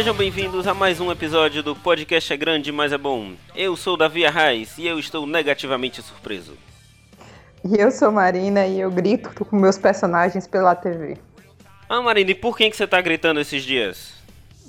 Sejam 0.00 0.14
bem-vindos 0.14 0.66
a 0.66 0.72
mais 0.72 0.98
um 0.98 1.12
episódio 1.12 1.62
do 1.62 1.76
Podcast 1.76 2.32
é 2.32 2.36
Grande, 2.38 2.72
mas 2.72 2.90
é 2.90 2.96
Bom. 2.96 3.34
Eu 3.54 3.76
sou 3.76 3.98
Davi 3.98 4.24
Arraes 4.24 4.78
e 4.78 4.86
eu 4.86 4.98
estou 4.98 5.26
negativamente 5.26 6.00
surpreso. 6.00 6.56
E 7.62 7.76
eu 7.78 7.90
sou 7.90 8.10
Marina 8.10 8.66
e 8.66 8.80
eu 8.80 8.90
grito 8.90 9.44
com 9.44 9.56
meus 9.56 9.76
personagens 9.76 10.46
pela 10.46 10.74
TV. 10.74 11.18
Ah, 11.86 12.00
Marina, 12.00 12.30
e 12.30 12.34
por 12.34 12.56
quem 12.56 12.70
que 12.70 12.78
você 12.78 12.86
tá 12.86 12.98
gritando 13.02 13.40
esses 13.40 13.62
dias? 13.62 14.14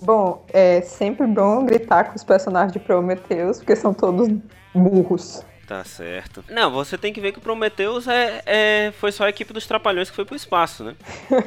Bom, 0.02 0.46
é 0.52 0.82
sempre 0.82 1.26
bom 1.26 1.66
gritar 1.66 2.10
com 2.10 2.18
os 2.18 2.26
personagens 2.26 2.74
de 2.74 2.80
Prometheus, 2.80 3.60
porque 3.60 3.78
são 3.78 3.94
todos 3.94 4.28
burros. 4.76 5.46
Tá 5.72 5.86
certo. 5.86 6.44
Não, 6.50 6.70
você 6.70 6.98
tem 6.98 7.14
que 7.14 7.22
ver 7.22 7.32
que 7.32 7.40
o 7.40 7.42
Prometheus 7.42 8.06
é, 8.06 8.44
é, 8.46 8.94
foi 9.00 9.10
só 9.10 9.24
a 9.24 9.30
equipe 9.30 9.54
dos 9.54 9.66
Trapalhões 9.66 10.10
que 10.10 10.16
foi 10.18 10.26
pro 10.26 10.36
espaço, 10.36 10.84
né? 10.84 10.96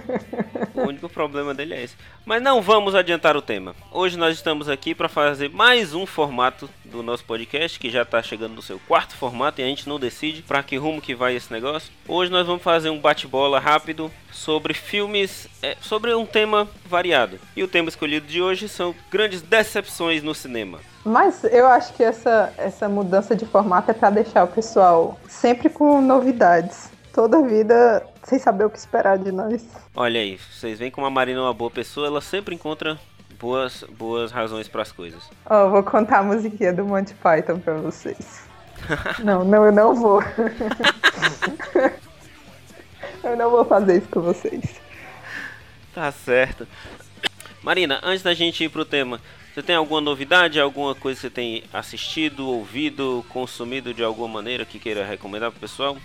o 0.74 0.88
único 0.88 1.10
problema 1.10 1.52
dele 1.52 1.74
é 1.74 1.83
esse. 1.83 1.95
Mas 2.24 2.42
não 2.42 2.62
vamos 2.62 2.95
adiantar 2.95 3.37
o 3.37 3.42
tema. 3.42 3.77
Hoje 3.92 4.16
nós 4.16 4.34
estamos 4.34 4.66
aqui 4.66 4.95
para 4.95 5.10
fazer 5.10 5.50
mais 5.50 5.92
um 5.92 6.06
formato 6.06 6.70
do 6.84 7.02
nosso 7.02 7.24
podcast, 7.24 7.79
que 7.79 7.91
já 7.91 8.02
está 8.02 8.23
chegando 8.23 8.55
no 8.55 8.62
seu 8.62 8.79
quarto 8.87 9.16
formato 9.16 9.61
e 9.61 9.65
a 9.65 9.66
gente 9.66 9.88
não 9.88 9.98
decide 9.98 10.42
para 10.42 10.62
que 10.62 10.77
rumo 10.77 11.01
que 11.01 11.15
vai 11.15 11.34
esse 11.34 11.52
negócio. 11.52 11.92
Hoje 12.06 12.30
nós 12.30 12.47
vamos 12.47 12.62
fazer 12.62 12.91
um 12.91 13.01
bate-bola 13.01 13.59
rápido 13.59 14.11
sobre 14.30 14.75
filmes, 14.75 15.48
é, 15.62 15.77
sobre 15.81 16.14
um 16.14 16.27
tema 16.27 16.69
variado. 16.86 17.39
E 17.56 17.62
o 17.62 17.69
tema 17.69 17.89
escolhido 17.89 18.27
de 18.27 18.42
hoje 18.42 18.69
são 18.69 18.94
grandes 19.11 19.42
decepções 19.42 20.22
no 20.22 20.34
cinema. 20.34 20.81
Mas 21.05 21.44
eu 21.44 21.67
acho 21.67 21.92
que 21.94 22.03
essa, 22.03 22.53
essa 22.56 22.89
mudança 22.89 23.37
de 23.37 23.44
formato 23.44 23.91
é 23.91 23.94
para 23.94 24.11
deixar 24.11 24.44
o 24.44 24.48
pessoal 24.48 25.19
sempre 25.28 25.69
com 25.69 26.00
novidades. 26.00 26.91
Toda 27.12 27.42
vida 27.42 28.05
sem 28.25 28.39
saber 28.39 28.64
o 28.64 28.70
que 28.70 28.78
esperar 28.78 29.19
de 29.19 29.31
nós. 29.31 29.64
Olha 29.94 30.20
aí, 30.20 30.39
vocês 30.53 30.78
veem 30.78 30.91
como 30.91 31.06
a 31.06 31.11
Marina 31.11 31.39
é 31.39 31.42
uma 31.42 31.55
boa 31.55 31.70
pessoa, 31.70 32.06
ela 32.06 32.20
sempre 32.20 32.55
encontra 32.55 32.98
boas, 33.45 33.84
boas 33.98 34.33
razões 34.33 34.67
para 34.69 34.81
as 34.81 34.91
coisas. 34.91 35.23
Ó, 35.45 35.67
oh, 35.67 35.70
vou 35.70 35.83
contar 35.83 36.20
a 36.20 36.23
musiquinha 36.23 36.73
do 36.73 36.83
Monty 36.87 37.12
Python 37.14 37.59
para 37.59 37.75
vocês. 37.75 38.48
não, 39.23 39.45
não, 39.45 39.67
eu 39.67 39.73
não 39.73 39.95
vou. 39.95 40.23
eu 43.22 43.37
não 43.37 43.50
vou 43.50 43.67
fazer 43.67 43.98
isso 43.98 44.09
com 44.09 44.22
vocês. 44.22 44.81
Tá 45.95 46.11
certo. 46.11 46.67
Marina, 47.62 48.00
antes 48.03 48.22
da 48.22 48.33
gente 48.33 48.65
ir 48.65 48.70
pro 48.70 48.87
tema, 48.87 49.20
você 49.53 49.62
tem 49.62 49.77
alguma 49.77 50.00
novidade, 50.00 50.59
alguma 50.59 50.95
coisa 50.95 51.20
que 51.20 51.27
você 51.27 51.31
tem 51.31 51.65
assistido, 51.70 52.48
ouvido, 52.48 53.27
consumido 53.28 53.92
de 53.92 54.03
alguma 54.03 54.28
maneira 54.28 54.65
que 54.65 54.78
queira 54.78 55.05
recomendar 55.05 55.50
pro 55.50 55.61
pessoal? 55.61 55.98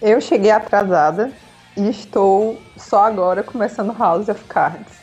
Eu 0.00 0.20
cheguei 0.20 0.52
atrasada 0.52 1.32
e 1.76 1.88
estou 1.88 2.62
só 2.76 3.02
agora 3.04 3.42
começando 3.42 3.92
House 3.98 4.28
of 4.28 4.44
Cards. 4.44 5.01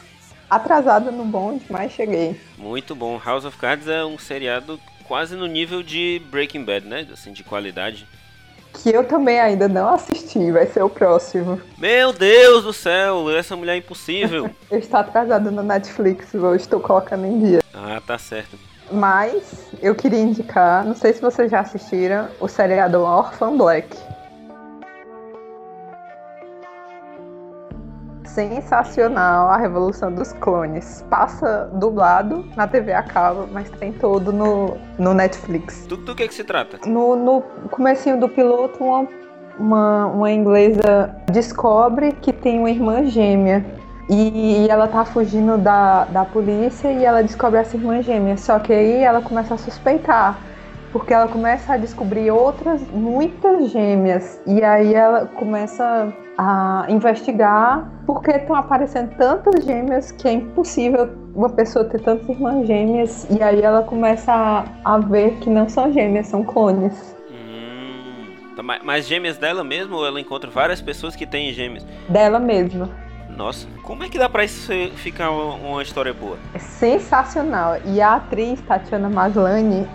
Atrasada 0.49 1.11
no 1.11 1.25
bonde, 1.25 1.65
mas 1.69 1.91
cheguei. 1.91 2.39
Muito 2.57 2.95
bom. 2.95 3.19
House 3.23 3.45
of 3.45 3.57
Cards 3.57 3.87
é 3.87 4.03
um 4.03 4.17
seriado 4.17 4.79
quase 5.07 5.35
no 5.35 5.45
nível 5.45 5.83
de 5.83 6.21
Breaking 6.31 6.63
Bad, 6.63 6.87
né? 6.87 7.07
Assim, 7.13 7.31
de 7.31 7.43
qualidade. 7.43 8.07
Que 8.73 8.89
eu 8.89 9.03
também 9.03 9.39
ainda 9.39 9.67
não 9.67 9.89
assisti, 9.89 10.51
vai 10.51 10.67
ser 10.67 10.83
o 10.83 10.89
próximo. 10.89 11.59
Meu 11.77 12.13
Deus 12.13 12.63
do 12.63 12.71
céu, 12.71 13.29
essa 13.31 13.55
mulher 13.55 13.73
é 13.73 13.77
impossível. 13.77 14.49
eu 14.69 14.79
estou 14.79 14.99
atrasada 14.99 15.49
no 15.51 15.63
Netflix, 15.63 16.33
eu 16.33 16.55
estou 16.55 16.79
colocando 16.79 17.25
em 17.25 17.39
dia. 17.39 17.59
Ah, 17.73 18.01
tá 18.05 18.17
certo. 18.17 18.57
Mas 18.91 19.67
eu 19.81 19.93
queria 19.95 20.19
indicar, 20.19 20.83
não 20.85 20.95
sei 20.95 21.13
se 21.13 21.21
vocês 21.21 21.51
já 21.51 21.59
assistiram, 21.59 22.27
o 22.39 22.47
seriado 22.47 23.01
Orphan 23.01 23.57
Black. 23.57 23.95
Sensacional 28.33 29.49
a 29.49 29.57
Revolução 29.57 30.11
dos 30.11 30.31
Clones. 30.33 31.05
Passa 31.09 31.69
dublado 31.73 32.45
na 32.55 32.67
TV 32.67 32.93
a 32.93 33.03
cabo, 33.03 33.47
mas 33.51 33.69
tem 33.71 33.91
todo 33.91 34.31
no, 34.31 34.77
no 34.97 35.13
Netflix. 35.13 35.85
Do, 35.87 35.97
do 35.97 36.15
que, 36.15 36.27
que 36.27 36.33
se 36.33 36.43
trata? 36.43 36.79
No, 36.87 37.15
no 37.15 37.41
comecinho 37.69 38.19
do 38.19 38.29
piloto, 38.29 38.83
uma, 38.83 39.07
uma, 39.59 40.05
uma 40.07 40.31
inglesa 40.31 41.15
descobre 41.31 42.11
que 42.13 42.31
tem 42.31 42.59
uma 42.59 42.69
irmã 42.69 43.05
gêmea. 43.05 43.65
E 44.11 44.67
ela 44.67 44.87
tá 44.87 45.05
fugindo 45.05 45.55
da, 45.55 46.05
da 46.05 46.25
polícia 46.25 46.91
e 46.91 47.05
ela 47.05 47.21
descobre 47.21 47.59
essa 47.59 47.77
irmã 47.77 48.01
gêmea. 48.01 48.37
Só 48.37 48.57
que 48.57 48.73
aí 48.73 49.03
ela 49.03 49.21
começa 49.21 49.53
a 49.53 49.57
suspeitar 49.57 50.48
porque 50.91 51.13
ela 51.13 51.27
começa 51.27 51.73
a 51.73 51.77
descobrir 51.77 52.31
outras, 52.31 52.81
muitas 52.91 53.71
gêmeas, 53.71 54.41
e 54.45 54.63
aí 54.63 54.93
ela 54.93 55.25
começa 55.25 56.13
a 56.37 56.85
investigar 56.89 57.91
porque 58.05 58.31
estão 58.31 58.55
aparecendo 58.55 59.15
tantas 59.17 59.65
gêmeas 59.65 60.11
que 60.11 60.27
é 60.27 60.31
impossível 60.31 61.09
uma 61.35 61.49
pessoa 61.49 61.85
ter 61.85 61.99
tantas 62.01 62.27
irmãs 62.29 62.65
gêmeas, 62.65 63.27
e 63.29 63.41
aí 63.41 63.61
ela 63.61 63.83
começa 63.83 64.33
a, 64.33 64.65
a 64.83 64.97
ver 64.97 65.35
que 65.39 65.49
não 65.49 65.69
são 65.69 65.91
gêmeas, 65.91 66.27
são 66.27 66.43
clones. 66.43 67.15
Hum, 67.29 68.55
tá, 68.55 68.63
mas 68.63 69.07
gêmeas 69.07 69.37
dela 69.37 69.63
mesmo 69.63 69.97
ou 69.97 70.05
ela 70.05 70.19
encontra 70.19 70.49
várias 70.49 70.81
pessoas 70.81 71.15
que 71.15 71.25
têm 71.25 71.53
gêmeas? 71.53 71.85
Dela 72.07 72.39
mesma. 72.39 72.89
Nossa, 73.29 73.67
como 73.83 74.03
é 74.03 74.09
que 74.09 74.17
dá 74.17 74.27
pra 74.27 74.43
isso 74.43 74.71
ficar 74.95 75.29
uma, 75.31 75.53
uma 75.55 75.83
história 75.83 76.13
boa? 76.13 76.37
É 76.53 76.59
sensacional. 76.59 77.77
E 77.85 78.01
a 78.01 78.15
atriz 78.15 78.59
Tatiana 78.61 79.07
Maslany, 79.07 79.87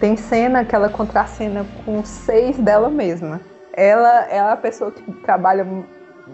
tem 0.00 0.16
cena 0.16 0.64
que 0.64 0.74
ela 0.74 0.88
contracena 0.88 1.66
com 1.84 2.02
seis 2.04 2.58
dela 2.58 2.88
mesma. 2.88 3.40
Ela, 3.72 4.24
ela 4.30 4.50
é 4.50 4.52
a 4.52 4.56
pessoa 4.56 4.90
que 4.90 5.02
trabalha 5.22 5.66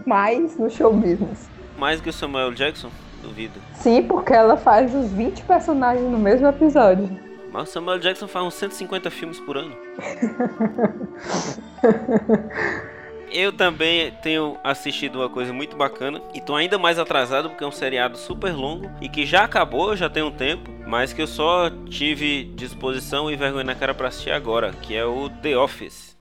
mais 0.07 0.57
no 0.57 0.71
show 0.71 0.93
business. 0.93 1.49
Mais 1.77 2.01
que 2.01 2.09
o 2.09 2.13
Samuel 2.13 2.53
Jackson? 2.53 2.91
Duvido. 3.23 3.61
Sim, 3.75 4.05
porque 4.05 4.33
ela 4.33 4.57
faz 4.57 4.95
os 4.95 5.11
20 5.11 5.43
personagens 5.45 6.09
no 6.09 6.19
mesmo 6.19 6.47
episódio. 6.47 7.09
Mas 7.53 7.69
o 7.69 7.73
Samuel 7.73 7.99
Jackson 7.99 8.29
faz 8.29 8.47
uns 8.47 8.55
150 8.55 9.11
filmes 9.11 9.41
por 9.41 9.57
ano. 9.57 9.77
Eu 13.31 13.53
também 13.53 14.13
tenho 14.23 14.57
assistido 14.63 15.17
uma 15.17 15.29
coisa 15.29 15.53
muito 15.53 15.77
bacana 15.77 16.23
e 16.33 16.41
tô 16.41 16.55
ainda 16.55 16.79
mais 16.79 16.99
atrasado 16.99 17.51
porque 17.51 17.65
é 17.65 17.67
um 17.67 17.73
seriado 17.73 18.17
super 18.17 18.53
longo 18.53 18.91
e 19.01 19.09
que 19.09 19.27
já 19.27 19.45
acabou, 19.45 19.97
já 19.97 20.09
tem 20.09 20.23
um 20.23 20.31
tempo, 20.31 20.71
mas 20.87 21.13
que 21.13 21.23
eu 21.23 21.27
só 21.27 21.71
tive 21.89 22.45
disposição 22.55 23.31
e 23.31 23.37
vergonha 23.37 23.65
na 23.65 23.75
cara 23.75 23.93
para 23.93 24.09
assistir 24.09 24.31
agora, 24.31 24.73
que 24.83 24.95
é 24.95 25.05
o 25.05 25.29
The 25.29 25.57
Office. 25.59 26.17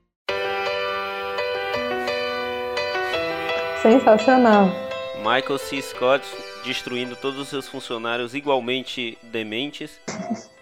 Sensacional. 3.80 4.70
Michael 5.18 5.58
C. 5.58 5.80
Scott 5.80 6.24
destruindo 6.64 7.14
todos 7.14 7.38
os 7.38 7.48
seus 7.48 7.68
funcionários 7.68 8.34
igualmente 8.34 9.16
dementes. 9.22 10.00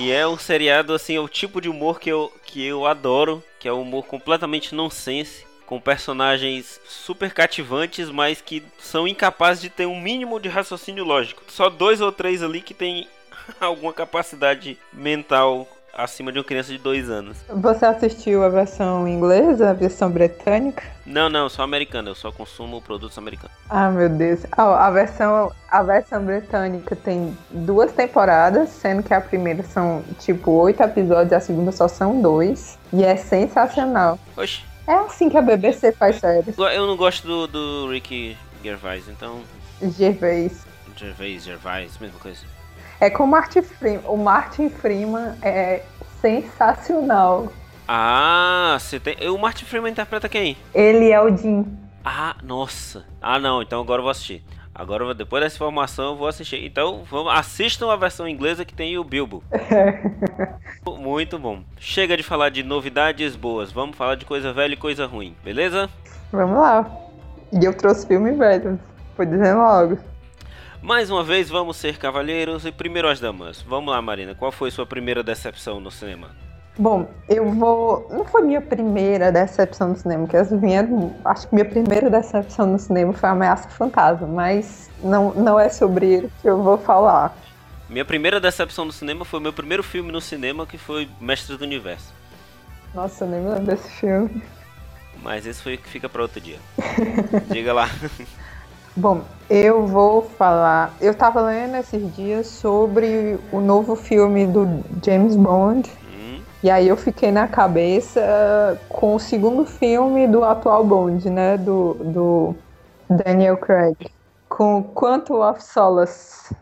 E 0.00 0.10
é 0.10 0.26
um 0.26 0.38
seriado, 0.38 0.94
assim, 0.94 1.16
é 1.16 1.20
o 1.20 1.28
tipo 1.28 1.60
de 1.60 1.68
humor 1.68 2.00
que 2.00 2.08
eu, 2.08 2.32
que 2.46 2.64
eu 2.64 2.86
adoro, 2.86 3.44
que 3.58 3.68
é 3.68 3.72
um 3.72 3.82
humor 3.82 4.06
completamente 4.06 4.74
nonsense, 4.74 5.44
com 5.66 5.78
personagens 5.78 6.80
super 6.88 7.34
cativantes, 7.34 8.08
mas 8.08 8.40
que 8.40 8.62
são 8.78 9.06
incapazes 9.06 9.60
de 9.60 9.68
ter 9.68 9.84
um 9.84 10.00
mínimo 10.00 10.40
de 10.40 10.48
raciocínio 10.48 11.04
lógico. 11.04 11.42
Só 11.48 11.68
dois 11.68 12.00
ou 12.00 12.10
três 12.10 12.42
ali 12.42 12.62
que 12.62 12.72
tem 12.72 13.06
alguma 13.60 13.92
capacidade 13.92 14.78
mental 14.90 15.68
acima 15.94 16.32
de 16.32 16.38
uma 16.38 16.44
criança 16.44 16.72
de 16.72 16.78
dois 16.78 17.08
anos. 17.10 17.36
Você 17.48 17.84
assistiu 17.84 18.44
a 18.44 18.48
versão 18.48 19.06
inglesa, 19.06 19.70
a 19.70 19.72
versão 19.72 20.10
britânica? 20.10 20.82
Não, 21.04 21.28
não, 21.28 21.48
só 21.48 21.62
americana. 21.62 22.10
Eu 22.10 22.14
só 22.14 22.30
consumo 22.30 22.80
produtos 22.80 23.16
americanos. 23.18 23.56
Ah, 23.68 23.90
meu 23.90 24.08
Deus. 24.08 24.40
Ah, 24.52 24.86
a 24.86 24.90
versão, 24.90 25.52
a 25.70 25.82
versão 25.82 26.24
britânica 26.24 26.96
tem 26.96 27.36
duas 27.50 27.92
temporadas, 27.92 28.68
sendo 28.70 29.02
que 29.02 29.12
a 29.12 29.20
primeira 29.20 29.62
são 29.62 30.02
tipo 30.18 30.50
oito 30.52 30.82
episódios, 30.82 31.32
a 31.32 31.40
segunda 31.40 31.72
só 31.72 31.88
são 31.88 32.20
dois. 32.20 32.78
E 32.92 33.04
é 33.04 33.16
sensacional. 33.16 34.18
Oxi. 34.36 34.64
É 34.86 34.94
assim 34.94 35.28
que 35.28 35.36
a 35.36 35.42
BBC 35.42 35.92
faz 35.92 36.16
séries. 36.16 36.56
Eu 36.58 36.86
não 36.86 36.96
gosto 36.96 37.26
do, 37.26 37.46
do 37.46 37.90
Ricky 37.90 38.36
Gervais, 38.62 39.08
então. 39.08 39.40
Gervais. 39.80 40.66
Gervais, 40.96 41.44
Gervais, 41.44 41.98
mesma 41.98 42.18
coisa. 42.18 42.40
É 43.00 43.08
com 43.08 43.24
o 43.24 43.26
Martin 43.26 43.62
Freeman. 43.62 44.02
O 44.06 44.16
Martin 44.16 44.68
Freeman 44.68 45.34
é 45.42 45.82
sensacional. 46.20 47.50
Ah, 47.88 48.76
você 48.78 49.00
tem. 49.00 49.16
O 49.30 49.38
Martin 49.38 49.64
Freeman 49.64 49.90
interpreta 49.90 50.28
quem? 50.28 50.56
Ele 50.74 51.10
é 51.10 51.20
o 51.20 51.34
Jim. 51.34 51.66
Ah, 52.04 52.36
nossa. 52.42 53.06
Ah, 53.20 53.38
não. 53.38 53.62
Então 53.62 53.80
agora 53.80 54.00
eu 54.00 54.02
vou 54.02 54.10
assistir. 54.10 54.44
Agora, 54.74 55.14
depois 55.14 55.42
dessa 55.42 55.56
informação, 55.56 56.10
eu 56.12 56.16
vou 56.16 56.28
assistir. 56.28 56.64
Então, 56.64 57.02
vamos, 57.10 57.32
assistam 57.34 57.90
a 57.90 57.96
versão 57.96 58.28
inglesa 58.28 58.64
que 58.64 58.72
tem 58.72 58.96
o 58.96 59.04
Bilbo. 59.04 59.42
Muito 60.98 61.38
bom. 61.38 61.62
Chega 61.78 62.16
de 62.16 62.22
falar 62.22 62.50
de 62.50 62.62
novidades 62.62 63.34
boas. 63.34 63.72
Vamos 63.72 63.96
falar 63.96 64.14
de 64.14 64.24
coisa 64.24 64.52
velha 64.52 64.74
e 64.74 64.76
coisa 64.76 65.06
ruim, 65.06 65.34
beleza? 65.44 65.90
Vamos 66.30 66.58
lá. 66.58 66.90
E 67.52 67.64
eu 67.64 67.74
trouxe 67.74 68.06
filme 68.06 68.32
velho. 68.32 68.78
Foi 69.16 69.26
dizendo 69.26 69.58
logo. 69.58 69.98
Mais 70.82 71.10
uma 71.10 71.22
vez, 71.22 71.50
vamos 71.50 71.76
ser 71.76 71.98
cavalheiros 71.98 72.64
e 72.64 72.72
primeiro 72.72 73.08
as 73.08 73.20
damas. 73.20 73.60
Vamos 73.60 73.92
lá, 73.92 74.00
Marina. 74.00 74.34
Qual 74.34 74.50
foi 74.50 74.70
sua 74.70 74.86
primeira 74.86 75.22
decepção 75.22 75.78
no 75.78 75.90
cinema? 75.90 76.30
Bom, 76.78 77.06
eu 77.28 77.50
vou. 77.50 78.08
Não 78.10 78.24
foi 78.24 78.40
minha 78.42 78.62
primeira 78.62 79.30
decepção 79.30 79.88
no 79.88 79.96
cinema, 79.96 80.24
porque 80.24 80.38
as 80.38 80.50
minhas, 80.50 80.88
acho 81.26 81.48
que 81.48 81.54
minha 81.54 81.66
primeira 81.66 82.08
decepção 82.08 82.66
no 82.66 82.78
cinema 82.78 83.12
foi 83.12 83.28
Ameaça 83.28 83.68
Fantasma, 83.68 84.26
mas 84.26 84.90
não, 85.02 85.34
não 85.34 85.60
é 85.60 85.68
sobre 85.68 86.06
ele 86.06 86.32
que 86.40 86.48
eu 86.48 86.62
vou 86.62 86.78
falar. 86.78 87.36
Minha 87.86 88.04
primeira 88.04 88.40
decepção 88.40 88.86
no 88.86 88.92
cinema 88.92 89.24
foi 89.26 89.38
o 89.38 89.42
meu 89.42 89.52
primeiro 89.52 89.82
filme 89.82 90.10
no 90.10 90.20
cinema, 90.20 90.66
que 90.66 90.78
foi 90.78 91.08
Mestres 91.20 91.58
do 91.58 91.64
Universo. 91.64 92.14
Nossa, 92.94 93.24
eu 93.24 93.28
nem 93.28 93.40
me 93.40 93.50
lembro 93.50 93.66
desse 93.66 93.90
filme. 93.90 94.42
Mas 95.22 95.44
esse 95.44 95.62
foi 95.62 95.74
o 95.74 95.78
que 95.78 95.88
fica 95.88 96.08
para 96.08 96.22
outro 96.22 96.40
dia. 96.40 96.58
Diga 97.52 97.74
lá. 97.74 97.88
Bom, 98.96 99.22
eu 99.48 99.86
vou 99.86 100.22
falar. 100.22 100.94
Eu 101.00 101.14
tava 101.14 101.40
lendo 101.42 101.76
esses 101.76 102.14
dias 102.14 102.46
sobre 102.46 103.38
o 103.52 103.60
novo 103.60 103.94
filme 103.94 104.46
do 104.46 104.66
James 105.04 105.36
Bond. 105.36 105.90
Hum, 106.04 106.40
E 106.62 106.70
aí 106.70 106.88
eu 106.88 106.96
fiquei 106.96 107.30
na 107.30 107.46
cabeça 107.46 108.80
com 108.88 109.14
o 109.14 109.20
segundo 109.20 109.64
filme 109.64 110.26
do 110.26 110.44
atual 110.44 110.84
Bond, 110.84 111.30
né? 111.30 111.56
Do, 111.56 111.94
do 111.94 112.54
Daniel 113.08 113.56
Craig. 113.56 113.96
Com 114.48 114.82
Quantum 114.82 115.40
of 115.40 115.62
Solace. 115.62 116.54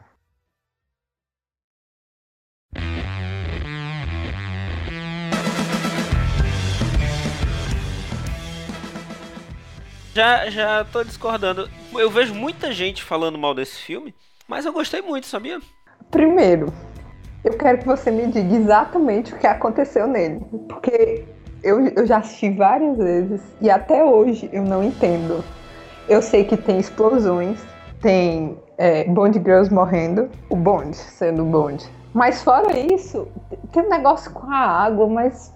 já, 10.19 10.51
já 10.51 10.85
tô 10.85 11.05
discordando. 11.05 11.71
Eu 11.97 12.11
vejo 12.11 12.35
muita 12.35 12.71
gente 12.73 13.03
falando 13.03 13.39
mal 13.39 13.55
desse 13.55 13.77
filme, 13.79 14.15
mas 14.47 14.65
eu 14.67 14.73
gostei 14.73 15.01
muito, 15.03 15.27
sabia? 15.27 15.61
Primeiro, 16.11 16.73
eu 17.45 17.57
quero 17.57 17.79
que 17.79 17.87
você 17.87 18.11
me 18.11 18.27
diga 18.27 18.55
exatamente 18.55 19.35
o 19.35 19.39
que 19.39 19.47
aconteceu 19.47 20.07
nele. 20.07 20.41
Porque 20.69 21.25
eu, 21.63 21.87
eu 21.89 22.07
já 22.07 22.19
assisti 22.19 22.51
várias 22.51 22.97
vezes 22.99 23.41
e 23.61 23.71
até 23.71 24.05
hoje 24.05 24.49
eu 24.53 24.63
não 24.63 24.83
entendo. 24.83 25.43
Eu 26.09 26.23
sei 26.23 26.45
que 26.45 26.57
tem 26.57 26.79
explosões, 26.79 27.59
tem 28.01 28.59
é, 28.79 29.05
Bond 29.05 29.39
Girls 29.39 29.73
morrendo, 29.73 30.31
o 30.49 30.57
Bond 30.57 30.97
sendo 30.97 31.45
Bond. 31.45 31.85
Mas 32.15 32.43
fora 32.43 32.79
isso, 32.79 33.29
tem 33.73 33.83
um 33.83 33.91
negócio 33.91 34.31
com 34.33 34.51
a 34.51 34.57
água, 34.57 35.07
mas 35.07 35.53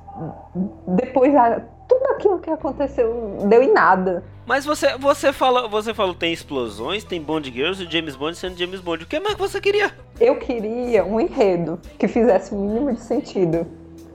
depois 0.86 1.34
a- 1.34 1.62
tudo 1.92 2.06
aquilo 2.12 2.38
que 2.38 2.50
aconteceu 2.50 3.36
deu 3.48 3.62
em 3.62 3.72
nada. 3.72 4.24
Mas 4.46 4.64
você, 4.64 4.96
você 4.96 5.32
fala, 5.32 5.68
você 5.68 5.92
falou 5.94 6.14
tem 6.14 6.32
explosões, 6.32 7.04
tem 7.04 7.20
Bond 7.20 7.50
Girls 7.50 7.82
e 7.84 7.90
James 7.90 8.16
Bond 8.16 8.36
sendo 8.36 8.58
James 8.58 8.80
Bond. 8.80 9.04
O 9.04 9.06
que 9.06 9.20
mais 9.20 9.36
você 9.36 9.60
queria? 9.60 9.92
Eu 10.18 10.36
queria 10.36 11.04
um 11.04 11.20
enredo 11.20 11.78
que 11.98 12.08
fizesse 12.08 12.54
o 12.54 12.58
mínimo 12.58 12.92
de 12.92 13.00
sentido. 13.00 13.66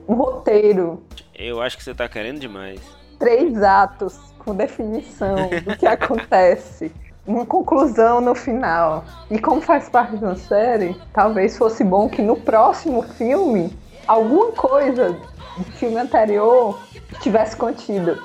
Um 0.08 0.14
roteiro, 0.14 1.02
Eu 1.34 1.60
acho 1.60 1.76
que 1.76 1.84
você 1.84 1.94
tá 1.94 2.08
querendo 2.08 2.40
demais. 2.40 2.80
três 3.18 3.62
atos 3.62 4.18
com 4.38 4.54
definição 4.54 5.36
do 5.64 5.76
que 5.76 5.86
acontece. 5.86 6.90
Uma 7.26 7.44
conclusão 7.44 8.20
no 8.22 8.34
final. 8.34 9.04
E 9.30 9.38
como 9.38 9.60
faz 9.60 9.88
parte 9.90 10.16
de 10.16 10.24
uma 10.24 10.36
série, 10.36 10.96
talvez 11.12 11.56
fosse 11.58 11.84
bom 11.84 12.08
que 12.08 12.22
no 12.22 12.36
próximo 12.36 13.02
filme 13.02 13.70
alguma 14.06 14.52
coisa 14.52 15.14
do 15.58 15.72
filme 15.72 15.96
anterior 15.98 16.78
tivesse 17.20 17.56
contido. 17.56 18.22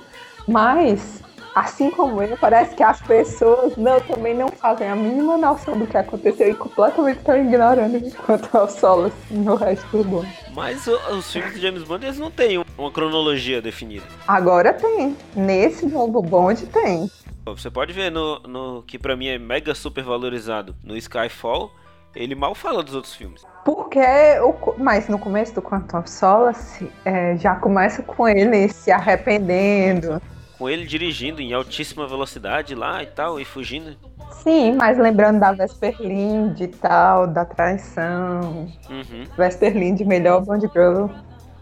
Mas, 0.48 1.22
assim 1.56 1.90
como 1.92 2.22
eu, 2.22 2.38
parece 2.38 2.76
que 2.76 2.84
as 2.84 3.02
pessoas 3.02 3.76
não, 3.78 4.00
também 4.02 4.36
não 4.36 4.48
fazem 4.50 4.90
a 4.90 4.96
mínima 4.96 5.38
noção 5.38 5.78
do 5.78 5.88
que 5.88 5.98
aconteceu 5.98 6.50
e 6.50 6.56
completamente 6.56 7.18
estão 7.20 7.38
ignorando 7.38 7.98
enquanto 7.98 8.54
ao 8.56 8.70
solo 8.70 9.06
assim, 9.06 9.38
no 9.38 9.56
resto 9.56 9.86
do 9.98 10.04
mundo. 10.06 10.28
Mas 10.54 10.86
o- 10.88 10.98
os 11.18 11.32
filmes 11.32 11.54
de 11.54 11.62
James 11.62 11.84
Bond 11.84 12.06
eles 12.06 12.20
não 12.20 12.30
têm 12.30 12.64
uma 12.78 12.92
cronologia 12.92 13.62
definida. 13.62 14.06
Agora 14.28 14.74
tem. 14.74 15.16
Nesse 15.36 15.86
novo 15.86 16.22
bonde 16.22 16.66
tem. 16.68 17.10
Você 17.46 17.70
pode 17.70 17.92
ver 17.94 18.10
no, 18.12 18.40
no 18.40 18.84
que 18.84 18.98
pra 18.98 19.16
mim 19.16 19.28
é 19.28 19.38
mega 19.38 19.76
super 19.76 20.04
valorizado 20.04 20.76
no 20.84 20.96
Skyfall, 20.96 21.72
ele 22.16 22.36
mal 22.36 22.56
fala 22.56 22.82
dos 22.84 22.96
outros 22.96 23.14
filmes. 23.16 23.44
Porque, 23.66 24.00
o, 24.42 24.54
co- 24.54 24.76
mas 24.78 25.08
no 25.08 25.18
começo 25.18 25.54
do 25.56 25.62
Quantum 25.62 26.00
of 26.00 26.10
Solace, 26.10 26.92
é, 27.06 27.38
já 27.38 27.56
começa 27.56 28.04
com 28.04 28.28
ele 28.28 28.68
se 28.70 28.92
arrependendo. 28.92 30.22
Com 30.58 30.70
ele 30.70 30.86
dirigindo 30.86 31.42
em 31.42 31.54
altíssima 31.54 32.08
velocidade 32.08 32.76
lá 32.76 33.02
e 33.02 33.06
tal, 33.08 33.40
e 33.40 33.46
fugindo. 33.46 33.96
Sim, 34.44 34.76
mas 34.76 34.98
lembrando 34.98 35.40
da 35.40 35.52
Vesper 35.54 35.96
Lind 36.00 36.60
e 36.60 36.68
tal, 36.68 37.28
da 37.28 37.46
traição. 37.46 38.70
Uhum. 38.90 39.24
Vesper 39.38 39.74
Lind, 39.78 40.02
melhor 40.02 40.42
Bond 40.42 40.70
Girl. 40.74 41.08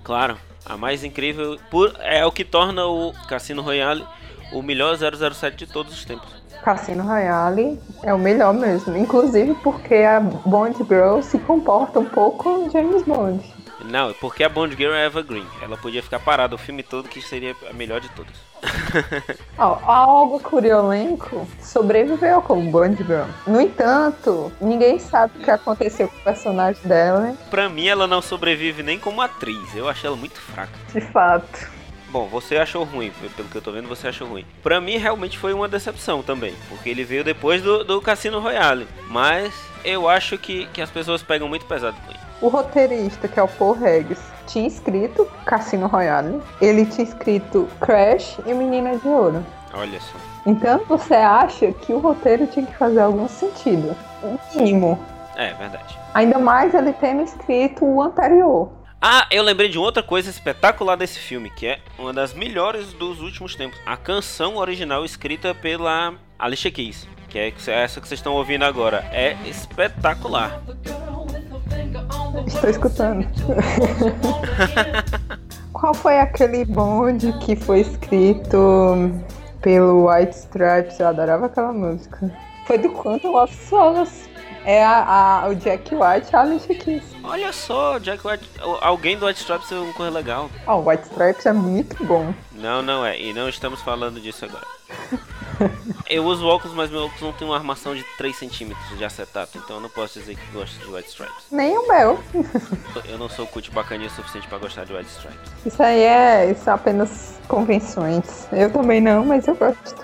Claro, 0.03 0.37
a 0.65 0.75
mais 0.77 1.03
incrível 1.03 1.57
por, 1.69 1.93
é 1.99 2.25
o 2.25 2.31
que 2.31 2.43
torna 2.43 2.85
o 2.87 3.13
Cassino 3.27 3.61
Royale 3.61 4.03
o 4.51 4.61
melhor 4.61 4.95
007 4.97 5.65
de 5.65 5.67
todos 5.71 5.93
os 5.93 6.05
tempos. 6.05 6.29
Cassino 6.63 7.03
Royale 7.03 7.79
é 8.03 8.13
o 8.13 8.19
melhor 8.19 8.53
mesmo. 8.53 8.95
Inclusive 8.95 9.55
porque 9.63 9.95
a 9.95 10.19
Bond 10.19 10.77
Girl 10.87 11.21
se 11.21 11.39
comporta 11.39 11.99
um 11.99 12.05
pouco 12.05 12.69
James 12.71 13.01
Bond. 13.03 13.41
Não, 13.85 14.13
porque 14.13 14.43
a 14.43 14.49
Bond 14.49 14.75
Girl 14.75 14.93
é 14.93 15.07
Evergreen. 15.07 15.45
Ela 15.59 15.75
podia 15.75 16.03
ficar 16.03 16.19
parada 16.19 16.53
o 16.53 16.57
filme 16.57 16.83
todo, 16.83 17.09
que 17.09 17.19
seria 17.19 17.55
a 17.67 17.73
melhor 17.73 17.99
de 17.99 18.09
todas. 18.09 18.35
Ó, 19.57 19.79
a 19.83 20.05
Olga 20.07 20.43
Kuriolenko 20.43 21.47
sobreviveu 21.59 22.43
como 22.43 22.69
Bond 22.69 22.97
Girl. 23.03 23.25
No 23.47 23.59
entanto, 23.59 24.51
ninguém 24.61 24.99
sabe 24.99 25.39
o 25.39 25.43
que 25.43 25.49
aconteceu 25.49 26.07
com 26.07 26.15
o 26.17 26.23
personagem 26.23 26.83
dela, 26.83 27.35
Pra 27.49 27.67
mim, 27.69 27.87
ela 27.87 28.05
não 28.05 28.21
sobrevive 28.21 28.83
nem 28.83 28.99
como 28.99 29.19
atriz. 29.19 29.75
Eu 29.75 29.89
achei 29.89 30.07
ela 30.07 30.15
muito 30.15 30.39
fraca. 30.39 30.71
de 30.93 31.01
fato. 31.01 31.80
Bom, 32.11 32.27
você 32.27 32.57
achou 32.57 32.83
ruim, 32.83 33.09
pelo 33.37 33.47
que 33.47 33.55
eu 33.55 33.61
tô 33.61 33.71
vendo, 33.71 33.87
você 33.87 34.09
achou 34.09 34.27
ruim. 34.27 34.45
Pra 34.61 34.81
mim, 34.81 34.97
realmente 34.97 35.37
foi 35.37 35.53
uma 35.53 35.69
decepção 35.69 36.21
também, 36.21 36.53
porque 36.67 36.89
ele 36.89 37.05
veio 37.05 37.23
depois 37.23 37.61
do, 37.61 37.85
do 37.85 38.01
Cassino 38.01 38.41
Royale. 38.41 38.85
Mas 39.07 39.53
eu 39.85 40.09
acho 40.09 40.37
que, 40.37 40.65
que 40.73 40.81
as 40.81 40.89
pessoas 40.89 41.23
pegam 41.23 41.47
muito 41.47 41.65
pesado 41.65 41.95
com 42.05 42.11
ele. 42.11 42.19
O 42.41 42.49
roteirista, 42.49 43.29
que 43.29 43.39
é 43.39 43.43
o 43.43 43.47
Paul 43.47 43.71
Regis, 43.73 44.19
tinha 44.45 44.67
escrito 44.67 45.25
Cassino 45.45 45.87
Royale. 45.87 46.41
Ele 46.59 46.85
tinha 46.85 47.07
escrito 47.07 47.65
Crash 47.79 48.39
e 48.45 48.53
Menina 48.53 48.97
de 48.97 49.07
Ouro. 49.07 49.45
Olha 49.73 50.01
só. 50.01 50.17
Então 50.45 50.81
você 50.89 51.13
acha 51.13 51.71
que 51.71 51.93
o 51.93 51.99
roteiro 51.99 52.45
tinha 52.47 52.65
que 52.65 52.75
fazer 52.75 52.99
algum 52.99 53.29
sentido. 53.29 53.95
Um 54.21 54.37
mínimo. 54.53 54.99
É, 55.37 55.53
verdade. 55.53 55.97
Ainda 56.13 56.37
mais 56.39 56.73
ele 56.73 56.91
tendo 56.91 57.21
escrito 57.21 57.85
o 57.85 58.01
anterior. 58.01 58.69
Ah, 59.03 59.25
eu 59.31 59.41
lembrei 59.41 59.67
de 59.67 59.79
outra 59.79 60.03
coisa 60.03 60.29
espetacular 60.29 60.95
desse 60.95 61.17
filme, 61.17 61.49
que 61.49 61.65
é 61.65 61.79
uma 61.97 62.13
das 62.13 62.35
melhores 62.35 62.93
dos 62.93 63.19
últimos 63.19 63.55
tempos. 63.55 63.79
A 63.83 63.97
canção 63.97 64.57
original 64.57 65.03
escrita 65.03 65.55
pela 65.55 66.13
Alicia 66.37 66.69
Keys, 66.69 67.07
que 67.27 67.39
é 67.39 67.51
essa 67.67 67.99
que 67.99 68.07
vocês 68.07 68.19
estão 68.19 68.33
ouvindo 68.33 68.63
agora. 68.63 69.03
É 69.11 69.35
espetacular. 69.43 70.61
Estou 72.45 72.69
escutando. 72.69 73.27
Qual 75.73 75.95
foi 75.95 76.19
aquele 76.19 76.63
bonde 76.63 77.33
que 77.39 77.55
foi 77.55 77.79
escrito 77.79 79.09
pelo 79.63 80.11
White 80.11 80.35
Stripes? 80.35 80.99
Eu 80.99 81.07
adorava 81.07 81.47
aquela 81.47 81.73
música. 81.73 82.31
Foi 82.67 82.77
do 82.77 82.89
Quantum 82.89 83.35
of 83.35 83.51
Solace. 83.67 84.30
É 84.63 84.83
a, 84.85 85.41
a- 85.43 85.47
o 85.49 85.55
Jack 85.55 85.93
White 85.95 86.29
e 86.31 86.35
a 86.35 86.41
Alicia 86.41 86.75
Keys. 86.75 87.03
Olha 87.23 87.51
só, 87.51 87.97
Jack 87.97 88.25
White, 88.25 88.47
alguém 88.81 89.17
do 89.17 89.25
White 89.25 89.39
Stripes 89.39 89.71
é 89.71 89.75
uma 89.75 89.93
coisa 89.93 90.11
legal. 90.11 90.49
Ó, 90.67 90.77
o 90.79 90.87
White 90.89 91.03
Stripes 91.07 91.45
é 91.45 91.53
muito 91.53 92.03
bom. 92.05 92.33
Não, 92.51 92.81
não 92.81 93.05
é, 93.05 93.19
e 93.19 93.33
não 93.33 93.49
estamos 93.49 93.81
falando 93.81 94.19
disso 94.21 94.45
agora. 94.45 94.65
Eu 96.09 96.25
uso 96.25 96.45
óculos, 96.47 96.75
mas 96.75 96.89
meu 96.89 97.01
óculos 97.05 97.21
não 97.21 97.33
tem 97.33 97.47
uma 97.47 97.55
armação 97.55 97.93
de 97.95 98.03
3 98.17 98.35
centímetros 98.35 98.97
de 98.97 99.05
acetato, 99.05 99.57
então 99.59 99.75
eu 99.77 99.81
não 99.81 99.89
posso 99.89 100.19
dizer 100.19 100.35
que 100.35 100.51
gosto 100.51 100.73
de 100.79 100.91
White 100.91 101.09
Stripes. 101.09 101.45
Nem 101.51 101.77
o 101.77 101.87
meu. 101.87 102.19
Eu 103.07 103.17
não 103.19 103.29
sou 103.29 103.45
cut 103.45 103.69
bacaninha 103.71 104.09
o 104.09 104.11
suficiente 104.11 104.47
pra 104.47 104.57
gostar 104.57 104.85
de 104.85 104.93
White 104.93 105.09
Stripes. 105.11 105.51
Isso 105.65 105.81
aí 105.83 106.01
é, 106.01 106.51
isso 106.51 106.67
é 106.69 106.73
apenas 106.73 107.39
convenções. 107.47 108.47
Eu 108.51 108.71
também 108.73 108.99
não, 108.99 109.23
mas 109.23 109.47
eu 109.47 109.55
gosto. 109.55 110.03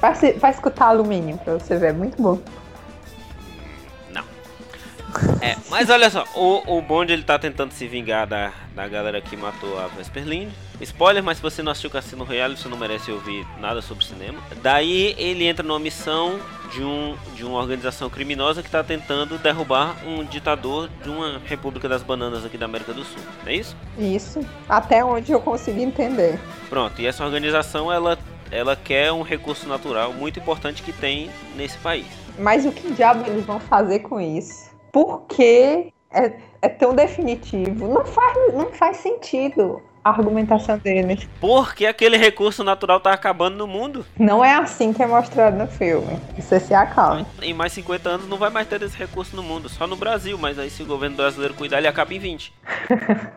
Vai, 0.00 0.14
vai 0.34 0.50
escutar 0.52 0.86
alumínio 0.86 1.36
pra 1.38 1.54
você 1.54 1.76
ver, 1.76 1.88
é 1.88 1.92
muito 1.92 2.20
bom. 2.22 2.38
É, 5.40 5.56
mas 5.68 5.90
olha 5.90 6.08
só, 6.10 6.24
o, 6.34 6.78
o 6.78 6.82
Bond 6.82 7.12
ele 7.12 7.22
tá 7.22 7.38
tentando 7.38 7.72
se 7.72 7.86
vingar 7.86 8.26
da, 8.26 8.52
da 8.74 8.88
galera 8.88 9.20
que 9.20 9.36
matou 9.36 9.78
a 9.78 9.88
Vesper 9.88 10.24
Lind. 10.24 10.50
Spoiler, 10.80 11.22
mas 11.22 11.36
se 11.36 11.42
você 11.42 11.62
não 11.62 11.70
assistiu 11.72 11.90
Cassino 11.90 12.24
Royale, 12.24 12.56
você 12.56 12.68
não 12.68 12.76
merece 12.76 13.10
ouvir 13.10 13.46
nada 13.60 13.80
sobre 13.80 14.04
cinema. 14.04 14.38
Daí 14.62 15.14
ele 15.16 15.44
entra 15.46 15.62
numa 15.62 15.78
missão 15.78 16.40
de, 16.72 16.82
um, 16.82 17.16
de 17.36 17.44
uma 17.44 17.58
organização 17.58 18.10
criminosa 18.10 18.62
que 18.62 18.70
tá 18.70 18.82
tentando 18.82 19.38
derrubar 19.38 19.96
um 20.04 20.24
ditador 20.24 20.88
de 21.02 21.08
uma 21.08 21.40
República 21.44 21.88
das 21.88 22.02
Bananas 22.02 22.44
aqui 22.44 22.58
da 22.58 22.64
América 22.64 22.92
do 22.92 23.04
Sul. 23.04 23.22
Não 23.44 23.52
é 23.52 23.56
isso? 23.56 23.76
Isso. 23.98 24.40
Até 24.68 25.04
onde 25.04 25.30
eu 25.30 25.40
consegui 25.40 25.82
entender. 25.82 26.40
Pronto, 26.68 27.00
e 27.00 27.06
essa 27.06 27.24
organização 27.24 27.92
ela, 27.92 28.18
ela 28.50 28.74
quer 28.74 29.12
um 29.12 29.22
recurso 29.22 29.68
natural 29.68 30.12
muito 30.12 30.40
importante 30.40 30.82
que 30.82 30.92
tem 30.92 31.30
nesse 31.54 31.78
país. 31.78 32.06
Mas 32.38 32.64
o 32.64 32.72
que 32.72 32.90
diabo 32.92 33.24
eles 33.26 33.44
vão 33.44 33.60
fazer 33.60 34.00
com 34.00 34.20
isso? 34.20 34.71
Por 34.92 35.22
que 35.22 35.90
é, 36.10 36.32
é 36.60 36.68
tão 36.68 36.94
definitivo? 36.94 37.88
Não 37.88 38.04
faz, 38.04 38.54
não 38.54 38.70
faz 38.70 38.98
sentido. 38.98 39.82
a 40.04 40.10
argumentação 40.10 40.76
deles. 40.78 41.26
Porque 41.40 41.86
aquele 41.86 42.16
recurso 42.16 42.62
natural 42.62 43.00
tá 43.00 43.12
acabando 43.12 43.56
no 43.56 43.66
mundo. 43.66 44.04
Não 44.18 44.44
é 44.44 44.54
assim 44.54 44.92
que 44.92 45.02
é 45.02 45.06
mostrado 45.06 45.56
no 45.56 45.66
filme. 45.66 46.18
Você 46.36 46.60
se 46.60 46.74
acalma. 46.74 47.24
Em 47.40 47.54
mais 47.54 47.72
50 47.72 48.08
anos 48.08 48.28
não 48.28 48.36
vai 48.36 48.50
mais 48.50 48.68
ter 48.68 48.82
esse 48.82 48.98
recurso 48.98 49.34
no 49.34 49.42
mundo, 49.42 49.68
só 49.68 49.86
no 49.86 49.96
Brasil, 49.96 50.36
mas 50.36 50.58
aí 50.58 50.68
se 50.68 50.82
o 50.82 50.86
governo 50.86 51.16
brasileiro 51.16 51.54
cuidar, 51.54 51.78
ele 51.78 51.88
acaba 51.88 52.12
em 52.12 52.18
20. 52.18 52.52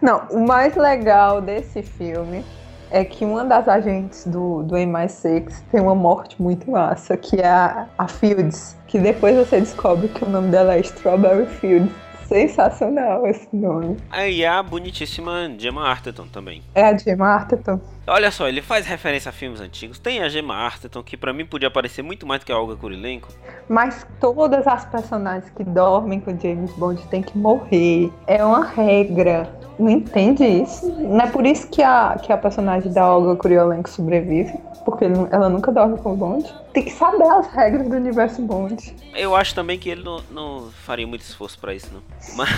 não, 0.00 0.28
o 0.30 0.46
mais 0.46 0.76
legal 0.76 1.40
desse 1.40 1.82
filme 1.82 2.44
é 2.90 3.04
que 3.04 3.24
uma 3.24 3.44
das 3.44 3.68
agentes 3.68 4.26
do, 4.26 4.62
do 4.62 4.74
MI6 4.74 5.62
tem 5.70 5.80
uma 5.80 5.94
morte 5.94 6.40
muito 6.40 6.70
massa, 6.70 7.16
que 7.16 7.36
é 7.36 7.48
a, 7.48 7.86
a 7.96 8.08
Fields, 8.08 8.76
que 8.86 8.98
depois 8.98 9.36
você 9.36 9.60
descobre 9.60 10.08
que 10.08 10.24
o 10.24 10.28
nome 10.28 10.50
dela 10.50 10.74
é 10.74 10.80
Strawberry 10.80 11.46
Fields. 11.46 11.92
Sensacional 12.26 13.26
esse 13.26 13.48
nome. 13.52 13.96
Aí 14.08 14.46
a 14.46 14.62
bonitíssima 14.62 15.52
Gemma 15.58 15.88
Arterton 15.88 16.28
também. 16.28 16.62
É 16.76 16.84
a 16.84 16.96
Gemma 16.96 17.26
Arterton. 17.26 17.80
Olha 18.06 18.30
só, 18.30 18.48
ele 18.48 18.62
faz 18.62 18.86
referência 18.86 19.28
a 19.28 19.32
filmes 19.32 19.60
antigos. 19.60 19.98
Tem 19.98 20.20
a 20.20 20.28
Gemma 20.28 20.54
Arterton, 20.54 21.02
que 21.02 21.16
para 21.16 21.32
mim 21.32 21.44
podia 21.44 21.68
aparecer 21.68 22.02
muito 22.02 22.26
mais 22.26 22.40
do 22.40 22.46
que 22.46 22.52
a 22.52 22.58
Olga 22.58 22.76
Kurilenko. 22.76 23.28
Mas 23.68 24.06
todas 24.18 24.66
as 24.66 24.84
personagens 24.86 25.50
que 25.50 25.62
dormem 25.62 26.18
com 26.20 26.38
James 26.38 26.72
Bond 26.72 27.00
têm 27.08 27.22
que 27.22 27.36
morrer. 27.36 28.10
É 28.26 28.44
uma 28.44 28.66
regra. 28.66 29.48
Não 29.78 29.88
entende 29.88 30.44
isso? 30.44 30.90
Não 30.90 31.20
é 31.20 31.30
por 31.30 31.46
isso 31.46 31.68
que 31.68 31.82
a, 31.82 32.18
que 32.20 32.32
a 32.32 32.36
personagem 32.36 32.92
da 32.92 33.06
Olga 33.06 33.36
Kuriolenko 33.36 33.88
sobrevive? 33.88 34.52
porque 34.84 35.04
ele, 35.04 35.14
ela 35.30 35.48
nunca 35.48 35.70
dorme 35.72 35.98
com 35.98 36.12
o 36.12 36.16
Bond. 36.16 36.52
Tem 36.72 36.84
que 36.84 36.92
saber 36.92 37.24
as 37.24 37.46
regras 37.48 37.88
do 37.88 37.96
universo 37.96 38.42
Bond. 38.42 38.94
Eu 39.14 39.34
acho 39.34 39.54
também 39.54 39.78
que 39.78 39.88
ele 39.88 40.02
não, 40.02 40.20
não 40.30 40.70
faria 40.70 41.06
muito 41.06 41.22
esforço 41.22 41.58
para 41.58 41.74
isso, 41.74 41.88
não. 41.92 42.02
Mas. 42.36 42.50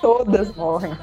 Todas 0.00 0.54
morrem. 0.56 0.96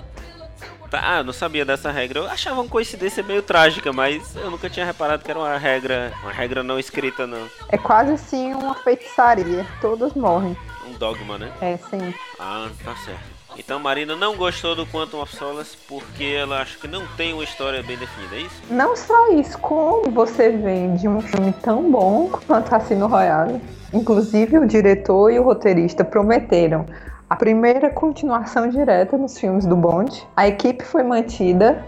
Tá, 0.94 1.02
ah, 1.04 1.24
não 1.24 1.34
sabia 1.34 1.66
dessa 1.66 1.90
regra. 1.90 2.20
Eu 2.20 2.28
achava 2.28 2.62
uma 2.62 2.70
coincidência 2.70 3.24
meio 3.24 3.42
trágica, 3.42 3.92
mas 3.92 4.36
eu 4.36 4.52
nunca 4.52 4.70
tinha 4.70 4.86
reparado 4.86 5.24
que 5.24 5.32
era 5.32 5.40
uma 5.40 5.58
regra, 5.58 6.14
uma 6.22 6.32
regra 6.32 6.62
não 6.62 6.78
escrita, 6.78 7.26
não. 7.26 7.48
É 7.70 7.80
quase 7.80 8.12
assim 8.12 8.54
uma 8.54 8.76
feitiçaria. 8.76 9.66
Todas 9.82 10.14
morrem. 10.14 10.56
Um 10.88 10.94
dogma, 10.94 11.40
né? 11.40 11.52
É, 11.60 11.78
sim. 11.78 12.14
Ah, 12.40 12.70
tá 12.86 12.96
certo. 12.98 13.24
Então 13.58 13.80
Marina 13.80 14.16
não 14.16 14.36
gostou 14.36 14.76
do 14.76 14.86
Quantum 14.86 15.20
of 15.20 15.36
Solace 15.36 15.76
porque 15.88 16.26
ela 16.26 16.62
acha 16.62 16.78
que 16.78 16.88
não 16.88 17.08
tem 17.18 17.34
uma 17.34 17.44
história 17.44 17.82
bem 17.82 17.98
definida, 17.98 18.36
é 18.36 18.42
isso? 18.42 18.62
Não 18.70 18.96
só 18.96 19.32
isso, 19.32 19.58
como 19.58 20.12
você 20.12 20.52
vem 20.52 20.94
de 20.96 21.08
um 21.08 21.20
filme 21.22 21.54
tão 21.64 21.90
bom 21.90 22.30
quanto 22.46 22.70
Cassino 22.70 23.08
Royale. 23.08 23.60
Inclusive 23.92 24.60
o 24.60 24.68
diretor 24.68 25.32
e 25.32 25.40
o 25.40 25.44
roteirista 25.44 26.06
prometeram 26.06 26.86
a 27.30 27.36
primeira 27.36 27.90
continuação 27.90 28.68
direta 28.68 29.18
nos 29.18 29.38
filmes 29.38 29.66
do 29.66 29.76
Bond. 29.76 30.28
A 30.36 30.48
equipe 30.48 30.84
foi 30.84 31.04
mantida 31.04 31.84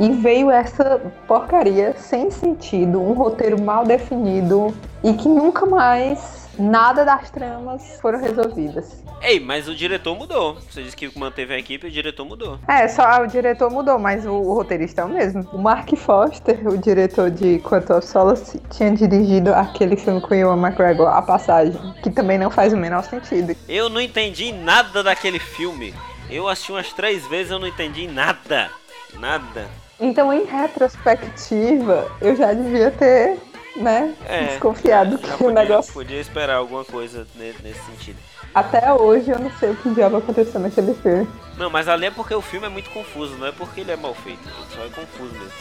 e 0.00 0.10
veio 0.12 0.50
essa 0.50 1.00
porcaria 1.26 1.94
sem 1.96 2.30
sentido, 2.30 3.00
um 3.00 3.12
roteiro 3.12 3.60
mal 3.60 3.84
definido 3.84 4.74
e 5.02 5.12
que 5.12 5.28
nunca 5.28 5.66
mais 5.66 6.37
nada 6.58 7.04
das 7.04 7.30
tramas 7.30 7.98
foram 8.00 8.20
resolvidas. 8.20 9.02
Ei, 9.20 9.40
mas 9.40 9.68
o 9.68 9.74
diretor 9.74 10.16
mudou. 10.16 10.54
Você 10.70 10.82
disse 10.82 10.96
que 10.96 11.18
manteve 11.18 11.54
a 11.54 11.58
equipe, 11.58 11.86
o 11.86 11.90
diretor 11.90 12.24
mudou. 12.24 12.58
É, 12.68 12.86
só 12.86 13.22
o 13.22 13.26
diretor 13.26 13.70
mudou, 13.70 13.98
mas 13.98 14.24
o, 14.24 14.32
o 14.32 14.54
roteirista 14.54 15.02
é 15.02 15.04
o 15.04 15.08
mesmo. 15.08 15.48
O 15.52 15.58
Mark 15.58 15.92
Foster, 15.96 16.66
o 16.68 16.78
diretor 16.78 17.30
de 17.30 17.58
Quantum 17.60 17.98
of 17.98 18.06
Solace, 18.06 18.60
tinha 18.70 18.92
dirigido 18.92 19.52
aquele 19.54 19.96
filme 19.96 20.20
com 20.20 20.32
o 20.32 20.34
Ewan 20.34 20.56
McGregor, 20.56 21.08
A 21.08 21.22
Passagem, 21.22 21.78
que 22.02 22.10
também 22.10 22.38
não 22.38 22.50
faz 22.50 22.72
o 22.72 22.76
menor 22.76 23.02
sentido. 23.04 23.56
Eu 23.68 23.88
não 23.88 24.00
entendi 24.00 24.52
nada 24.52 25.02
daquele 25.02 25.38
filme. 25.38 25.94
Eu 26.30 26.48
assisti 26.48 26.72
umas 26.72 26.92
três 26.92 27.26
vezes, 27.26 27.50
eu 27.50 27.58
não 27.58 27.66
entendi 27.66 28.06
nada. 28.06 28.70
Nada. 29.18 29.66
Então, 30.00 30.32
em 30.32 30.44
retrospectiva, 30.44 32.08
eu 32.20 32.36
já 32.36 32.52
devia 32.52 32.90
ter 32.90 33.36
né? 33.78 34.14
É, 34.26 34.44
Desconfiado 34.46 35.18
que 35.18 35.28
podia, 35.30 35.46
o 35.46 35.50
negócio. 35.50 35.92
Podia 35.92 36.20
esperar 36.20 36.56
alguma 36.56 36.84
coisa 36.84 37.26
nesse 37.36 37.80
sentido. 37.86 38.18
Até 38.54 38.92
hoje 38.92 39.30
eu 39.30 39.38
não 39.38 39.50
sei 39.58 39.70
o 39.70 39.76
que 39.76 39.90
diabo 39.90 40.16
aconteceu 40.16 40.60
naquele 40.60 40.94
filme. 40.94 41.28
Não, 41.56 41.70
mas 41.70 41.88
ali 41.88 42.06
é 42.06 42.10
porque 42.10 42.34
o 42.34 42.40
filme 42.40 42.66
é 42.66 42.70
muito 42.70 42.90
confuso, 42.90 43.36
não 43.36 43.46
é 43.46 43.52
porque 43.52 43.80
ele 43.80 43.92
é 43.92 43.96
mal 43.96 44.14
feito. 44.14 44.48
Só 44.74 44.84
é 44.84 44.88
confuso 44.88 45.32
mesmo. 45.32 45.52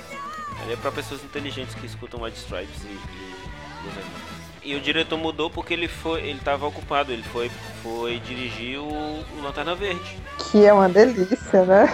Ali 0.62 0.74
é 0.74 0.76
pra 0.76 0.92
pessoas 0.92 1.24
inteligentes 1.24 1.76
que 1.76 1.86
escutam 1.86 2.22
White 2.22 2.38
Stripes 2.38 2.84
e, 2.84 2.98
e, 4.66 4.72
e 4.72 4.76
o 4.76 4.80
diretor 4.80 5.18
mudou 5.18 5.50
porque 5.50 5.74
ele 5.74 5.88
foi. 5.88 6.22
ele 6.22 6.40
tava 6.40 6.66
ocupado, 6.66 7.12
ele 7.12 7.24
foi, 7.24 7.52
foi 7.84 8.20
dirigir 8.20 8.80
o, 8.80 8.88
o 8.88 9.42
Lanterna 9.44 9.76
Verde. 9.76 10.18
Que 10.52 10.66
é 10.66 10.74
uma 10.74 10.90
delícia, 10.90 11.64
né? 11.66 11.88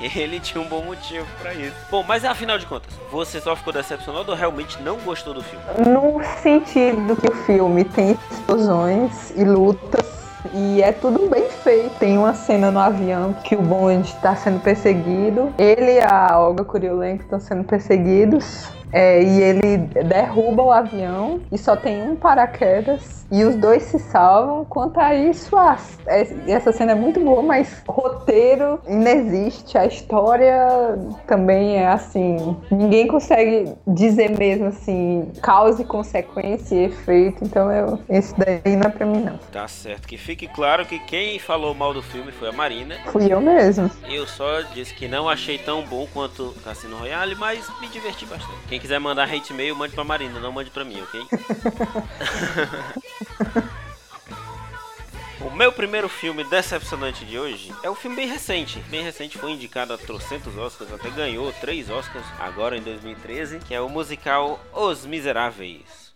Ele 0.14 0.40
tinha 0.40 0.62
um 0.62 0.68
bom 0.68 0.82
motivo 0.82 1.26
para 1.40 1.54
isso. 1.54 1.76
Bom, 1.90 2.02
mas 2.06 2.24
afinal 2.24 2.58
de 2.58 2.66
contas, 2.66 2.92
você 3.10 3.40
só 3.40 3.54
ficou 3.54 3.72
decepcionado 3.72 4.30
ou 4.30 4.36
realmente 4.36 4.80
não 4.82 4.98
gostou 4.98 5.34
do 5.34 5.42
filme? 5.42 5.64
No 5.86 6.22
sentido 6.42 7.16
que 7.16 7.28
o 7.28 7.34
filme 7.44 7.84
tem 7.84 8.18
explosões 8.30 9.30
e 9.36 9.44
lutas 9.44 10.24
e 10.52 10.82
é 10.82 10.92
tudo 10.92 11.28
bem 11.28 11.48
feito. 11.48 11.98
Tem 11.98 12.18
uma 12.18 12.34
cena 12.34 12.70
no 12.70 12.78
avião 12.78 13.32
que 13.32 13.54
o 13.54 13.62
Bond 13.62 14.06
está 14.06 14.36
sendo 14.36 14.60
perseguido. 14.60 15.52
Ele 15.56 15.94
e 15.94 16.00
a 16.00 16.38
Olga 16.38 16.64
Kuriolenko 16.64 17.22
estão 17.22 17.40
sendo 17.40 17.64
perseguidos. 17.64 18.68
É, 18.94 19.20
e 19.20 19.42
ele 19.42 19.76
derruba 20.06 20.62
o 20.62 20.70
avião 20.70 21.40
e 21.50 21.58
só 21.58 21.74
tem 21.74 22.00
um 22.00 22.14
paraquedas 22.14 23.26
e 23.30 23.42
os 23.42 23.56
dois 23.56 23.82
se 23.82 23.98
salvam. 23.98 24.64
Quanto 24.64 25.00
a 25.00 25.12
isso, 25.12 25.56
a, 25.56 25.76
essa 26.46 26.70
cena 26.70 26.92
é 26.92 26.94
muito 26.94 27.18
boa, 27.18 27.42
mas 27.42 27.82
roteiro 27.88 28.80
inexiste, 28.86 29.76
a 29.76 29.84
história 29.84 30.56
também 31.26 31.76
é 31.76 31.88
assim. 31.88 32.56
Ninguém 32.70 33.08
consegue 33.08 33.72
dizer 33.84 34.30
mesmo 34.38 34.66
assim, 34.66 35.28
causa 35.42 35.82
e 35.82 35.84
consequência 35.84 36.76
e 36.76 36.84
efeito. 36.84 37.42
Então 37.42 37.72
eu, 37.72 37.98
esse 38.08 38.32
daí 38.38 38.76
não 38.76 38.86
é 38.86 38.90
pra 38.90 39.04
mim, 39.04 39.20
não. 39.20 39.38
Tá 39.50 39.66
certo. 39.66 40.06
Que 40.06 40.16
fique 40.16 40.46
claro 40.46 40.86
que 40.86 41.00
quem 41.00 41.40
falou 41.40 41.74
mal 41.74 41.92
do 41.92 42.02
filme 42.02 42.30
foi 42.30 42.50
a 42.50 42.52
Marina. 42.52 42.94
Fui 43.06 43.32
eu 43.32 43.40
mesmo. 43.40 43.90
Eu 44.08 44.24
só 44.28 44.60
disse 44.72 44.94
que 44.94 45.08
não 45.08 45.28
achei 45.28 45.58
tão 45.58 45.82
bom 45.82 46.06
quanto 46.14 46.54
Cassino 46.62 46.96
Royale, 46.96 47.34
mas 47.34 47.68
me 47.80 47.88
diverti 47.88 48.24
bastante. 48.26 48.58
Quem 48.68 48.78
quiser 48.84 49.00
mandar 49.00 49.32
hate 49.32 49.54
mail, 49.54 49.74
mande 49.74 49.94
pra 49.94 50.04
Marina, 50.04 50.38
não 50.38 50.52
mande 50.52 50.70
pra 50.70 50.84
mim, 50.84 51.00
ok? 51.00 51.24
O 55.40 55.50
meu 55.50 55.70
primeiro 55.70 56.08
filme 56.08 56.42
decepcionante 56.42 57.24
de 57.24 57.38
hoje 57.38 57.72
é 57.82 57.90
um 57.90 57.94
filme 57.94 58.16
bem 58.16 58.26
recente. 58.26 58.78
Bem 58.88 59.02
recente, 59.02 59.36
foi 59.36 59.52
indicado 59.52 59.92
a 59.92 59.98
trocentos 59.98 60.56
Oscars, 60.56 60.92
até 60.92 61.10
ganhou 61.10 61.52
três 61.60 61.90
Oscars 61.90 62.24
agora 62.38 62.78
em 62.78 62.82
2013, 62.82 63.58
que 63.58 63.74
é 63.74 63.80
o 63.80 63.88
musical 63.88 64.58
Os 64.72 65.04
Miseráveis. 65.04 66.14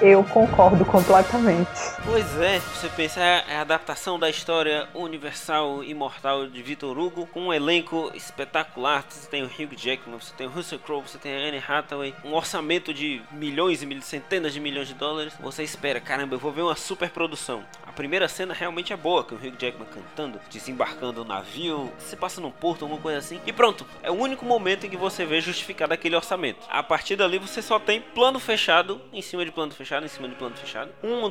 Eu 0.00 0.22
concordo 0.24 0.84
completamente. 0.84 1.91
Pois 2.04 2.36
é, 2.40 2.58
você 2.58 2.88
pensa, 2.88 3.20
é 3.20 3.56
a 3.56 3.60
adaptação 3.60 4.18
da 4.18 4.28
história 4.28 4.88
universal 4.92 5.84
imortal 5.84 6.48
de 6.48 6.60
Victor 6.60 6.98
Hugo 6.98 7.28
com 7.28 7.42
um 7.42 7.52
elenco 7.54 8.10
espetacular. 8.12 9.04
Você 9.08 9.28
tem 9.30 9.44
o 9.44 9.46
Hugh 9.46 9.76
Jackman, 9.76 10.18
você 10.18 10.34
tem 10.34 10.48
o 10.48 10.50
Russell 10.50 10.80
Crowe, 10.80 11.02
você 11.02 11.16
tem 11.16 11.32
a 11.32 11.48
Anne 11.48 11.62
Hathaway, 11.66 12.12
um 12.24 12.34
orçamento 12.34 12.92
de 12.92 13.22
milhões 13.30 13.82
e 13.82 13.86
mil, 13.86 14.02
centenas 14.02 14.52
de 14.52 14.58
milhões 14.58 14.88
de 14.88 14.94
dólares. 14.94 15.32
Você 15.40 15.62
espera, 15.62 16.00
caramba, 16.00 16.34
eu 16.34 16.40
vou 16.40 16.50
ver 16.50 16.62
uma 16.62 16.74
super 16.74 17.08
produção. 17.08 17.64
A 17.86 17.92
primeira 17.92 18.26
cena 18.26 18.52
realmente 18.52 18.92
é 18.92 18.96
boa, 18.96 19.22
com 19.22 19.36
o 19.36 19.38
Hugh 19.38 19.56
Jackman 19.56 19.86
cantando, 19.86 20.40
desembarcando 20.50 21.22
o 21.22 21.24
navio, 21.24 21.92
você 21.98 22.16
passa 22.16 22.40
num 22.40 22.50
porto, 22.50 22.82
alguma 22.82 23.00
coisa 23.00 23.18
assim. 23.18 23.40
E 23.46 23.52
pronto, 23.52 23.86
é 24.02 24.10
o 24.10 24.14
único 24.14 24.44
momento 24.44 24.86
em 24.86 24.90
que 24.90 24.96
você 24.96 25.24
vê 25.24 25.40
justificado 25.40 25.94
aquele 25.94 26.16
orçamento. 26.16 26.66
A 26.68 26.82
partir 26.82 27.14
dali 27.14 27.38
você 27.38 27.62
só 27.62 27.78
tem 27.78 28.00
plano 28.00 28.40
fechado 28.40 29.00
em 29.12 29.22
cima 29.22 29.44
de 29.44 29.52
plano 29.52 29.72
fechado 29.72 30.04
em 30.04 30.08
cima 30.08 30.28
de 30.28 30.34
plano 30.34 30.56
fechado. 30.56 30.90
Um 31.02 31.22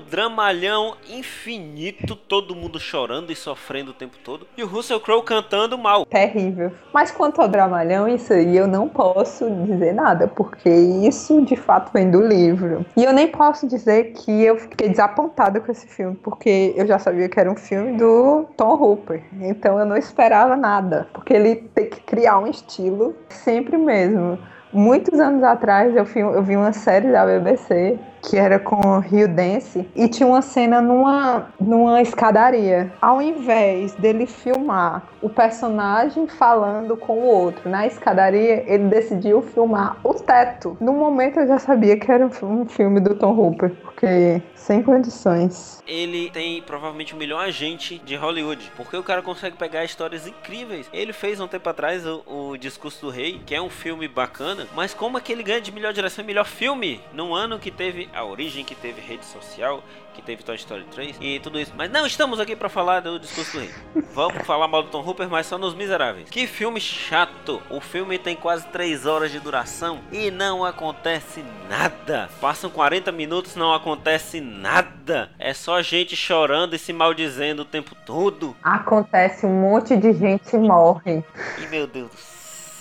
dramalhão 0.62 0.96
infinito, 1.10 2.16
todo 2.16 2.56
mundo 2.56 2.80
chorando 2.80 3.32
e 3.32 3.36
sofrendo 3.36 3.90
o 3.90 3.94
tempo 3.96 4.18
todo. 4.24 4.46
E 4.56 4.64
o 4.64 4.68
Russell 4.68 5.00
Crowe 5.00 5.24
cantando 5.24 5.76
mal. 5.76 6.06
Terrível. 6.06 6.72
Mas 6.94 7.10
quanto 7.10 7.42
ao 7.42 7.48
dramalhão, 7.48 8.08
isso 8.08 8.32
aí 8.32 8.56
eu 8.56 8.68
não 8.68 8.88
posso 8.88 9.50
dizer 9.66 9.92
nada, 9.94 10.28
porque 10.28 10.70
isso 10.70 11.42
de 11.42 11.56
fato 11.56 11.92
vem 11.92 12.12
do 12.12 12.22
livro. 12.22 12.86
E 12.96 13.04
eu 13.04 13.12
nem 13.12 13.28
posso 13.28 13.68
dizer 13.68 14.14
que 14.14 14.44
eu 14.44 14.56
fiquei 14.56 14.90
desapontada 14.90 15.60
com 15.60 15.72
esse 15.72 15.88
filme, 15.88 16.16
porque 16.22 16.74
eu 16.76 16.86
já 16.86 17.00
sabia 17.00 17.28
que 17.28 17.40
era 17.40 17.52
um 17.52 17.56
filme 17.56 17.98
do 17.98 18.46
Tom 18.56 18.76
Hooper. 18.76 19.24
Então 19.42 19.80
eu 19.80 19.86
não 19.86 19.98
esperava 19.98 20.56
nada, 20.56 21.08
porque 21.12 21.34
ele 21.34 21.56
tem 21.56 21.90
que 21.90 22.02
criar 22.02 22.38
um 22.38 22.46
estilo 22.46 23.16
sempre 23.30 23.78
mesmo. 23.78 24.38
Muitos 24.72 25.20
anos 25.20 25.44
atrás 25.44 25.96
eu 25.96 26.06
vi 26.06 26.56
uma 26.56 26.72
série 26.72 27.12
da 27.12 27.26
BBC 27.26 28.00
que 28.22 28.38
era 28.38 28.60
com 28.60 29.00
Rio 29.00 29.28
Dance, 29.28 29.88
e 29.96 30.08
tinha 30.08 30.28
uma 30.28 30.42
cena 30.42 30.82
numa, 30.82 31.48
numa 31.60 32.02
escadaria. 32.02 32.92
Ao 33.02 33.22
invés 33.22 33.94
dele 33.94 34.26
filmar 34.26 35.04
o 35.22 35.30
personagem 35.30 36.28
falando 36.28 36.98
com 36.98 37.14
o 37.14 37.26
outro 37.26 37.70
na 37.70 37.86
escadaria, 37.86 38.64
ele 38.68 38.86
decidiu 38.86 39.42
filmar 39.42 39.98
o 40.04 40.14
teto. 40.14 40.78
No 40.80 40.94
momento 40.94 41.40
eu 41.40 41.48
já 41.48 41.60
sabia 41.60 41.98
que 41.98 42.12
era 42.12 42.26
um 42.26 42.66
filme 42.66 43.00
do 43.00 43.16
Tom 43.16 43.34
Hooper, 43.34 43.72
porque 43.82 44.42
sem 44.56 44.82
condições. 44.82 45.82
Ele 45.88 46.30
tem 46.30 46.62
provavelmente 46.62 47.14
o 47.14 47.18
melhor 47.18 47.44
agente 47.44 47.98
de 48.00 48.16
Hollywood, 48.16 48.72
porque 48.78 48.96
o 48.96 49.04
cara 49.04 49.22
consegue 49.22 49.58
pegar 49.58 49.84
histórias 49.84 50.28
incríveis. 50.28 50.88
Ele 50.94 51.12
fez 51.12 51.40
um 51.40 51.48
tempo 51.48 51.68
atrás 51.68 52.06
o, 52.06 52.24
o 52.28 52.58
Discurso 52.58 53.08
do 53.08 53.12
Rei, 53.12 53.42
que 53.46 53.56
é 53.56 53.62
um 53.62 53.70
filme 53.70 54.08
bacana, 54.08 54.68
mas 54.76 54.94
como 54.94 55.18
é 55.18 55.22
que 55.22 55.32
ele 55.32 55.44
ganha 55.44 55.62
de 55.62 55.72
melhor 55.72 55.94
direção 55.94 56.24
e 56.24 56.28
melhor 56.28 56.46
filme 56.46 57.02
num 57.14 57.34
ano 57.34 57.60
que 57.60 57.72
teve 57.72 58.08
a 58.14 58.24
origem, 58.24 58.64
que 58.64 58.76
teve 58.76 59.02
rede 59.02 59.26
social, 59.26 59.84
que 60.14 60.22
teve 60.22 60.44
Toy 60.44 60.56
Story 60.56 60.86
3 60.92 61.18
e 61.20 61.40
tudo 61.40 61.60
isso. 61.60 61.74
Mas 61.76 61.90
não 61.90 62.06
estamos 62.06 62.40
aqui 62.40 62.56
para 62.56 62.70
falar 62.70 63.00
do 63.00 63.20
Discurso 63.20 63.54
do 63.54 63.60
Rei. 63.60 63.70
Vamos 64.14 64.46
falar 64.46 64.68
mal 64.68 64.84
do 64.84 64.90
Tom 64.90 65.02
Hooper, 65.06 65.30
mas 65.30 65.46
só 65.46 65.58
nos 65.58 65.74
Miseráveis. 65.74 66.30
Que 66.30 66.46
filme 66.48 66.80
chato! 66.80 67.62
O 67.70 67.80
filme 67.80 68.18
tem 68.18 68.36
quase 68.36 68.68
3 68.68 69.06
horas 69.06 69.32
de 69.32 69.40
duração 69.40 70.00
e 70.12 70.30
não 70.30 70.66
acontece 70.66 71.44
nada. 71.70 72.30
Passam 72.40 72.70
40 72.70 73.12
minutos, 73.12 73.56
não 73.56 73.74
acontece 73.74 74.42
nada. 74.42 75.30
É 75.40 75.54
só 75.54 75.82
gente 75.82 76.16
chorando 76.16 76.76
e 76.76 76.80
se 76.80 76.92
maldizendo 76.92 77.62
o 77.62 77.66
tempo 77.66 77.96
todo. 78.06 78.56
Acontece 78.64 79.46
um 79.46 79.62
monte 79.62 79.96
de 79.96 80.14
gente 80.14 80.58
morre. 80.58 81.24
E 81.58 81.68
meu 81.68 81.88
Deus 81.88 82.12
do 82.12 82.18
céu 82.18 82.31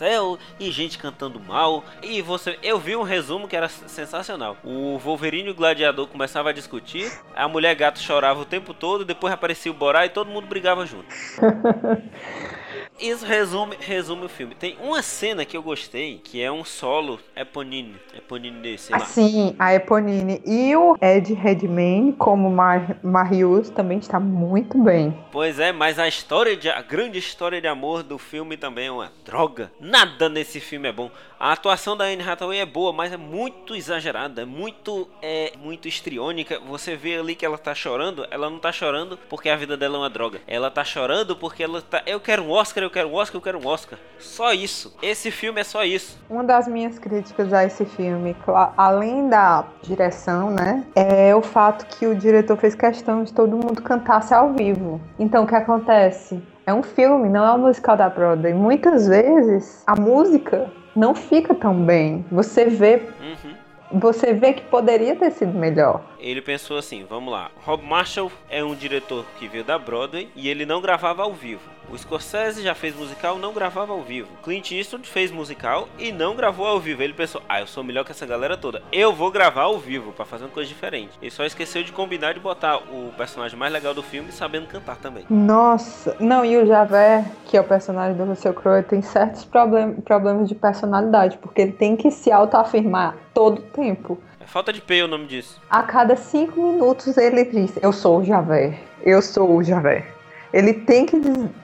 céu 0.01 0.39
e 0.59 0.71
gente 0.71 0.99
cantando 0.99 1.39
mal. 1.39 1.85
E 2.03 2.23
você, 2.23 2.59
eu 2.63 2.79
vi 2.79 2.97
um 2.97 3.03
resumo 3.03 3.47
que 3.47 3.55
era 3.55 3.69
sensacional. 3.69 4.57
O 4.65 4.99
Wolverine 4.99 5.49
e 5.49 5.53
o 5.53 5.55
Gladiador 5.55 6.07
começavam 6.07 6.49
a 6.49 6.55
discutir, 6.55 7.13
a 7.37 7.47
mulher 7.47 7.75
gato 7.75 7.99
chorava 7.99 8.41
o 8.41 8.47
tempo 8.47 8.73
todo, 8.73 9.05
depois 9.05 9.33
aparecia 9.33 9.71
o 9.71 9.75
Borá 9.75 10.07
e 10.07 10.09
todo 10.09 10.31
mundo 10.31 10.47
brigava 10.47 10.87
junto. 10.87 11.07
Isso 13.01 13.25
resume, 13.25 13.77
resume 13.81 14.27
o 14.27 14.29
filme. 14.29 14.55
Tem 14.55 14.77
uma 14.79 15.01
cena 15.01 15.47
que 15.47 15.57
eu 15.57 15.63
gostei, 15.63 16.21
que 16.23 16.43
é 16.43 16.53
um 16.53 16.63
solo 16.63 17.19
Eponine. 17.35 17.97
Eponine 18.15 18.61
desse, 18.61 18.93
lá. 18.93 19.01
Sim, 19.01 19.57
a 19.59 19.75
Eponine. 19.75 20.43
E 20.45 20.77
o 20.77 20.95
Ed 21.01 21.33
Redmayne, 21.33 22.13
como 22.13 22.51
Mar 22.51 22.99
Marius, 23.03 23.71
também 23.71 23.99
está 23.99 24.21
muito 24.21 24.77
bem. 24.77 25.17
Pois 25.33 25.59
é, 25.59 25.73
mas 25.73 25.99
a 25.99 26.07
história 26.07 26.55
de, 26.55 26.69
a 26.69 26.83
grande 26.83 27.19
história 27.19 27.59
de 27.59 27.67
amor 27.67 28.03
do 28.03 28.19
filme 28.19 28.59
também 28.59 28.89
é 28.89 28.93
uma 28.93 29.11
droga. 29.25 29.73
Nada 29.81 30.29
nesse 30.29 30.61
filme 30.61 30.89
é 30.89 30.93
bom. 30.93 31.11
A 31.41 31.53
atuação 31.53 31.97
da 31.97 32.05
Anne 32.05 32.23
Hathaway 32.23 32.61
é 32.61 32.67
boa, 32.67 32.93
mas 32.93 33.15
é 33.15 33.17
muito 33.17 33.75
exagerada, 33.75 34.43
é 34.43 34.45
muito, 34.45 35.09
é 35.23 35.55
muito 35.59 35.89
estriônica. 35.89 36.61
Você 36.69 36.95
vê 36.95 37.17
ali 37.17 37.35
que 37.35 37.47
ela 37.47 37.57
tá 37.57 37.75
chorando, 37.75 38.27
ela 38.31 38.51
não 38.51 38.59
tá 38.59 38.71
chorando 38.71 39.19
porque 39.27 39.49
a 39.49 39.57
vida 39.57 39.75
dela 39.75 39.97
é 39.97 40.01
uma 40.01 40.11
droga. 40.11 40.39
Ela 40.47 40.71
tá 40.71 40.85
chorando 40.85 41.35
porque 41.35 41.63
ela 41.63 41.81
tá, 41.81 42.03
eu 42.05 42.21
quero 42.21 42.43
um 42.43 42.51
Oscar, 42.51 42.85
eu 42.85 42.91
quero 42.91 43.09
um 43.09 43.15
Oscar, 43.15 43.39
eu 43.39 43.41
quero 43.41 43.59
um 43.59 43.67
Oscar. 43.67 43.99
Só 44.19 44.53
isso. 44.53 44.95
Esse 45.01 45.31
filme 45.31 45.63
é 45.63 45.65
só 45.65 45.83
isso. 45.83 46.23
Uma 46.29 46.45
das 46.45 46.69
minhas 46.69 46.99
críticas 46.99 47.55
a 47.55 47.65
esse 47.65 47.87
filme, 47.87 48.37
além 48.77 49.31
da 49.31 49.65
direção, 49.81 50.51
né, 50.51 50.85
é 50.95 51.35
o 51.35 51.41
fato 51.41 51.87
que 51.87 52.07
o 52.07 52.15
diretor 52.15 52.59
fez 52.59 52.75
questão 52.75 53.25
de 53.25 53.33
todo 53.33 53.57
mundo 53.57 53.81
cantasse 53.81 54.35
ao 54.35 54.53
vivo. 54.53 55.01
Então 55.19 55.45
o 55.45 55.47
que 55.47 55.55
acontece? 55.55 56.39
É 56.67 56.75
um 56.75 56.83
filme, 56.83 57.31
não 57.31 57.47
é 57.47 57.53
um 57.55 57.59
musical 57.59 57.97
da 57.97 58.11
Broadway. 58.11 58.53
Muitas 58.53 59.09
vezes 59.09 59.83
a 59.87 59.99
música 59.99 60.71
não 60.95 61.15
fica 61.15 61.55
tão 61.55 61.75
bem. 61.85 62.25
Você 62.31 62.65
vê 62.67 63.03
uhum 63.21 63.60
você 63.93 64.33
vê 64.33 64.53
que 64.53 64.63
poderia 64.63 65.17
ter 65.17 65.31
sido 65.33 65.53
melhor. 65.57 66.03
Ele 66.19 66.41
pensou 66.41 66.79
assim: 66.79 67.05
vamos 67.09 67.33
lá. 67.33 67.51
Rob 67.65 67.85
Marshall 67.85 68.31
é 68.49 68.63
um 68.63 68.75
diretor 68.75 69.25
que 69.39 69.49
veio 69.49 69.65
da 69.65 69.79
Broadway 69.79 70.29
e 70.37 70.49
ele 70.49 70.67
não 70.67 70.81
gravava 70.81 71.23
ao 71.23 71.33
vivo. 71.33 71.63
O 71.91 71.99
Scorsese 71.99 72.63
já 72.63 72.73
fez 72.73 72.95
musical, 72.95 73.37
não 73.37 73.53
gravava 73.53 73.93
ao 73.93 74.01
vivo. 74.01 74.29
Clint 74.45 74.71
Eastwood 74.71 75.09
fez 75.09 75.33
musical 75.33 75.89
e 75.99 76.13
não 76.13 76.37
gravou 76.37 76.67
ao 76.67 76.79
vivo. 76.79 77.03
Ele 77.03 77.13
pensou: 77.13 77.43
ah, 77.49 77.61
eu 77.61 77.67
sou 77.67 77.83
melhor 77.83 78.05
que 78.05 78.13
essa 78.13 78.27
galera 78.27 78.57
toda. 78.57 78.83
Eu 78.93 79.13
vou 79.13 79.31
gravar 79.31 79.63
ao 79.63 79.79
vivo 79.79 80.13
para 80.13 80.25
fazer 80.25 80.45
uma 80.45 80.51
coisa 80.51 80.69
diferente. 80.69 81.19
Ele 81.21 81.31
só 81.31 81.45
esqueceu 81.45 81.83
de 81.83 81.91
combinar 81.91 82.35
de 82.35 82.41
botar 82.41 82.77
o 82.77 83.13
personagem 83.17 83.59
mais 83.59 83.73
legal 83.73 83.93
do 83.93 84.03
filme 84.03 84.31
sabendo 84.31 84.69
cantar 84.69 84.97
também. 84.97 85.25
Nossa, 85.29 86.17
não, 86.21 86.45
e 86.45 86.57
o 86.57 86.67
Javert, 86.67 87.25
que 87.47 87.57
é 87.57 87.61
o 87.61 87.65
personagem 87.65 88.17
do 88.17 88.25
Russell 88.25 88.55
Crowe, 88.55 88.83
tem 88.83 89.03
certos 89.03 89.45
problem 89.45 89.95
problemas 90.03 90.49
de 90.49 90.55
personalidade, 90.55 91.39
porque 91.39 91.61
ele 91.63 91.73
tem 91.73 91.97
que 91.97 92.11
se 92.11 92.31
autoafirmar 92.31 93.17
todo 93.41 93.61
o 93.61 93.63
tempo. 93.63 94.19
É 94.39 94.45
falta 94.45 94.71
de 94.71 94.83
P 94.83 95.03
o 95.03 95.09
nome 95.09 95.27
disso. 95.27 95.59
A 95.71 95.83
cada 95.83 96.15
cinco 96.15 96.63
minutos 96.63 97.17
ele 97.17 97.43
diz: 97.47 97.73
Eu 97.81 97.91
sou 97.91 98.19
o 98.19 98.25
Javert. 98.25 98.79
Eu 99.03 99.23
sou 99.23 99.57
o 99.57 99.65
Javert. 99.65 100.05
Ele 100.53 100.75
tem 100.75 101.07
que, 101.07 101.17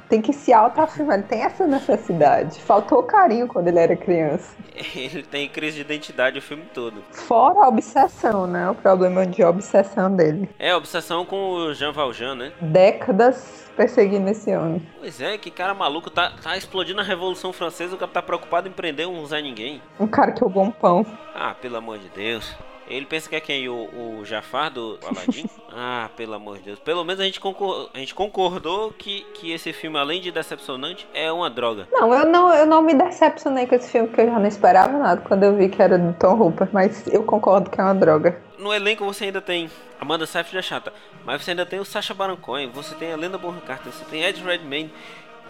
tem 0.09 0.22
que 0.22 0.33
se 0.33 0.53
autoafirmar, 0.53 1.18
ele 1.18 1.27
tem 1.27 1.42
essa 1.42 1.66
necessidade. 1.66 2.61
Faltou 2.61 3.03
carinho 3.03 3.49
quando 3.49 3.68
ele 3.68 3.79
era 3.79 3.96
criança. 3.96 4.57
Ele 4.94 5.22
tem 5.22 5.49
crise 5.49 5.77
de 5.77 5.81
identidade 5.81 6.38
o 6.38 6.42
filme 6.42 6.64
todo. 6.75 7.03
Fora 7.11 7.64
a 7.64 7.68
obsessão, 7.68 8.46
né? 8.46 8.68
O 8.68 8.75
problema 8.75 9.27
de 9.27 9.42
obsessão 9.42 10.14
dele. 10.14 10.49
É, 10.59 10.75
obsessão 10.75 11.25
com 11.25 11.53
o 11.53 11.75
Jean 11.75 11.92
Valjean, 11.92 12.35
né? 12.35 12.53
Décadas 12.61 13.66
perseguindo 13.77 14.29
esse 14.29 14.55
homem. 14.57 14.87
Pois 14.99 15.20
é, 15.20 15.37
que 15.38 15.51
cara 15.51 15.75
maluco. 15.75 16.11
Tá, 16.11 16.33
tá 16.42 16.57
explodindo 16.57 17.01
a 17.01 17.05
Revolução 17.05 17.53
Francesa, 17.53 17.94
o 17.94 17.99
cara 17.99 18.11
tá 18.11 18.22
preocupado 18.22 18.68
em 18.68 18.72
prender 18.72 19.09
um 19.09 19.25
Zé 19.27 19.40
Ninguém. 19.40 19.83
Um 20.01 20.07
cara 20.07 20.33
que 20.33 20.40
roubou 20.40 20.64
um 20.64 20.70
pão. 20.70 21.05
Ah, 21.35 21.55
pelo 21.55 21.77
amor 21.77 21.99
de 21.99 22.09
Deus. 22.11 22.57
Ele 22.88 23.05
pensa 23.07 23.29
que 23.29 23.37
é 23.37 23.40
quem? 23.40 23.68
O, 23.68 24.20
o 24.20 24.25
Jafar 24.25 24.70
do 24.70 24.99
Aladdin? 25.07 25.46
ah, 25.72 26.09
pelo 26.16 26.35
amor 26.35 26.59
de 26.59 26.64
Deus. 26.64 26.79
Pelo 26.79 27.05
menos 27.05 27.20
a 27.20 27.25
gente, 27.25 27.40
concor 27.40 27.90
a 27.92 27.99
gente 27.99 28.14
concordou 28.14 28.92
que, 28.92 29.27
que 29.35 29.53
esse 29.53 29.72
filme, 29.72 29.99
além 29.99 30.20
de 30.20 30.31
decepcionante, 30.31 31.09
é 31.12 31.31
uma 31.31 31.51
droga. 31.51 31.88
Não 31.92 32.12
eu, 32.14 32.27
não, 32.27 32.53
eu 32.55 32.66
não 32.66 32.83
me 32.83 32.94
decepcionei 32.94 33.66
com 33.66 33.75
esse 33.75 33.90
filme, 33.90 34.09
porque 34.09 34.22
eu 34.22 34.27
já 34.27 34.38
não 34.38 34.46
esperava 34.46 34.96
nada 34.96 35.20
quando 35.20 35.42
eu 35.42 35.57
vi 35.57 35.68
que 35.68 35.83
era 35.83 35.99
do 35.99 36.12
Tom 36.14 36.35
Hooper, 36.35 36.68
mas 36.72 37.07
eu 37.09 37.22
concordo 37.25 37.70
que 37.70 37.81
é 37.81 37.85
uma 37.85 37.94
droga. 37.94 38.40
No 38.59 38.72
elenco 38.72 39.05
você 39.05 39.25
ainda 39.25 39.40
tem 39.40 39.70
Amanda 40.01 40.27
Seyfried 40.27 40.59
é 40.59 40.62
chata, 40.62 40.92
mas 41.25 41.42
você 41.42 41.51
ainda 41.51 41.66
tem 41.66 41.79
o 41.79 41.85
Sacha 41.85 42.14
Baron 42.14 42.37
Cohen, 42.37 42.70
você 42.70 42.94
tem 42.94 43.12
a 43.12 43.16
Lenda 43.16 43.38
Bonham 43.38 43.61
Carter, 43.61 43.92
você 43.92 44.05
tem 44.05 44.22
Ed 44.22 44.42
Redmayne 44.42 44.92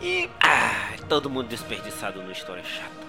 e... 0.00 0.28
Ah, 0.40 0.94
todo 1.08 1.30
mundo 1.30 1.48
desperdiçado 1.48 2.20
numa 2.20 2.32
história 2.32 2.64
chata. 2.64 3.05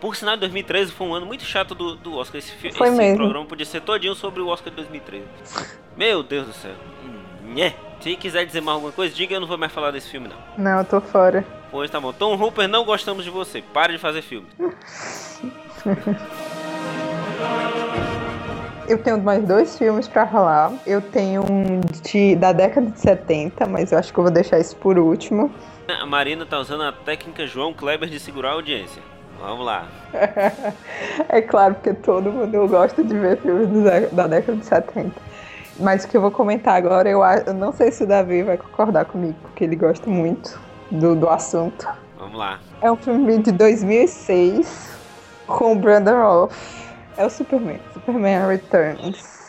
Por 0.00 0.16
sinal, 0.16 0.36
2013 0.36 0.92
foi 0.92 1.06
um 1.06 1.14
ano 1.14 1.26
muito 1.26 1.44
chato 1.44 1.74
do, 1.74 1.94
do 1.94 2.16
Oscar. 2.16 2.38
Esse, 2.38 2.52
esse 2.66 2.78
programa 3.14 3.44
podia 3.44 3.66
ser 3.66 3.82
todinho 3.82 4.14
sobre 4.14 4.40
o 4.40 4.48
Oscar 4.48 4.70
de 4.70 4.76
2013. 4.76 5.24
Meu 5.96 6.22
Deus 6.22 6.46
do 6.46 6.54
céu. 6.54 6.72
Nhé. 7.44 7.74
Se 8.00 8.16
quiser 8.16 8.46
dizer 8.46 8.62
mais 8.62 8.76
alguma 8.76 8.92
coisa, 8.92 9.14
diga 9.14 9.34
eu 9.34 9.40
não 9.40 9.46
vou 9.46 9.58
mais 9.58 9.70
falar 9.70 9.90
desse 9.90 10.08
filme, 10.08 10.26
não. 10.28 10.36
Não, 10.56 10.78
eu 10.78 10.84
tô 10.86 11.02
fora. 11.02 11.44
Pois 11.70 11.90
tá 11.90 12.00
bom. 12.00 12.14
Tom 12.14 12.34
Hooper, 12.34 12.66
não 12.66 12.82
gostamos 12.82 13.24
de 13.24 13.30
você. 13.30 13.60
Pare 13.60 13.92
de 13.92 13.98
fazer 13.98 14.22
filme. 14.22 14.46
eu 18.88 18.96
tenho 18.96 19.20
mais 19.22 19.46
dois 19.46 19.76
filmes 19.76 20.08
para 20.08 20.26
falar. 20.26 20.72
Eu 20.86 21.02
tenho 21.02 21.42
um 21.42 21.80
de, 22.02 22.36
da 22.36 22.52
década 22.52 22.90
de 22.90 22.98
70, 22.98 23.66
mas 23.66 23.92
eu 23.92 23.98
acho 23.98 24.14
que 24.14 24.18
eu 24.18 24.24
vou 24.24 24.32
deixar 24.32 24.58
isso 24.58 24.74
por 24.76 24.98
último. 24.98 25.52
A 25.86 26.06
Marina 26.06 26.46
tá 26.46 26.58
usando 26.58 26.84
a 26.84 26.92
técnica 26.92 27.46
João 27.46 27.74
Kleber 27.74 28.08
de 28.08 28.18
segurar 28.18 28.50
a 28.50 28.54
audiência. 28.54 29.02
Vamos 29.40 29.64
lá. 29.64 29.88
é 31.28 31.40
claro, 31.40 31.74
porque 31.74 31.94
todo 31.94 32.30
mundo 32.30 32.68
gosta 32.68 33.02
de 33.02 33.18
ver 33.18 33.38
filmes 33.38 34.12
da 34.12 34.26
década 34.26 34.58
de 34.58 34.64
70. 34.66 35.12
Mas 35.78 36.04
o 36.04 36.08
que 36.08 36.16
eu 36.16 36.20
vou 36.20 36.30
comentar 36.30 36.76
agora, 36.76 37.08
eu, 37.08 37.22
eu 37.46 37.54
não 37.54 37.72
sei 37.72 37.90
se 37.90 38.04
o 38.04 38.06
Davi 38.06 38.42
vai 38.42 38.58
concordar 38.58 39.06
comigo, 39.06 39.36
porque 39.42 39.64
ele 39.64 39.76
gosta 39.76 40.08
muito 40.10 40.60
do, 40.90 41.16
do 41.16 41.28
assunto. 41.28 41.88
Vamos 42.18 42.38
lá. 42.38 42.60
É 42.82 42.92
um 42.92 42.96
filme 42.96 43.38
de 43.38 43.50
2006 43.52 44.98
com 45.46 45.72
o 45.72 45.76
Brandon 45.76 46.20
Roth. 46.20 46.52
É 47.16 47.24
o 47.24 47.30
Superman. 47.30 47.80
Superman 47.94 48.46
Returns. 48.46 49.39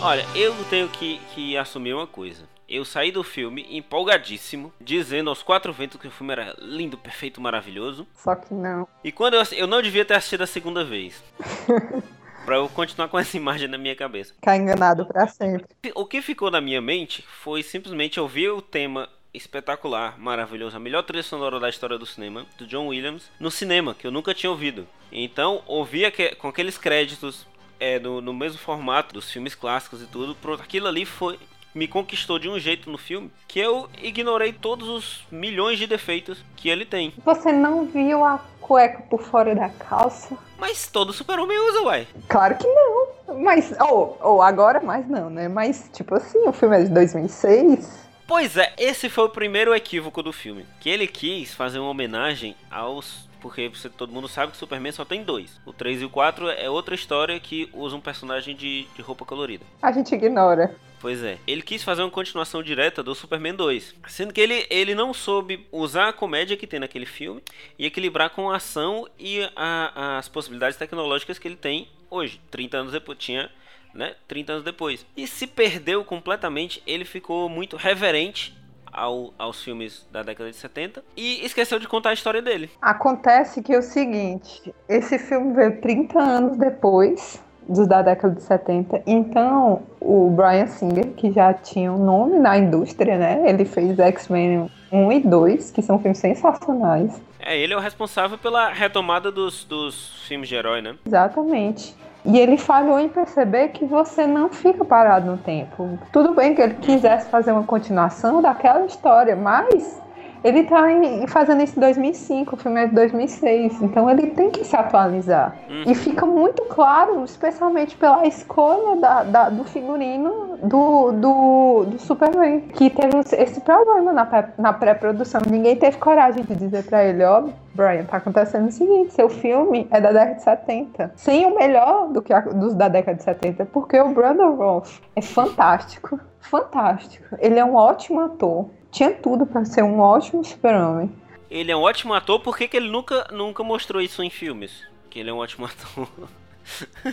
Olha, 0.00 0.24
eu 0.32 0.54
tenho 0.70 0.88
que, 0.88 1.18
que 1.34 1.56
assumir 1.56 1.92
uma 1.92 2.06
coisa. 2.06 2.44
Eu 2.68 2.84
saí 2.84 3.10
do 3.10 3.24
filme 3.24 3.66
empolgadíssimo, 3.68 4.72
dizendo 4.80 5.28
aos 5.28 5.42
quatro 5.42 5.72
ventos 5.72 6.00
que 6.00 6.06
o 6.06 6.10
filme 6.10 6.32
era 6.32 6.54
lindo, 6.58 6.96
perfeito, 6.96 7.40
maravilhoso. 7.40 8.06
Só 8.14 8.36
que 8.36 8.54
não. 8.54 8.86
E 9.02 9.10
quando 9.10 9.34
eu, 9.34 9.42
eu 9.52 9.66
não 9.66 9.82
devia 9.82 10.04
ter 10.04 10.14
assistido 10.14 10.42
a 10.42 10.46
segunda 10.46 10.84
vez. 10.84 11.20
pra 12.46 12.56
eu 12.56 12.68
continuar 12.68 13.08
com 13.08 13.18
essa 13.18 13.36
imagem 13.36 13.66
na 13.66 13.76
minha 13.76 13.96
cabeça. 13.96 14.34
Ficar 14.34 14.56
enganado 14.56 15.04
para 15.04 15.26
sempre. 15.26 15.66
O 15.94 16.06
que 16.06 16.22
ficou 16.22 16.50
na 16.50 16.60
minha 16.60 16.80
mente 16.80 17.22
foi 17.22 17.64
simplesmente 17.64 18.20
ouvir 18.20 18.50
o 18.50 18.62
tema 18.62 19.08
espetacular, 19.34 20.16
maravilhoso, 20.16 20.76
a 20.76 20.80
melhor 20.80 21.02
trilha 21.02 21.22
sonora 21.22 21.58
da 21.58 21.68
história 21.68 21.98
do 21.98 22.06
cinema, 22.06 22.46
do 22.56 22.66
John 22.66 22.86
Williams, 22.86 23.30
no 23.38 23.50
cinema, 23.50 23.94
que 23.94 24.06
eu 24.06 24.10
nunca 24.10 24.32
tinha 24.32 24.50
ouvido. 24.50 24.86
Então, 25.10 25.62
ouvir 25.66 26.12
com 26.36 26.48
aqueles 26.48 26.78
créditos 26.78 27.46
é, 27.80 27.98
no, 27.98 28.20
no 28.20 28.32
mesmo 28.32 28.58
formato 28.58 29.14
dos 29.14 29.30
filmes 29.30 29.54
clássicos 29.54 30.02
e 30.02 30.06
tudo. 30.06 30.34
Pronto, 30.34 30.62
aquilo 30.62 30.86
ali 30.86 31.04
foi 31.04 31.38
me 31.74 31.86
conquistou 31.86 32.38
de 32.38 32.48
um 32.48 32.58
jeito 32.58 32.90
no 32.90 32.98
filme 32.98 33.30
que 33.46 33.60
eu 33.60 33.88
ignorei 34.02 34.52
todos 34.52 34.88
os 34.88 35.26
milhões 35.30 35.78
de 35.78 35.86
defeitos 35.86 36.44
que 36.56 36.68
ele 36.68 36.84
tem. 36.84 37.12
Você 37.24 37.52
não 37.52 37.86
viu 37.86 38.24
a 38.24 38.38
cueca 38.60 39.02
por 39.02 39.22
fora 39.22 39.54
da 39.54 39.68
calça? 39.68 40.36
Mas 40.58 40.88
todo 40.88 41.12
super-homem 41.12 41.58
usa, 41.70 41.82
uai. 41.82 42.08
Claro 42.28 42.56
que 42.56 42.66
não. 42.66 43.38
Mas, 43.40 43.72
ou 43.80 44.18
oh, 44.20 44.36
oh, 44.36 44.42
agora 44.42 44.80
mais 44.80 45.08
não, 45.08 45.30
né? 45.30 45.46
Mas, 45.48 45.88
tipo 45.92 46.14
assim, 46.14 46.38
o 46.48 46.52
filme 46.52 46.80
é 46.80 46.84
de 46.84 46.90
2006. 46.90 48.08
Pois 48.26 48.56
é, 48.56 48.74
esse 48.76 49.08
foi 49.08 49.24
o 49.24 49.30
primeiro 49.30 49.74
equívoco 49.74 50.22
do 50.22 50.32
filme. 50.32 50.66
Que 50.80 50.90
ele 50.90 51.06
quis 51.06 51.54
fazer 51.54 51.78
uma 51.78 51.90
homenagem 51.90 52.56
aos 52.70 53.27
porque 53.40 53.68
você, 53.68 53.88
todo 53.88 54.12
mundo 54.12 54.28
sabe 54.28 54.52
que 54.52 54.56
o 54.56 54.58
Superman 54.58 54.92
só 54.92 55.04
tem 55.04 55.22
dois. 55.22 55.60
O 55.64 55.72
3 55.72 56.02
e 56.02 56.04
o 56.04 56.10
4 56.10 56.50
é 56.50 56.68
outra 56.68 56.94
história 56.94 57.38
que 57.38 57.68
usa 57.72 57.96
um 57.96 58.00
personagem 58.00 58.54
de, 58.54 58.86
de 58.94 59.02
roupa 59.02 59.24
colorida. 59.24 59.64
A 59.82 59.92
gente 59.92 60.14
ignora. 60.14 60.74
Pois 61.00 61.22
é. 61.22 61.38
Ele 61.46 61.62
quis 61.62 61.84
fazer 61.84 62.02
uma 62.02 62.10
continuação 62.10 62.62
direta 62.62 63.02
do 63.02 63.14
Superman 63.14 63.54
2. 63.54 63.94
Sendo 64.08 64.32
que 64.32 64.40
ele, 64.40 64.66
ele 64.68 64.94
não 64.94 65.14
soube 65.14 65.66
usar 65.70 66.08
a 66.08 66.12
comédia 66.12 66.56
que 66.56 66.66
tem 66.66 66.80
naquele 66.80 67.06
filme 67.06 67.42
e 67.78 67.86
equilibrar 67.86 68.30
com 68.30 68.50
a 68.50 68.56
ação 68.56 69.06
e 69.18 69.48
a, 69.54 70.18
as 70.18 70.28
possibilidades 70.28 70.76
tecnológicas 70.76 71.38
que 71.38 71.46
ele 71.46 71.56
tem 71.56 71.88
hoje. 72.10 72.40
30 72.50 72.76
anos 72.76 72.92
depois. 72.92 73.18
Tinha 73.18 73.48
né, 73.94 74.14
30 74.26 74.52
anos 74.52 74.64
depois. 74.64 75.06
E 75.16 75.26
se 75.26 75.46
perdeu 75.46 76.04
completamente, 76.04 76.82
ele 76.86 77.04
ficou 77.04 77.48
muito 77.48 77.76
reverente 77.76 78.57
ao, 78.98 79.32
aos 79.38 79.62
filmes 79.62 80.06
da 80.12 80.22
década 80.22 80.50
de 80.50 80.56
70 80.56 81.02
e 81.16 81.44
esqueceu 81.44 81.78
de 81.78 81.86
contar 81.86 82.10
a 82.10 82.12
história 82.12 82.42
dele. 82.42 82.70
Acontece 82.82 83.62
que 83.62 83.72
é 83.72 83.78
o 83.78 83.82
seguinte, 83.82 84.74
esse 84.88 85.18
filme 85.18 85.54
veio 85.54 85.80
30 85.80 86.18
anos 86.18 86.58
depois 86.58 87.40
dos 87.68 87.86
da 87.86 88.00
década 88.00 88.34
de 88.34 88.42
70. 88.42 89.02
Então, 89.06 89.82
o 90.00 90.30
Brian 90.30 90.66
Singer, 90.66 91.08
que 91.12 91.30
já 91.30 91.52
tinha 91.52 91.92
um 91.92 92.02
nome 92.02 92.38
na 92.38 92.56
indústria, 92.56 93.18
né? 93.18 93.42
Ele 93.46 93.64
fez 93.66 93.98
X-Men 93.98 94.70
1 94.90 95.12
e 95.12 95.20
2, 95.20 95.70
que 95.70 95.82
são 95.82 95.98
filmes 95.98 96.18
sensacionais. 96.18 97.20
É, 97.38 97.56
ele 97.58 97.74
é 97.74 97.76
o 97.76 97.80
responsável 97.80 98.38
pela 98.38 98.72
retomada 98.72 99.30
dos, 99.30 99.64
dos 99.64 100.24
filmes 100.26 100.48
de 100.48 100.54
herói, 100.54 100.80
né? 100.80 100.96
Exatamente. 101.06 101.94
E 102.24 102.38
ele 102.38 102.56
falhou 102.56 102.98
em 102.98 103.08
perceber 103.08 103.68
que 103.68 103.84
você 103.84 104.26
não 104.26 104.48
fica 104.48 104.84
parado 104.84 105.30
no 105.30 105.38
tempo. 105.38 105.98
Tudo 106.12 106.34
bem 106.34 106.54
que 106.54 106.60
ele 106.60 106.74
quisesse 106.74 107.30
fazer 107.30 107.52
uma 107.52 107.64
continuação 107.64 108.42
daquela 108.42 108.84
história, 108.84 109.36
mas 109.36 110.00
ele 110.44 110.60
está 110.60 110.82
fazendo 111.26 111.62
isso 111.62 111.76
em 111.76 111.80
2005, 111.80 112.54
o 112.54 112.58
filme 112.58 112.80
é 112.80 112.86
de 112.86 112.94
2006, 112.94 113.82
então 113.82 114.08
ele 114.08 114.28
tem 114.28 114.50
que 114.50 114.64
se 114.64 114.76
atualizar. 114.76 115.56
Uhum. 115.68 115.84
E 115.86 115.94
fica 115.94 116.24
muito 116.24 116.62
claro, 116.66 117.24
especialmente 117.24 117.96
pela 117.96 118.26
escolha 118.26 118.96
da, 118.96 119.22
da, 119.24 119.48
do 119.50 119.64
figurino 119.64 120.58
do, 120.62 121.12
do, 121.12 121.84
do, 121.86 121.98
Superman, 121.98 122.60
que 122.60 122.90
teve 122.90 123.18
esse 123.36 123.60
problema 123.60 124.12
na, 124.12 124.48
na 124.56 124.72
pré-produção. 124.72 125.40
Ninguém 125.48 125.76
teve 125.76 125.96
coragem 125.98 126.44
de 126.44 126.54
dizer 126.54 126.84
para 126.84 127.04
ele: 127.04 127.24
ó, 127.24 127.44
oh, 127.44 127.50
Brian, 127.74 128.04
tá 128.04 128.18
acontecendo 128.18 128.68
o 128.68 128.72
seguinte: 128.72 129.12
seu 129.12 129.28
filme 129.28 129.86
é 129.90 130.00
da 130.00 130.12
década 130.12 130.34
de 130.34 130.42
70. 130.42 131.12
Sem 131.16 131.46
o 131.46 131.54
melhor 131.54 132.08
do 132.08 132.22
que 132.22 132.32
a, 132.32 132.40
dos 132.40 132.74
da 132.74 132.88
década 132.88 133.16
de 133.16 133.24
70, 133.24 133.66
porque 133.66 133.98
o 134.00 134.08
Brandon 134.10 134.54
Roth 134.54 135.00
é 135.14 135.22
fantástico. 135.22 136.18
Fantástico. 136.40 137.36
Ele 137.40 137.58
é 137.58 137.64
um 137.64 137.74
ótimo 137.74 138.20
ator 138.20 138.70
tinha 138.90 139.12
tudo 139.12 139.46
para 139.46 139.64
ser 139.64 139.82
um 139.82 140.00
ótimo 140.00 140.44
super-homem. 140.44 141.10
Ele 141.50 141.72
é 141.72 141.76
um 141.76 141.82
ótimo 141.82 142.12
ator, 142.14 142.40
por 142.40 142.56
que, 142.56 142.68
que 142.68 142.76
ele 142.76 142.90
nunca, 142.90 143.26
nunca 143.32 143.62
mostrou 143.62 144.02
isso 144.02 144.22
em 144.22 144.30
filmes? 144.30 144.84
Que 145.08 145.20
ele 145.20 145.30
é 145.30 145.32
um 145.32 145.38
ótimo 145.38 145.66
ator. 145.66 146.08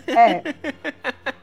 É. 0.08 0.42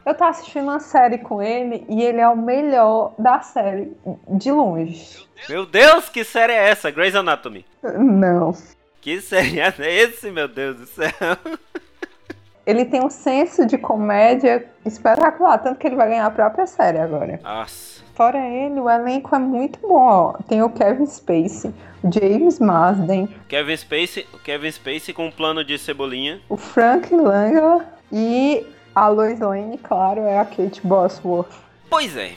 Eu 0.04 0.14
tô 0.14 0.24
assistindo 0.24 0.64
uma 0.64 0.80
série 0.80 1.18
com 1.18 1.40
ele 1.40 1.84
e 1.88 2.02
ele 2.02 2.20
é 2.20 2.28
o 2.28 2.36
melhor 2.36 3.14
da 3.18 3.40
série, 3.40 3.96
de 4.28 4.52
longe. 4.52 5.26
Meu 5.48 5.64
Deus, 5.64 6.08
que 6.08 6.22
série 6.22 6.52
é 6.52 6.68
essa? 6.68 6.90
Grey's 6.90 7.14
Anatomy? 7.14 7.64
Não. 7.82 8.52
Que 9.00 9.20
série 9.20 9.60
é 9.60 9.72
esse, 9.80 10.30
meu 10.30 10.46
Deus 10.46 10.76
do 10.76 10.86
céu? 10.86 11.10
Ele 12.64 12.84
tem 12.84 13.04
um 13.04 13.10
senso 13.10 13.66
de 13.66 13.76
comédia 13.76 14.64
espetacular, 14.86 15.58
tanto 15.58 15.78
que 15.78 15.86
ele 15.86 15.96
vai 15.96 16.08
ganhar 16.08 16.26
a 16.26 16.30
própria 16.30 16.66
série 16.66 16.98
agora. 16.98 17.40
Nossa. 17.42 17.91
Fora 18.14 18.38
ele, 18.38 18.78
o 18.78 18.90
elenco 18.90 19.34
é 19.34 19.38
muito 19.38 19.78
bom. 19.80 19.96
Ó. 19.96 20.32
Tem 20.46 20.62
o 20.62 20.70
Kevin 20.70 21.06
Spacey, 21.06 21.72
James 22.12 22.58
Marsden. 22.58 23.28
Kevin 23.48 23.76
Spacey, 23.76 24.26
Kevin 24.44 24.70
Spacey 24.70 25.14
com 25.14 25.26
um 25.26 25.30
plano 25.30 25.64
de 25.64 25.78
cebolinha. 25.78 26.40
O 26.48 26.56
Frank 26.56 27.14
Langella 27.14 27.86
e 28.10 28.66
a 28.94 29.08
Lois 29.08 29.40
Lane, 29.40 29.78
claro, 29.78 30.20
é 30.20 30.38
a 30.38 30.44
Kate 30.44 30.80
Bosworth. 30.84 31.52
Pois 31.88 32.16
é. 32.16 32.32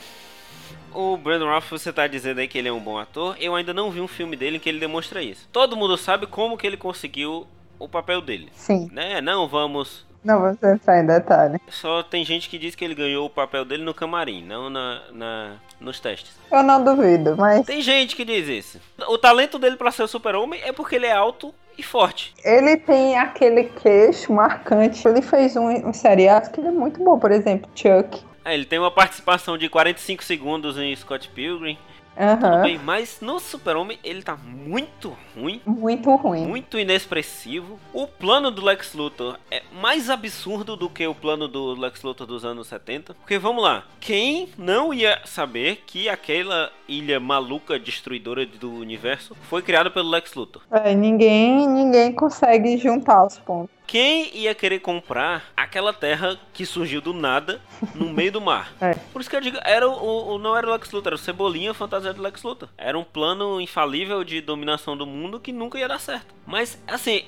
O 0.94 1.18
Brandon 1.18 1.50
Routh, 1.50 1.68
você 1.68 1.92
tá 1.92 2.06
dizendo 2.06 2.38
aí 2.38 2.48
que 2.48 2.56
ele 2.56 2.68
é 2.68 2.72
um 2.72 2.80
bom 2.80 2.96
ator. 2.96 3.36
Eu 3.38 3.54
ainda 3.54 3.74
não 3.74 3.90
vi 3.90 4.00
um 4.00 4.08
filme 4.08 4.34
dele 4.34 4.56
em 4.56 4.60
que 4.60 4.68
ele 4.68 4.80
demonstra 4.80 5.22
isso. 5.22 5.46
Todo 5.52 5.76
mundo 5.76 5.94
sabe 5.98 6.26
como 6.26 6.56
que 6.56 6.66
ele 6.66 6.78
conseguiu 6.78 7.46
o 7.78 7.86
papel 7.86 8.22
dele. 8.22 8.48
Sim. 8.54 8.88
Né? 8.90 9.20
Não 9.20 9.46
vamos 9.46 10.06
não 10.26 10.40
vamos 10.40 10.62
entrar 10.62 11.00
em 11.00 11.06
detalhe. 11.06 11.60
Só 11.68 12.02
tem 12.02 12.24
gente 12.24 12.48
que 12.48 12.58
diz 12.58 12.74
que 12.74 12.84
ele 12.84 12.94
ganhou 12.94 13.26
o 13.26 13.30
papel 13.30 13.64
dele 13.64 13.84
no 13.84 13.94
camarim, 13.94 14.44
não 14.44 14.68
na, 14.68 15.00
na 15.12 15.52
nos 15.80 16.00
testes. 16.00 16.32
Eu 16.50 16.62
não 16.62 16.82
duvido, 16.82 17.36
mas. 17.36 17.64
Tem 17.64 17.80
gente 17.80 18.16
que 18.16 18.24
diz 18.24 18.48
isso. 18.48 18.80
O 19.08 19.16
talento 19.16 19.58
dele 19.58 19.76
para 19.76 19.92
ser 19.92 20.02
o 20.02 20.08
super-homem 20.08 20.60
é 20.64 20.72
porque 20.72 20.96
ele 20.96 21.06
é 21.06 21.12
alto 21.12 21.54
e 21.78 21.82
forte. 21.82 22.34
Ele 22.44 22.76
tem 22.76 23.16
aquele 23.16 23.64
queixo 23.64 24.32
marcante. 24.32 25.06
Ele 25.06 25.22
fez 25.22 25.56
um, 25.56 25.68
um 25.88 25.92
seriado 25.92 26.50
que 26.50 26.60
ele 26.60 26.68
é 26.68 26.72
muito 26.72 27.02
bom, 27.02 27.18
por 27.18 27.30
exemplo, 27.30 27.70
Chuck. 27.74 28.24
É, 28.44 28.54
ele 28.54 28.64
tem 28.64 28.78
uma 28.78 28.90
participação 28.90 29.58
de 29.58 29.68
45 29.68 30.24
segundos 30.24 30.78
em 30.78 30.94
Scott 30.96 31.28
Pilgrim. 31.28 31.78
Uhum. 32.18 32.36
Tudo 32.36 32.62
bem, 32.62 32.78
mas 32.78 33.18
no 33.20 33.38
Super-Homem 33.38 33.98
ele 34.02 34.22
tá 34.22 34.36
muito 34.36 35.16
ruim. 35.34 35.60
Muito 35.66 36.14
ruim. 36.14 36.46
Muito 36.46 36.78
inexpressivo. 36.78 37.78
O 37.92 38.06
plano 38.06 38.50
do 38.50 38.64
Lex 38.64 38.94
Luthor 38.94 39.38
é 39.50 39.62
mais 39.80 40.08
absurdo 40.08 40.76
do 40.76 40.88
que 40.88 41.06
o 41.06 41.14
plano 41.14 41.46
do 41.46 41.74
Lex 41.78 42.02
Luthor 42.02 42.26
dos 42.26 42.44
anos 42.44 42.68
70. 42.68 43.14
Porque 43.14 43.38
vamos 43.38 43.62
lá, 43.62 43.84
quem 44.00 44.48
não 44.56 44.94
ia 44.94 45.20
saber 45.24 45.82
que 45.86 46.08
aquela 46.08 46.70
ilha 46.88 47.20
maluca 47.20 47.78
destruidora 47.78 48.46
do 48.46 48.72
universo 48.72 49.36
foi 49.42 49.60
criada 49.62 49.90
pelo 49.90 50.08
Lex 50.08 50.34
Luthor? 50.34 50.62
É, 50.70 50.94
ninguém, 50.94 51.68
ninguém 51.68 52.12
consegue 52.12 52.78
juntar 52.78 53.24
os 53.24 53.38
pontos. 53.38 53.75
Quem 53.86 54.36
ia 54.36 54.54
querer 54.54 54.80
comprar 54.80 55.52
aquela 55.56 55.92
terra 55.92 56.38
que 56.52 56.66
surgiu 56.66 57.00
do 57.00 57.12
nada 57.12 57.60
no 57.94 58.10
meio 58.10 58.32
do 58.32 58.40
mar? 58.40 58.72
É. 58.86 58.94
Por 58.94 59.20
isso 59.20 59.28
que 59.30 59.34
eu 59.34 59.40
digo, 59.40 59.58
era 59.64 59.88
o, 59.88 60.34
o, 60.34 60.38
não 60.38 60.56
era 60.56 60.68
o 60.68 60.72
Lex 60.72 60.92
Luthor, 60.92 61.08
era 61.08 61.16
o 61.16 61.18
Cebolinha 61.18 61.74
fantasia 61.74 62.12
do 62.12 62.22
Lex 62.22 62.42
Luthor. 62.42 62.68
Era 62.76 62.96
um 62.96 63.02
plano 63.02 63.60
infalível 63.60 64.22
de 64.22 64.40
dominação 64.40 64.96
do 64.96 65.06
mundo 65.06 65.40
que 65.40 65.50
nunca 65.50 65.78
ia 65.78 65.88
dar 65.88 65.98
certo. 65.98 66.34
Mas, 66.46 66.80
assim, 66.86 67.24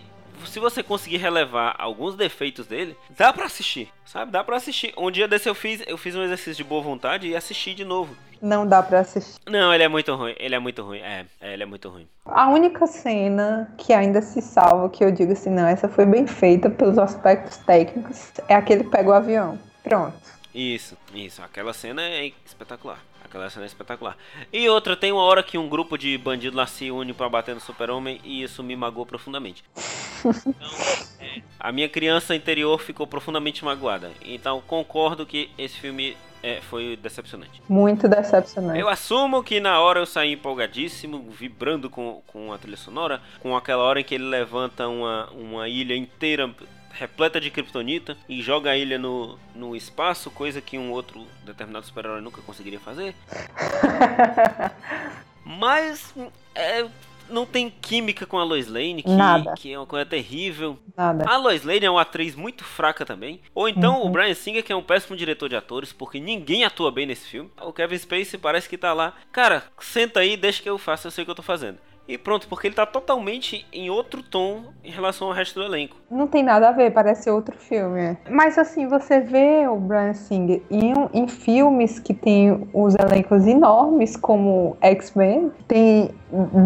se 0.46 0.58
você 0.58 0.82
conseguir 0.82 1.18
relevar 1.18 1.74
alguns 1.78 2.14
defeitos 2.16 2.66
dele, 2.66 2.96
dá 3.10 3.32
para 3.32 3.46
assistir, 3.46 3.90
sabe? 4.04 4.30
Dá 4.30 4.42
para 4.44 4.56
assistir. 4.56 4.92
Um 4.96 5.10
dia 5.10 5.28
desse 5.28 5.48
eu 5.48 5.54
fiz, 5.54 5.82
eu 5.86 5.96
fiz 5.96 6.14
um 6.14 6.22
exercício 6.22 6.54
de 6.54 6.64
boa 6.64 6.82
vontade 6.82 7.26
e 7.26 7.36
assisti 7.36 7.74
de 7.74 7.84
novo. 7.84 8.16
Não 8.40 8.66
dá 8.66 8.82
para 8.82 9.00
assistir. 9.00 9.40
Não, 9.46 9.74
ele 9.74 9.82
é 9.82 9.88
muito 9.88 10.14
ruim. 10.14 10.34
Ele 10.38 10.54
é 10.54 10.58
muito 10.58 10.82
ruim. 10.82 10.98
É, 10.98 11.26
é, 11.40 11.52
ele 11.54 11.62
é 11.62 11.66
muito 11.66 11.88
ruim. 11.88 12.08
A 12.24 12.48
única 12.48 12.86
cena 12.86 13.74
que 13.76 13.92
ainda 13.92 14.22
se 14.22 14.40
salva, 14.40 14.88
que 14.88 15.02
eu 15.04 15.10
digo 15.10 15.32
assim, 15.32 15.50
não, 15.50 15.66
essa 15.66 15.88
foi 15.88 16.06
bem 16.06 16.26
feita 16.26 16.70
pelos 16.70 16.98
aspectos 16.98 17.56
técnicos, 17.58 18.32
é 18.48 18.54
aquele 18.54 18.84
que 18.84 18.90
pega 18.90 19.10
o 19.10 19.12
avião. 19.12 19.58
Pronto. 19.82 20.16
Isso, 20.54 20.96
isso. 21.14 21.42
Aquela 21.42 21.72
cena 21.72 22.02
é 22.02 22.32
espetacular. 22.44 22.98
Aquela 23.28 23.50
cena 23.50 23.64
é 23.64 23.66
espetacular. 23.66 24.16
E 24.52 24.68
outra, 24.68 24.96
tem 24.96 25.12
uma 25.12 25.22
hora 25.22 25.42
que 25.42 25.58
um 25.58 25.68
grupo 25.68 25.98
de 25.98 26.16
bandidos 26.16 26.56
lá 26.56 26.66
se 26.66 26.90
une 26.90 27.12
para 27.12 27.28
bater 27.28 27.54
no 27.54 27.60
super-homem 27.60 28.20
e 28.24 28.42
isso 28.42 28.62
me 28.62 28.74
magoou 28.74 29.06
profundamente. 29.06 29.64
Então, 30.18 30.34
é, 31.20 31.42
a 31.60 31.70
minha 31.70 31.88
criança 31.88 32.34
interior 32.34 32.80
ficou 32.80 33.06
profundamente 33.06 33.64
magoada. 33.64 34.10
Então 34.24 34.60
concordo 34.66 35.24
que 35.24 35.48
esse 35.56 35.78
filme 35.78 36.16
é, 36.42 36.60
foi 36.60 36.96
decepcionante. 36.96 37.62
Muito 37.68 38.08
decepcionante. 38.08 38.80
Eu 38.80 38.88
assumo 38.88 39.42
que 39.42 39.60
na 39.60 39.80
hora 39.80 40.00
eu 40.00 40.06
saí 40.06 40.32
empolgadíssimo, 40.32 41.30
vibrando 41.30 41.90
com, 41.90 42.22
com 42.26 42.52
a 42.52 42.58
trilha 42.58 42.76
sonora, 42.76 43.20
com 43.40 43.56
aquela 43.56 43.82
hora 43.82 44.00
em 44.00 44.04
que 44.04 44.14
ele 44.14 44.24
levanta 44.24 44.88
uma, 44.88 45.28
uma 45.30 45.68
ilha 45.68 45.96
inteira 45.96 46.50
repleta 46.98 47.40
de 47.40 47.50
kryptonita 47.50 48.16
e 48.28 48.42
joga 48.42 48.70
a 48.70 48.76
ilha 48.76 48.98
no, 48.98 49.38
no 49.54 49.76
espaço, 49.76 50.30
coisa 50.30 50.60
que 50.60 50.76
um 50.76 50.90
outro 50.90 51.24
determinado 51.44 51.86
super-herói 51.86 52.20
nunca 52.20 52.42
conseguiria 52.42 52.80
fazer. 52.80 53.14
Mas 55.44 56.14
é, 56.54 56.86
não 57.30 57.46
tem 57.46 57.70
química 57.70 58.26
com 58.26 58.38
a 58.38 58.44
Lois 58.44 58.66
Lane, 58.66 59.02
que, 59.02 59.10
que 59.56 59.72
é 59.72 59.78
uma 59.78 59.86
coisa 59.86 60.04
terrível. 60.04 60.78
Nada. 60.96 61.24
A 61.28 61.36
Lois 61.36 61.64
Lane 61.64 61.84
é 61.84 61.90
uma 61.90 62.02
atriz 62.02 62.34
muito 62.34 62.64
fraca 62.64 63.06
também. 63.06 63.40
Ou 63.54 63.68
então 63.68 64.00
uhum. 64.00 64.06
o 64.06 64.10
Brian 64.10 64.34
Singer, 64.34 64.64
que 64.64 64.72
é 64.72 64.76
um 64.76 64.82
péssimo 64.82 65.16
diretor 65.16 65.48
de 65.48 65.56
atores, 65.56 65.92
porque 65.92 66.18
ninguém 66.18 66.64
atua 66.64 66.90
bem 66.90 67.06
nesse 67.06 67.28
filme. 67.28 67.50
O 67.62 67.72
Kevin 67.72 67.98
Spacey 67.98 68.38
parece 68.38 68.68
que 68.68 68.76
tá 68.76 68.92
lá. 68.92 69.14
Cara, 69.30 69.62
senta 69.80 70.20
aí, 70.20 70.36
deixa 70.36 70.62
que 70.62 70.68
eu 70.68 70.78
faça, 70.78 71.06
eu 71.06 71.12
sei 71.12 71.22
o 71.22 71.24
que 71.24 71.30
eu 71.30 71.36
tô 71.36 71.42
fazendo. 71.42 71.78
E 72.08 72.16
pronto, 72.16 72.48
porque 72.48 72.66
ele 72.66 72.74
tá 72.74 72.86
totalmente 72.86 73.66
em 73.70 73.90
outro 73.90 74.22
tom 74.22 74.62
em 74.82 74.90
relação 74.90 75.28
ao 75.28 75.34
resto 75.34 75.60
do 75.60 75.66
elenco. 75.66 75.94
Não 76.10 76.26
tem 76.26 76.42
nada 76.42 76.70
a 76.70 76.72
ver, 76.72 76.90
parece 76.90 77.28
outro 77.30 77.54
filme. 77.54 78.16
Mas 78.30 78.56
assim, 78.56 78.88
você 78.88 79.20
vê 79.20 79.68
o 79.68 79.76
Brian 79.76 80.14
Singer 80.14 80.62
em, 80.70 80.94
em 81.12 81.28
filmes 81.28 81.98
que 81.98 82.14
tem 82.14 82.66
os 82.72 82.94
elencos 82.94 83.46
enormes, 83.46 84.16
como 84.16 84.74
X-Men, 84.80 85.52
tem 85.66 86.10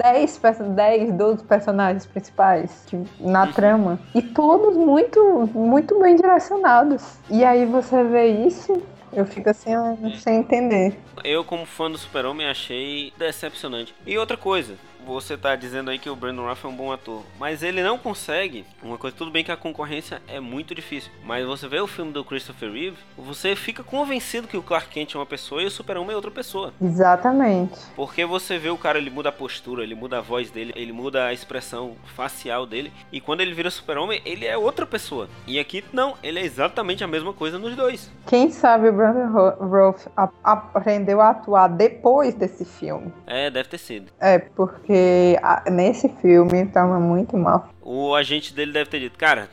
10, 0.00 0.40
10, 0.76 1.12
12 1.12 1.44
personagens 1.44 2.06
principais 2.06 2.86
na 3.18 3.44
uhum. 3.44 3.52
trama. 3.52 4.00
E 4.14 4.22
todos 4.22 4.76
muito, 4.76 5.50
muito 5.52 5.98
bem 5.98 6.14
direcionados. 6.14 7.18
E 7.28 7.44
aí 7.44 7.66
você 7.66 8.04
vê 8.04 8.28
isso 8.46 8.80
eu 9.12 9.26
fico 9.26 9.50
assim, 9.50 9.70
sem 10.18 10.36
entender. 10.36 10.98
Eu, 11.22 11.44
como 11.44 11.66
fã 11.66 11.90
do 11.90 11.98
Super-Homem, 11.98 12.46
achei 12.46 13.12
decepcionante. 13.18 13.94
E 14.06 14.16
outra 14.16 14.38
coisa, 14.38 14.74
você 15.04 15.36
tá 15.36 15.54
dizendo 15.56 15.90
aí 15.90 15.98
que 15.98 16.10
o 16.10 16.16
Brandon 16.16 16.44
Routh 16.46 16.64
é 16.64 16.68
um 16.68 16.76
bom 16.76 16.92
ator, 16.92 17.22
mas 17.38 17.62
ele 17.62 17.82
não 17.82 17.98
consegue. 17.98 18.64
Uma 18.82 18.98
coisa, 18.98 19.16
tudo 19.16 19.30
bem 19.30 19.44
que 19.44 19.52
a 19.52 19.56
concorrência 19.56 20.22
é 20.28 20.40
muito 20.40 20.74
difícil, 20.74 21.10
mas 21.24 21.46
você 21.46 21.68
vê 21.68 21.80
o 21.80 21.86
filme 21.86 22.12
do 22.12 22.24
Christopher 22.24 22.72
Reeve, 22.72 22.96
você 23.16 23.54
fica 23.56 23.82
convencido 23.82 24.48
que 24.48 24.56
o 24.56 24.62
Clark 24.62 24.88
Kent 24.88 25.14
é 25.14 25.18
uma 25.18 25.26
pessoa 25.26 25.62
e 25.62 25.66
o 25.66 25.70
Super-Homem 25.70 26.12
é 26.12 26.16
outra 26.16 26.30
pessoa. 26.30 26.72
Exatamente. 26.80 27.78
Porque 27.96 28.24
você 28.24 28.58
vê 28.58 28.70
o 28.70 28.78
cara, 28.78 28.98
ele 28.98 29.10
muda 29.10 29.28
a 29.28 29.32
postura, 29.32 29.82
ele 29.82 29.94
muda 29.94 30.18
a 30.18 30.20
voz 30.20 30.50
dele, 30.50 30.72
ele 30.76 30.92
muda 30.92 31.26
a 31.26 31.32
expressão 31.32 31.96
facial 32.16 32.66
dele, 32.66 32.92
e 33.10 33.20
quando 33.20 33.40
ele 33.40 33.54
vira 33.54 33.70
Super-Homem, 33.70 34.20
ele 34.24 34.46
é 34.46 34.56
outra 34.56 34.86
pessoa. 34.86 35.28
E 35.46 35.58
aqui 35.58 35.84
não, 35.92 36.14
ele 36.22 36.38
é 36.38 36.44
exatamente 36.44 37.02
a 37.02 37.06
mesma 37.06 37.32
coisa 37.32 37.58
nos 37.58 37.74
dois. 37.74 38.10
Quem 38.26 38.50
sabe 38.50 38.88
o 38.88 38.92
Brandon 38.92 39.56
Routh 39.60 40.06
aprendeu 40.42 41.20
a 41.20 41.30
atuar 41.30 41.68
depois 41.68 42.34
desse 42.34 42.64
filme. 42.64 43.12
É, 43.26 43.50
deve 43.50 43.68
ter 43.68 43.78
sido. 43.78 44.12
É, 44.20 44.38
porque 44.38 44.91
porque 44.92 45.70
nesse 45.70 46.08
filme 46.20 46.66
tava 46.66 47.00
muito 47.00 47.36
mal. 47.38 47.70
O 47.80 48.14
agente 48.14 48.52
dele 48.52 48.72
deve 48.72 48.90
ter 48.90 49.00
dito, 49.00 49.18
cara, 49.18 49.48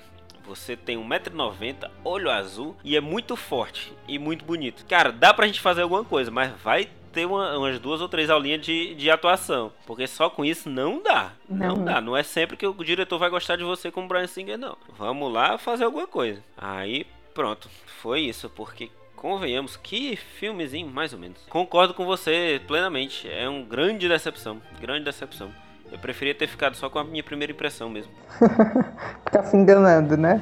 você 0.46 0.76
tem 0.76 0.98
1,90m, 0.98 1.90
olho 2.04 2.30
azul 2.30 2.76
e 2.84 2.98
é 2.98 3.02
muito 3.02 3.38
forte 3.38 3.94
e 4.06 4.20
muito 4.20 4.44
bonito. 4.44 4.86
Cara, 4.86 5.14
dá 5.14 5.34
pra 5.34 5.48
gente 5.48 5.62
fazer 5.62 5.84
alguma 5.84 6.04
coisa, 6.04 6.30
mas 6.30 6.52
vai 6.62 6.90
ter 7.14 7.26
uma, 7.26 7.58
umas 7.58 7.80
duas 7.80 8.02
ou 8.02 8.10
três 8.10 8.30
aulinhas 8.30 8.62
de, 8.62 8.94
de 8.96 9.10
atuação. 9.10 9.72
Porque 9.88 10.08
só 10.08 10.30
com 10.30 10.44
isso 10.44 10.70
não 10.70 11.02
dá. 11.02 11.32
Não. 11.48 11.76
não. 11.76 11.86
dá. 11.86 12.02
Não 12.02 12.18
é 12.18 12.24
sempre 12.24 12.58
que 12.58 12.68
o 12.68 12.74
diretor 12.84 13.18
vai 13.18 13.30
gostar 13.30 13.56
de 13.56 13.64
você 13.64 13.90
como 13.90 14.10
Brian 14.10 14.28
Singer, 14.28 14.58
não. 14.58 14.76
Vamos 14.98 15.32
lá 15.32 15.58
fazer 15.58 15.86
alguma 15.86 16.06
coisa. 16.06 16.44
Aí, 16.58 17.08
pronto. 17.34 17.70
Foi 18.02 18.20
isso. 18.22 18.50
Porque 18.50 18.92
convenhamos, 19.20 19.78
que 19.78 20.16
filmezinho, 20.16 20.90
mais 20.90 21.14
ou 21.14 21.20
menos. 21.20 21.38
Concordo 21.50 21.94
com 21.94 22.06
você 22.06 22.62
plenamente. 22.66 23.30
É 23.30 23.48
um 23.48 23.64
grande 23.64 24.08
decepção. 24.08 24.62
Grande 24.80 25.06
decepção. 25.06 25.52
Eu 25.92 26.00
preferia 26.00 26.34
ter 26.34 26.48
ficado 26.48 26.76
só 26.76 26.90
com 26.90 27.00
a 27.00 27.04
minha 27.04 27.24
primeira 27.24 27.52
impressão 27.52 27.90
mesmo. 27.90 28.12
Ficar 29.26 29.44
se 29.44 29.58
enganando, 29.58 30.16
né? 30.16 30.42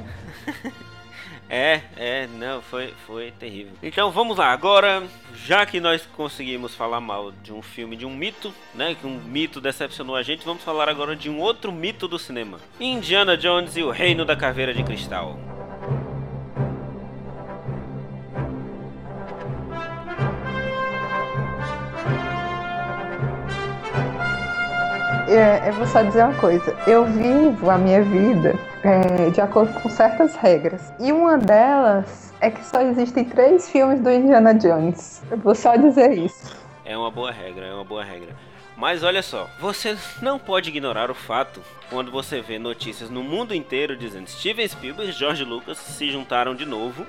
é, 1.49 1.81
é, 1.95 2.27
não, 2.27 2.61
foi, 2.61 2.93
foi 3.07 3.31
terrível. 3.31 3.73
Então 3.81 4.11
vamos 4.11 4.37
lá, 4.37 4.51
agora, 4.51 5.03
já 5.33 5.65
que 5.65 5.79
nós 5.79 6.05
conseguimos 6.15 6.75
falar 6.75 6.99
mal 6.99 7.31
de 7.31 7.53
um 7.53 7.61
filme, 7.61 7.95
de 7.95 8.05
um 8.05 8.13
mito, 8.13 8.53
né? 8.75 8.95
Que 8.99 9.07
um 9.07 9.19
mito 9.19 9.61
decepcionou 9.61 10.15
a 10.15 10.21
gente, 10.21 10.45
vamos 10.45 10.63
falar 10.63 10.89
agora 10.89 11.15
de 11.15 11.29
um 11.29 11.39
outro 11.39 11.71
mito 11.71 12.07
do 12.07 12.19
cinema: 12.19 12.59
Indiana 12.79 13.37
Jones 13.37 13.77
e 13.77 13.83
o 13.83 13.89
Reino 13.89 14.25
da 14.25 14.35
Caveira 14.35 14.73
de 14.73 14.83
Cristal. 14.83 15.39
É, 25.33 25.69
eu 25.69 25.73
vou 25.73 25.87
só 25.87 26.01
dizer 26.01 26.23
uma 26.23 26.39
coisa. 26.39 26.75
Eu 26.87 27.05
vivo 27.05 27.69
a 27.69 27.77
minha 27.77 28.01
vida 28.01 28.55
é, 28.83 29.29
de 29.29 29.41
acordo 29.41 29.73
com 29.81 29.89
certas 29.89 30.35
regras. 30.35 30.93
E 30.99 31.11
uma 31.11 31.37
delas 31.37 32.33
é 32.39 32.49
que 32.49 32.65
só 32.65 32.81
existem 32.81 33.25
três 33.25 33.69
filmes 33.69 33.99
do 33.99 34.11
Indiana 34.11 34.53
Jones. 34.53 35.21
Eu 35.29 35.37
vou 35.37 35.55
só 35.55 35.75
dizer 35.75 36.17
isso. 36.17 36.55
É 36.85 36.97
uma 36.97 37.11
boa 37.11 37.31
regra, 37.31 37.65
é 37.65 37.73
uma 37.73 37.83
boa 37.83 38.03
regra. 38.03 38.29
Mas 38.77 39.03
olha 39.03 39.23
só, 39.23 39.49
você 39.59 39.97
não 40.21 40.37
pode 40.37 40.69
ignorar 40.69 41.09
o 41.09 41.15
fato 41.15 41.59
quando 41.89 42.11
você 42.11 42.41
vê 42.41 42.59
notícias 42.59 43.09
no 43.09 43.23
mundo 43.23 43.55
inteiro 43.55 43.97
dizendo 43.97 44.29
Steven 44.29 44.67
Spielberg 44.67 45.09
e 45.09 45.13
George 45.13 45.43
Lucas 45.43 45.79
se 45.79 46.11
juntaram 46.11 46.53
de 46.53 46.65
novo 46.65 47.05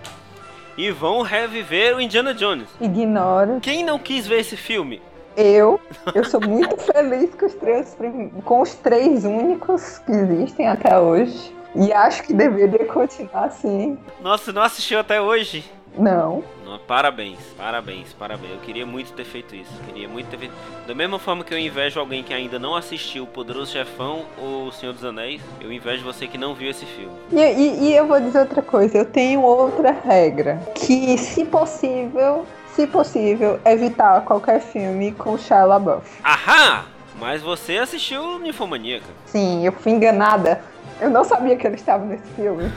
e 0.78 0.90
vão 0.90 1.20
reviver 1.22 1.94
o 1.94 2.00
Indiana 2.00 2.32
Jones. 2.32 2.68
Ignoro. 2.80 3.60
Quem 3.60 3.84
não 3.84 3.98
quis 3.98 4.26
ver 4.26 4.40
esse 4.40 4.56
filme? 4.56 5.02
Eu, 5.40 5.80
eu 6.16 6.24
sou 6.24 6.40
muito 6.40 6.76
feliz 6.82 7.32
com 7.32 7.46
os, 7.46 7.54
três, 7.54 7.96
com 8.44 8.60
os 8.60 8.74
três 8.74 9.24
únicos 9.24 9.98
que 9.98 10.10
existem 10.10 10.66
até 10.66 10.98
hoje. 10.98 11.54
E 11.76 11.92
acho 11.92 12.24
que 12.24 12.34
deveria 12.34 12.84
continuar 12.86 13.44
assim. 13.44 13.96
Nossa, 14.20 14.52
não 14.52 14.62
assistiu 14.62 14.98
até 14.98 15.20
hoje? 15.20 15.64
Não. 15.96 16.42
não. 16.64 16.78
Parabéns, 16.80 17.38
parabéns, 17.56 18.12
parabéns. 18.12 18.52
Eu 18.52 18.58
queria 18.58 18.84
muito 18.84 19.12
ter 19.12 19.24
feito 19.24 19.54
isso. 19.54 19.70
Queria 19.86 20.08
muito 20.08 20.28
ter 20.28 20.38
feito. 20.38 20.54
Da 20.86 20.94
mesma 20.94 21.20
forma 21.20 21.44
que 21.44 21.54
eu 21.54 21.58
invejo 21.58 22.00
alguém 22.00 22.24
que 22.24 22.34
ainda 22.34 22.58
não 22.58 22.74
assistiu 22.74 23.22
O 23.22 23.26
Poderoso 23.26 23.72
Chefão 23.72 24.24
ou 24.40 24.66
O 24.66 24.72
Senhor 24.72 24.92
dos 24.92 25.04
Anéis, 25.04 25.40
eu 25.60 25.72
invejo 25.72 26.04
você 26.04 26.26
que 26.26 26.36
não 26.36 26.52
viu 26.52 26.70
esse 26.70 26.84
filme. 26.84 27.12
E, 27.32 27.36
e, 27.36 27.88
e 27.88 27.94
eu 27.94 28.06
vou 28.06 28.20
dizer 28.20 28.40
outra 28.40 28.62
coisa. 28.62 28.98
Eu 28.98 29.04
tenho 29.04 29.42
outra 29.42 29.92
regra. 29.92 30.60
Que, 30.74 31.16
se 31.16 31.44
possível, 31.44 32.44
se 32.78 32.86
possível, 32.86 33.58
evitar 33.64 34.20
qualquer 34.20 34.60
filme 34.60 35.10
com 35.10 35.36
Shia 35.36 35.64
LaBeouf. 35.64 36.20
Ahá! 36.22 36.84
Mas 37.18 37.42
você 37.42 37.76
assistiu 37.76 38.38
Ninfomaníaca. 38.38 39.08
Sim, 39.26 39.66
eu 39.66 39.72
fui 39.72 39.90
enganada. 39.90 40.62
Eu 41.00 41.10
não 41.10 41.24
sabia 41.24 41.56
que 41.56 41.66
ele 41.66 41.74
estava 41.74 42.04
nesse 42.04 42.28
filme. 42.36 42.70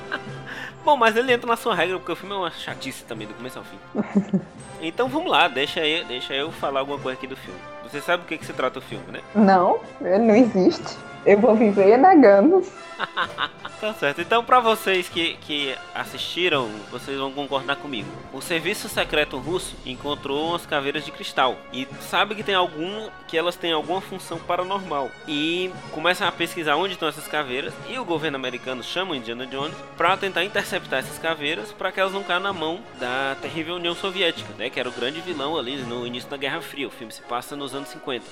Bom, 0.82 0.96
mas 0.96 1.14
ele 1.16 1.34
entra 1.34 1.46
na 1.46 1.56
sua 1.56 1.74
regra, 1.74 1.98
porque 1.98 2.12
o 2.12 2.16
filme 2.16 2.34
é 2.34 2.38
uma 2.38 2.50
chatice 2.50 3.04
também, 3.04 3.26
do 3.26 3.34
começo 3.34 3.58
ao 3.58 3.64
fim. 3.66 4.40
então 4.80 5.06
vamos 5.06 5.30
lá, 5.30 5.48
deixa 5.48 5.86
eu, 5.86 6.06
deixa 6.06 6.32
eu 6.32 6.50
falar 6.50 6.80
alguma 6.80 6.98
coisa 6.98 7.18
aqui 7.18 7.26
do 7.26 7.36
filme. 7.36 7.60
Você 7.82 8.00
sabe 8.00 8.22
o 8.22 8.26
que, 8.26 8.38
que 8.38 8.46
se 8.46 8.54
trata 8.54 8.78
o 8.78 8.82
filme, 8.82 9.04
né? 9.12 9.20
Não, 9.34 9.80
ele 10.00 10.24
não 10.24 10.34
existe. 10.34 10.96
Eu 11.26 11.38
vou 11.38 11.54
viver 11.54 11.98
negando. 11.98 12.62
tá 13.80 13.92
certo. 13.94 14.20
Então, 14.20 14.44
para 14.44 14.60
vocês 14.60 15.08
que, 15.08 15.34
que 15.38 15.74
assistiram, 15.94 16.68
vocês 16.90 17.18
vão 17.18 17.32
concordar 17.32 17.76
comigo. 17.76 18.08
O 18.32 18.40
serviço 18.40 18.88
secreto 18.88 19.38
russo 19.38 19.74
encontrou 19.84 20.50
umas 20.50 20.66
caveiras 20.66 21.04
de 21.04 21.12
cristal 21.12 21.56
e 21.72 21.86
sabe 22.00 22.34
que 22.34 22.42
tem 22.42 22.54
algum 22.54 23.08
que 23.28 23.36
elas 23.36 23.56
têm 23.56 23.72
alguma 23.72 24.00
função 24.00 24.38
paranormal 24.38 25.10
e 25.26 25.70
começam 25.92 26.26
a 26.26 26.32
pesquisar 26.32 26.76
onde 26.76 26.94
estão 26.94 27.08
essas 27.08 27.26
caveiras 27.26 27.74
e 27.88 27.98
o 27.98 28.04
governo 28.04 28.36
americano 28.36 28.82
chama 28.82 29.12
o 29.12 29.14
Indiana 29.14 29.46
Jones 29.46 29.76
para 29.96 30.16
tentar 30.16 30.44
interceptar 30.44 31.00
essas 31.00 31.18
caveiras 31.18 31.72
para 31.72 31.90
que 31.90 32.00
elas 32.00 32.12
não 32.12 32.22
caiam 32.22 32.40
na 32.40 32.52
mão 32.52 32.80
da 32.98 33.36
terrível 33.40 33.76
União 33.76 33.94
Soviética, 33.94 34.52
né, 34.58 34.70
que 34.70 34.78
era 34.78 34.88
o 34.88 34.92
grande 34.92 35.20
vilão 35.20 35.56
ali 35.56 35.76
no 35.78 36.06
início 36.06 36.28
da 36.28 36.36
Guerra 36.36 36.60
Fria. 36.60 36.86
O 36.86 36.90
filme 36.90 37.12
se 37.12 37.22
passa 37.22 37.56
nos 37.56 37.74
anos 37.74 37.88
50. 37.88 38.24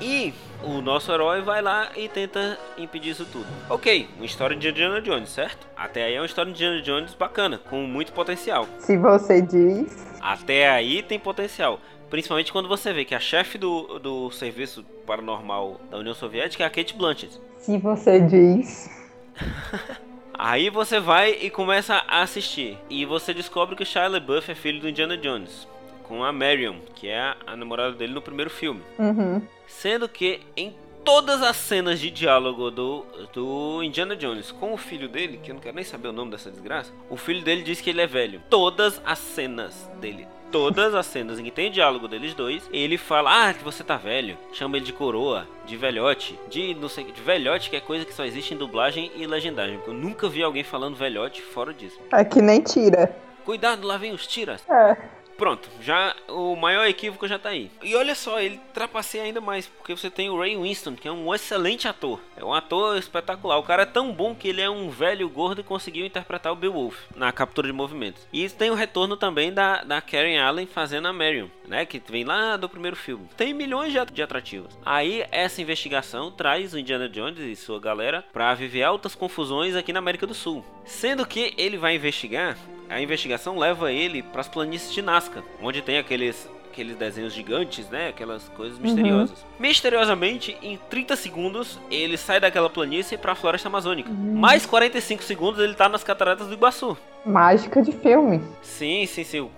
E 0.00 0.32
o 0.62 0.80
nosso 0.80 1.12
herói 1.12 1.40
vai 1.40 1.60
lá 1.60 1.90
e 1.96 2.08
tenta 2.08 2.58
impedir 2.78 3.10
isso 3.10 3.24
tudo. 3.24 3.46
Ok, 3.68 4.08
uma 4.16 4.26
história 4.26 4.56
de 4.56 4.68
Indiana 4.72 5.00
Jones, 5.00 5.28
certo? 5.28 5.66
Até 5.76 6.04
aí 6.04 6.14
é 6.14 6.20
uma 6.20 6.26
história 6.26 6.50
de 6.50 6.56
Indiana 6.56 6.82
Jones 6.82 7.14
bacana, 7.14 7.58
com 7.58 7.82
muito 7.82 8.12
potencial. 8.12 8.66
Se 8.78 8.96
você 8.96 9.40
diz. 9.40 10.16
Até 10.20 10.68
aí 10.70 11.02
tem 11.02 11.18
potencial. 11.18 11.78
Principalmente 12.10 12.52
quando 12.52 12.68
você 12.68 12.92
vê 12.92 13.04
que 13.04 13.14
a 13.14 13.20
chefe 13.20 13.56
do, 13.58 13.98
do 13.98 14.30
serviço 14.30 14.84
paranormal 15.06 15.80
da 15.90 15.98
União 15.98 16.14
Soviética 16.14 16.64
é 16.64 16.66
a 16.66 16.70
Kate 16.70 16.94
Blanchett. 16.94 17.40
Se 17.58 17.78
você 17.78 18.20
diz. 18.20 18.90
Aí 20.34 20.70
você 20.70 20.98
vai 20.98 21.30
e 21.40 21.50
começa 21.50 22.02
a 22.08 22.22
assistir. 22.22 22.76
E 22.90 23.04
você 23.04 23.32
descobre 23.32 23.76
que 23.76 23.82
o 23.82 23.86
Shia 23.86 24.08
LaBeouf 24.08 24.50
é 24.50 24.54
filho 24.54 24.80
do 24.80 24.88
Indiana 24.88 25.16
Jones. 25.16 25.68
Com 26.02 26.24
a 26.24 26.32
Marion, 26.32 26.76
que 26.96 27.06
é 27.06 27.34
a, 27.46 27.54
namorada 27.54 27.92
dele 27.92 28.12
no 28.12 28.20
primeiro 28.20 28.50
filme. 28.50 28.82
Uhum. 28.98 29.40
Sendo 29.68 30.08
que 30.08 30.40
em 30.56 30.74
todas 31.04 31.42
as 31.42 31.56
cenas 31.56 32.00
de 32.00 32.10
diálogo 32.10 32.70
do, 32.70 33.04
do 33.32 33.82
Indiana 33.82 34.16
Jones 34.16 34.50
com 34.52 34.72
o 34.72 34.76
filho 34.76 35.08
dele, 35.08 35.40
que 35.42 35.50
eu 35.50 35.54
não 35.54 35.62
quero 35.62 35.76
nem 35.76 35.84
saber 35.84 36.08
o 36.08 36.12
nome 36.12 36.30
dessa 36.30 36.50
desgraça, 36.50 36.92
o 37.10 37.16
filho 37.16 37.42
dele 37.42 37.62
diz 37.62 37.80
que 37.80 37.90
ele 37.90 38.00
é 38.00 38.06
velho. 38.06 38.42
Todas 38.48 39.00
as 39.04 39.18
cenas 39.18 39.90
dele, 40.00 40.26
todas 40.50 40.94
as 40.94 41.06
cenas 41.06 41.38
em 41.38 41.44
que 41.44 41.50
tem 41.50 41.70
diálogo 41.70 42.06
deles 42.06 42.34
dois, 42.34 42.68
ele 42.72 42.96
fala: 42.96 43.48
Ah, 43.48 43.54
que 43.54 43.64
você 43.64 43.82
tá 43.82 43.96
velho. 43.96 44.36
Chama 44.52 44.76
ele 44.76 44.86
de 44.86 44.92
coroa, 44.92 45.46
de 45.66 45.76
velhote, 45.76 46.38
de 46.48 46.74
não 46.74 46.88
sei 46.88 47.04
de 47.04 47.20
velhote, 47.20 47.70
que 47.70 47.76
é 47.76 47.80
coisa 47.80 48.04
que 48.04 48.14
só 48.14 48.24
existe 48.24 48.54
em 48.54 48.58
dublagem 48.58 49.10
e 49.16 49.26
legendagem. 49.26 49.80
Eu 49.86 49.92
nunca 49.92 50.28
vi 50.28 50.42
alguém 50.42 50.62
falando 50.62 50.96
velhote 50.96 51.42
fora 51.42 51.72
disso. 51.72 51.98
É 52.12 52.24
que 52.24 52.40
nem 52.40 52.60
tira. 52.60 53.14
Cuidado, 53.44 53.86
lá 53.86 53.96
vem 53.96 54.12
os 54.12 54.26
tiras. 54.26 54.62
É. 54.68 54.96
Pronto, 55.36 55.68
já 55.80 56.14
o 56.28 56.54
maior 56.54 56.86
equívoco 56.86 57.26
já 57.26 57.38
tá 57.38 57.50
aí. 57.50 57.70
E 57.82 57.94
olha 57.94 58.14
só, 58.14 58.40
ele 58.40 58.60
trapaceia 58.72 59.24
ainda 59.24 59.40
mais, 59.40 59.66
porque 59.66 59.94
você 59.94 60.10
tem 60.10 60.30
o 60.30 60.38
Ray 60.38 60.56
Winston, 60.56 60.94
que 60.94 61.08
é 61.08 61.12
um 61.12 61.34
excelente 61.34 61.88
ator. 61.88 62.20
É 62.36 62.44
um 62.44 62.54
ator 62.54 62.96
espetacular. 62.96 63.58
O 63.58 63.62
cara 63.62 63.82
é 63.82 63.86
tão 63.86 64.12
bom 64.12 64.34
que 64.34 64.48
ele 64.48 64.60
é 64.60 64.70
um 64.70 64.90
velho 64.90 65.28
gordo 65.28 65.60
e 65.60 65.64
conseguiu 65.64 66.06
interpretar 66.06 66.52
o 66.52 66.56
Beowulf 66.56 66.96
na 67.16 67.32
captura 67.32 67.66
de 67.66 67.72
movimentos. 67.72 68.26
E 68.32 68.48
tem 68.48 68.70
o 68.70 68.74
retorno 68.74 69.16
também 69.16 69.52
da, 69.52 69.82
da 69.82 70.00
Karen 70.00 70.38
Allen 70.38 70.66
fazendo 70.66 71.08
a 71.08 71.12
Marion, 71.12 71.48
né? 71.66 71.84
Que 71.84 72.00
vem 72.08 72.24
lá 72.24 72.56
do 72.56 72.68
primeiro 72.68 72.96
filme. 72.96 73.28
Tem 73.36 73.52
milhões 73.52 73.92
de 74.12 74.22
atrativos. 74.22 74.78
Aí 74.84 75.24
essa 75.30 75.60
investigação 75.60 76.30
traz 76.30 76.72
o 76.72 76.78
Indiana 76.78 77.08
Jones 77.08 77.38
e 77.38 77.56
sua 77.56 77.80
galera 77.80 78.24
para 78.32 78.54
viver 78.54 78.82
altas 78.82 79.14
confusões 79.14 79.74
aqui 79.74 79.92
na 79.92 79.98
América 79.98 80.26
do 80.26 80.34
Sul. 80.34 80.64
Sendo 80.84 81.26
que 81.26 81.54
ele 81.56 81.78
vai 81.78 81.96
investigar 81.96 82.56
a 82.92 83.00
investigação 83.00 83.58
leva 83.58 83.90
ele 83.90 84.22
para 84.22 84.42
as 84.42 84.48
planícies 84.48 84.92
de 84.92 85.00
Nazca, 85.00 85.42
onde 85.62 85.80
tem 85.82 85.98
aqueles 85.98 86.48
aqueles 86.70 86.96
desenhos 86.96 87.34
gigantes, 87.34 87.88
né? 87.90 88.08
Aquelas 88.08 88.48
coisas 88.48 88.78
uhum. 88.78 88.84
misteriosas. 88.84 89.42
Uhum. 89.42 89.48
Misteriosamente, 89.58 90.56
em 90.62 90.78
30 90.88 91.16
segundos, 91.16 91.78
ele 91.90 92.16
sai 92.16 92.40
daquela 92.40 92.70
planície 92.70 93.18
para 93.18 93.32
a 93.32 93.34
floresta 93.34 93.68
amazônica. 93.68 94.10
Uhum. 94.10 94.34
Mais 94.38 94.64
45 94.64 95.22
segundos, 95.22 95.60
ele 95.60 95.74
tá 95.74 95.86
nas 95.86 96.02
cataratas 96.02 96.46
do 96.46 96.54
Iguaçu. 96.54 96.96
Mágica 97.26 97.82
de 97.82 97.92
filme. 97.92 98.40
Sim, 98.62 99.04
sim, 99.06 99.22
sim. 99.22 99.50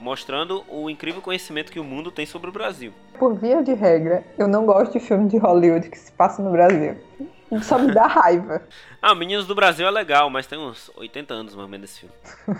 Mostrando 0.00 0.64
o 0.66 0.88
incrível 0.88 1.20
conhecimento 1.20 1.70
que 1.70 1.78
o 1.78 1.84
mundo 1.84 2.10
tem 2.10 2.24
sobre 2.24 2.48
o 2.48 2.52
Brasil. 2.52 2.90
Por 3.18 3.34
via 3.34 3.62
de 3.62 3.74
regra, 3.74 4.24
eu 4.38 4.48
não 4.48 4.64
gosto 4.64 4.94
de 4.94 5.00
filme 5.00 5.28
de 5.28 5.36
Hollywood 5.36 5.90
que 5.90 5.98
se 5.98 6.10
passa 6.10 6.42
no 6.42 6.50
Brasil. 6.50 6.96
Só 7.62 7.78
me 7.78 7.92
dá 7.92 8.06
raiva. 8.06 8.62
Ah, 9.00 9.14
Meninos 9.14 9.46
do 9.46 9.54
Brasil 9.54 9.86
é 9.86 9.90
legal, 9.90 10.28
mas 10.28 10.48
tem 10.48 10.58
uns 10.58 10.90
80 10.96 11.32
anos 11.32 11.54
mais 11.54 11.64
ou 11.64 11.70
menos 11.70 11.90
esse 11.90 12.00
filme. 12.00 12.14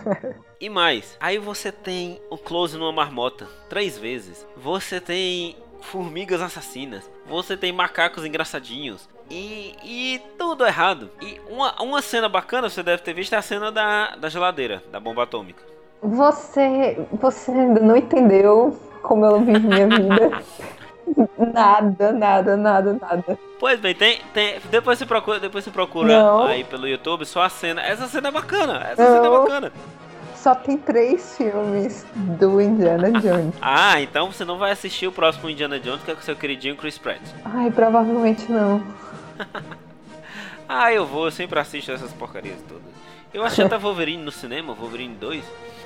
e 0.61 0.68
mais, 0.68 1.16
aí 1.18 1.38
você 1.38 1.72
tem 1.72 2.20
o 2.31 2.38
Close 2.38 2.79
numa 2.79 2.92
marmota, 2.92 3.49
três 3.68 3.99
vezes. 3.99 4.46
Você 4.57 5.01
tem 5.01 5.57
formigas 5.81 6.40
assassinas. 6.40 7.11
Você 7.27 7.57
tem 7.57 7.72
macacos 7.72 8.25
engraçadinhos. 8.25 9.09
E, 9.29 9.75
e 9.83 10.22
tudo 10.38 10.64
errado. 10.64 11.11
E 11.20 11.40
uma, 11.49 11.83
uma 11.83 12.03
cena 12.03 12.29
bacana 12.29 12.68
você 12.68 12.83
deve 12.83 13.03
ter 13.03 13.12
visto 13.12 13.33
é 13.33 13.38
a 13.38 13.42
cena 13.42 13.72
da, 13.72 14.14
da 14.14 14.29
geladeira, 14.29 14.83
da 14.92 15.01
bomba 15.01 15.25
atômica. 15.25 15.62
Você, 16.03 17.05
você 17.12 17.51
ainda 17.51 17.81
não 17.81 17.96
entendeu 17.96 18.79
como 19.03 19.25
eu 19.25 19.40
vivo 19.40 19.68
minha 19.68 19.88
vida. 19.88 20.42
Nada, 21.53 22.12
nada, 22.12 22.57
nada, 22.57 22.92
nada. 22.95 23.38
Pois 23.59 23.79
bem, 23.81 23.95
tem, 23.95 24.21
tem 24.35 24.57
depois 24.71 24.99
você 24.99 25.07
procura, 25.07 25.38
depois 25.40 25.64
você 25.64 25.71
procura 25.71 26.09
Não. 26.09 26.47
aí 26.47 26.64
pelo 26.64 26.87
YouTube 26.87 27.25
só 27.25 27.42
a 27.42 27.49
cena. 27.49 27.83
Essa 27.83 28.07
cena 28.07 28.29
é 28.29 28.31
bacana, 28.31 28.87
essa 28.90 29.03
Não. 29.03 29.23
cena 29.23 29.27
é 29.27 29.38
bacana. 29.38 29.73
Só 30.35 30.55
tem 30.55 30.77
três 30.77 31.37
filmes 31.37 32.07
do 32.14 32.61
Indiana 32.61 33.11
Jones. 33.12 33.55
ah, 33.61 34.01
então 34.01 34.31
você 34.31 34.45
não 34.45 34.59
vai 34.59 34.71
assistir 34.71 35.07
o 35.07 35.12
próximo 35.12 35.51
Indiana 35.51 35.79
Jones, 35.81 36.03
que 36.03 36.11
é 36.11 36.14
com 36.14 36.23
seu 36.23 36.37
queridinho 36.37 36.77
Chris 36.77 36.99
Pratt. 36.99 37.21
Ai, 37.45 37.71
provavelmente 37.71 38.51
não. 38.51 38.83
ah, 40.69 40.92
eu 40.92 41.05
vou, 41.07 41.25
eu 41.25 41.31
sempre 41.31 41.59
assisto 41.59 41.90
essas 41.90 42.12
porcarias 42.12 42.59
todas. 42.69 42.85
Eu 43.35 43.42
assisti 43.42 43.62
até 43.62 43.77
Wolverine 43.77 44.23
no 44.23 44.31
cinema, 44.31 44.73
Wolverine 44.73 45.14
2. 45.16 45.45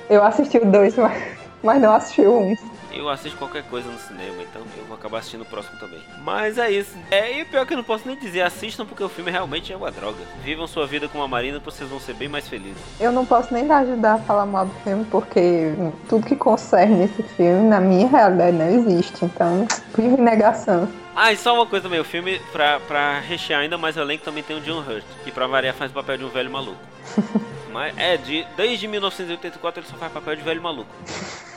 Eu 0.09 0.23
assisti 0.23 0.57
o 0.57 0.65
2, 0.65 0.95
mas, 0.97 1.37
mas 1.63 1.81
não 1.81 1.93
assisti 1.93 2.21
o 2.21 2.39
1. 2.39 2.51
Um. 2.51 2.55
Eu 2.93 3.09
assisto 3.09 3.37
qualquer 3.37 3.63
coisa 3.63 3.89
no 3.89 3.97
cinema, 3.97 4.43
então 4.43 4.61
eu 4.77 4.85
vou 4.85 4.95
acabar 4.95 5.19
assistindo 5.19 5.41
o 5.41 5.45
próximo 5.45 5.79
também. 5.79 6.01
Mas 6.23 6.57
é 6.57 6.69
isso. 6.69 6.97
É, 7.09 7.39
e 7.39 7.41
o 7.41 7.45
pior 7.45 7.61
é 7.61 7.65
que 7.65 7.73
eu 7.73 7.77
não 7.77 7.83
posso 7.83 8.05
nem 8.05 8.17
dizer, 8.17 8.41
assistam 8.41 8.85
porque 8.85 9.03
o 9.03 9.07
filme 9.07 9.31
realmente 9.31 9.71
é 9.71 9.77
uma 9.77 9.89
droga. 9.89 10.19
Vivam 10.43 10.67
sua 10.67 10.85
vida 10.85 11.07
com 11.07 11.21
a 11.21 11.27
Marina 11.27 11.59
vocês 11.59 11.89
vão 11.89 11.99
ser 11.99 12.13
bem 12.15 12.27
mais 12.27 12.49
felizes. 12.49 12.81
Eu 12.99 13.11
não 13.11 13.25
posso 13.25 13.53
nem 13.53 13.69
ajudar 13.71 14.15
a 14.15 14.17
falar 14.19 14.45
mal 14.45 14.65
do 14.65 14.73
filme 14.83 15.05
porque 15.05 15.73
tudo 16.09 16.25
que 16.25 16.35
concerne 16.35 17.05
esse 17.05 17.23
filme 17.23 17.69
na 17.69 17.79
minha 17.79 18.07
realidade 18.07 18.57
não 18.57 18.69
existe. 18.69 19.23
Então, 19.23 19.65
vive 19.95 20.17
negação. 20.17 20.87
Ah, 21.15 21.31
e 21.31 21.37
só 21.37 21.53
uma 21.53 21.65
coisa 21.65 21.83
também, 21.83 21.99
o 21.99 22.05
filme, 22.05 22.39
pra, 22.51 22.79
pra 22.81 23.19
rechear 23.19 23.61
ainda 23.61 23.77
mais 23.77 23.95
o 23.97 24.01
elenco, 24.01 24.23
também 24.23 24.43
tem 24.43 24.57
o 24.57 24.61
John 24.61 24.79
Hurt, 24.79 25.03
que 25.23 25.31
pra 25.31 25.47
variar 25.47 25.75
faz 25.75 25.91
o 25.91 25.93
papel 25.93 26.17
de 26.17 26.25
um 26.25 26.29
velho 26.29 26.49
maluco. 26.49 26.79
Mas 27.71 27.97
é, 27.97 28.17
de, 28.17 28.45
desde 28.55 28.87
1984 28.87 29.81
ele 29.81 29.87
só 29.87 29.95
faz 29.97 30.11
papel 30.11 30.35
de 30.35 30.43
velho 30.43 30.61
maluco. 30.61 30.89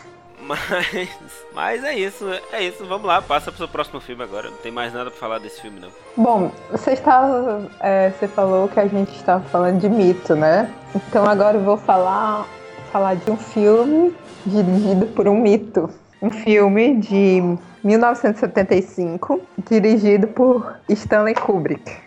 Mas, 0.46 1.46
mas 1.54 1.82
é 1.84 1.94
isso, 1.94 2.26
é 2.52 2.62
isso. 2.62 2.84
Vamos 2.84 3.06
lá, 3.06 3.22
passa 3.22 3.50
pro 3.50 3.56
seu 3.56 3.66
próximo 3.66 3.98
filme 3.98 4.22
agora. 4.22 4.50
Não 4.50 4.58
tem 4.58 4.70
mais 4.70 4.92
nada 4.92 5.10
pra 5.10 5.18
falar 5.18 5.38
desse 5.38 5.62
filme, 5.62 5.80
não. 5.80 5.88
Bom, 6.14 6.52
você 6.70 6.92
estava. 6.92 7.66
É, 7.80 8.10
você 8.10 8.28
falou 8.28 8.68
que 8.68 8.78
a 8.78 8.86
gente 8.86 9.10
estava 9.16 9.42
falando 9.48 9.80
de 9.80 9.88
mito, 9.88 10.34
né? 10.34 10.70
Então 10.94 11.24
agora 11.24 11.56
eu 11.56 11.62
vou 11.62 11.78
falar, 11.78 12.46
falar 12.92 13.14
de 13.14 13.30
um 13.30 13.38
filme 13.38 14.14
dirigido 14.44 15.06
por 15.06 15.26
um 15.28 15.40
mito. 15.40 15.88
Um 16.20 16.30
filme 16.30 16.98
de 16.98 17.56
1975, 17.82 19.40
dirigido 19.66 20.26
por 20.26 20.76
Stanley 20.90 21.34
Kubrick. 21.34 22.04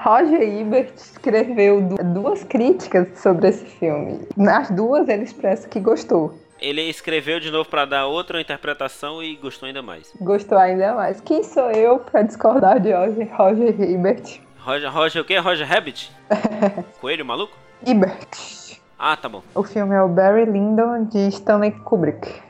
Roger 0.00 0.40
Ebert 0.40 0.92
escreveu 0.94 1.80
duas 2.14 2.44
críticas 2.44 3.18
sobre 3.18 3.48
esse 3.48 3.64
filme. 3.64 4.20
Nas 4.36 4.70
duas 4.70 5.08
ele 5.08 5.24
expressa 5.24 5.68
que 5.68 5.80
gostou. 5.80 6.38
Ele 6.60 6.82
escreveu 6.82 7.40
de 7.40 7.50
novo 7.50 7.68
para 7.68 7.84
dar 7.84 8.06
outra 8.06 8.40
interpretação 8.40 9.20
e 9.20 9.34
gostou 9.34 9.66
ainda 9.66 9.82
mais. 9.82 10.12
Gostou 10.20 10.56
ainda 10.56 10.94
mais. 10.94 11.20
Quem 11.20 11.42
sou 11.42 11.68
eu 11.72 11.98
para 11.98 12.22
discordar 12.22 12.78
de 12.78 12.92
Roger, 12.92 13.28
Roger 13.36 13.80
Ebert? 13.80 14.40
Roger, 14.60 14.92
Roger 14.92 15.22
o 15.22 15.24
quê? 15.24 15.36
Roger 15.38 15.66
Rabbit? 15.66 16.12
Coelho 17.00 17.26
maluco? 17.26 17.56
Ebert. 17.84 18.78
Ah, 18.96 19.16
tá 19.16 19.28
bom. 19.28 19.42
O 19.52 19.64
filme 19.64 19.96
é 19.96 20.02
o 20.02 20.08
Barry 20.08 20.44
Lyndon 20.44 21.06
de 21.06 21.26
Stanley 21.28 21.72
Kubrick. 21.72 22.40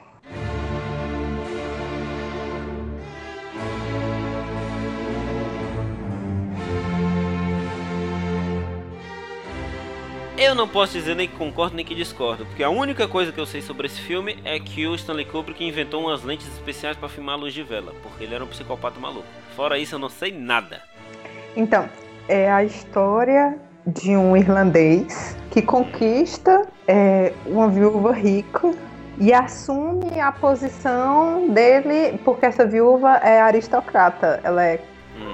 Eu 10.40 10.54
não 10.54 10.68
posso 10.68 10.92
dizer 10.92 11.16
nem 11.16 11.26
que 11.26 11.34
concordo 11.34 11.74
nem 11.74 11.84
que 11.84 11.96
discordo, 11.96 12.46
porque 12.46 12.62
a 12.62 12.70
única 12.70 13.08
coisa 13.08 13.32
que 13.32 13.40
eu 13.40 13.44
sei 13.44 13.60
sobre 13.60 13.88
esse 13.88 14.00
filme 14.00 14.38
é 14.44 14.60
que 14.60 14.86
o 14.86 14.94
Stanley 14.94 15.24
Kubrick 15.24 15.64
inventou 15.64 16.02
umas 16.02 16.22
lentes 16.22 16.46
especiais 16.46 16.96
para 16.96 17.08
filmar 17.08 17.34
a 17.34 17.38
luz 17.38 17.52
de 17.52 17.64
vela, 17.64 17.92
porque 18.04 18.22
ele 18.22 18.36
era 18.36 18.44
um 18.44 18.46
psicopata 18.46 19.00
maluco. 19.00 19.26
Fora 19.56 19.76
isso, 19.76 19.96
eu 19.96 19.98
não 19.98 20.08
sei 20.08 20.30
nada. 20.30 20.80
Então, 21.56 21.88
é 22.28 22.48
a 22.48 22.62
história 22.62 23.58
de 23.84 24.16
um 24.16 24.36
irlandês 24.36 25.36
que 25.50 25.60
conquista 25.60 26.68
é, 26.86 27.32
uma 27.44 27.68
viúva 27.68 28.12
rica 28.12 28.70
e 29.18 29.32
assume 29.32 30.20
a 30.20 30.30
posição 30.30 31.48
dele, 31.48 32.16
porque 32.24 32.46
essa 32.46 32.64
viúva 32.64 33.16
é 33.16 33.40
aristocrata, 33.40 34.38
ela 34.44 34.64
é. 34.64 34.80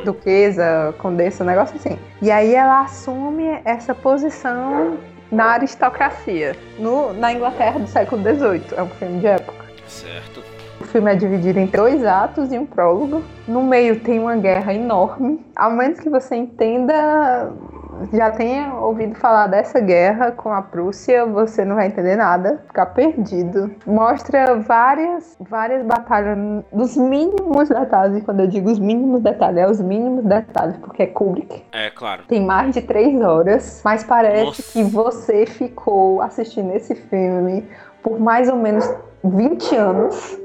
Duquesa, 0.05 0.95
condessa, 0.99 1.43
um 1.43 1.47
negócio 1.47 1.77
assim. 1.77 1.99
E 2.23 2.31
aí 2.31 2.55
ela 2.55 2.83
assume 2.83 3.61
essa 3.65 3.95
posição 3.95 4.99
na 5.31 5.47
aristocracia, 5.53 6.57
no, 6.79 7.13
na 7.13 7.33
Inglaterra 7.33 7.81
do 7.81 7.89
século 7.89 8.23
XVIII. 8.23 8.63
É 8.77 8.83
um 8.83 8.89
filme 8.89 9.19
de 9.21 9.27
época. 9.27 9.65
Certo. 9.87 10.43
O 10.81 10.85
filme 10.85 11.11
é 11.11 11.15
dividido 11.15 11.59
em 11.59 11.67
dois 11.67 12.05
atos 12.05 12.53
e 12.53 12.59
um 12.59 12.67
prólogo. 12.67 13.23
No 13.49 13.63
meio 13.63 13.99
tem 14.01 14.19
uma 14.19 14.37
guerra 14.37 14.75
enorme. 14.75 15.45
Ao 15.57 15.71
menos 15.71 15.99
que 15.99 16.09
você 16.09 16.37
entenda 16.37 17.51
já 18.13 18.31
tenha 18.31 18.75
ouvido 18.75 19.15
falar 19.15 19.47
dessa 19.47 19.81
guerra 19.81 20.33
com 20.33 20.53
a 20.53 20.63
Prússia, 20.63 21.25
você 21.27 21.65
não 21.65 21.77
vai 21.77 21.87
entender 21.87 22.17
nada, 22.17 22.63
ficar 22.67 22.87
perdido. 22.87 23.75
Mostra 23.87 24.57
várias, 24.57 25.37
várias 25.41 25.85
batalhas 25.85 26.37
dos 26.73 26.97
mínimos 26.97 27.69
detalhes, 27.69 28.19
e 28.19 28.21
quando 28.21 28.41
eu 28.41 28.47
digo 28.47 28.71
os 28.71 28.79
mínimos 28.79 29.23
detalhes, 29.23 29.59
é 29.59 29.71
os 29.71 29.81
mínimos 29.81 30.25
detalhes, 30.25 30.77
porque 30.79 31.03
é 31.03 31.07
Kubrick. 31.07 31.65
É, 31.73 31.91
claro. 31.91 32.25
Tem 32.29 32.45
mais 32.45 32.75
de 32.75 32.83
três 32.83 33.21
horas, 33.21 33.81
mas 33.85 34.05
parece 34.05 34.45
Nossa. 34.45 34.73
que 34.73 34.83
você 34.83 35.47
ficou 35.47 36.21
assistindo 36.21 36.73
esse 36.73 36.95
filme 36.95 37.65
por 38.03 38.21
mais 38.21 38.49
ou 38.51 38.57
menos 38.57 38.89
20 39.25 39.77
anos, 39.77 40.39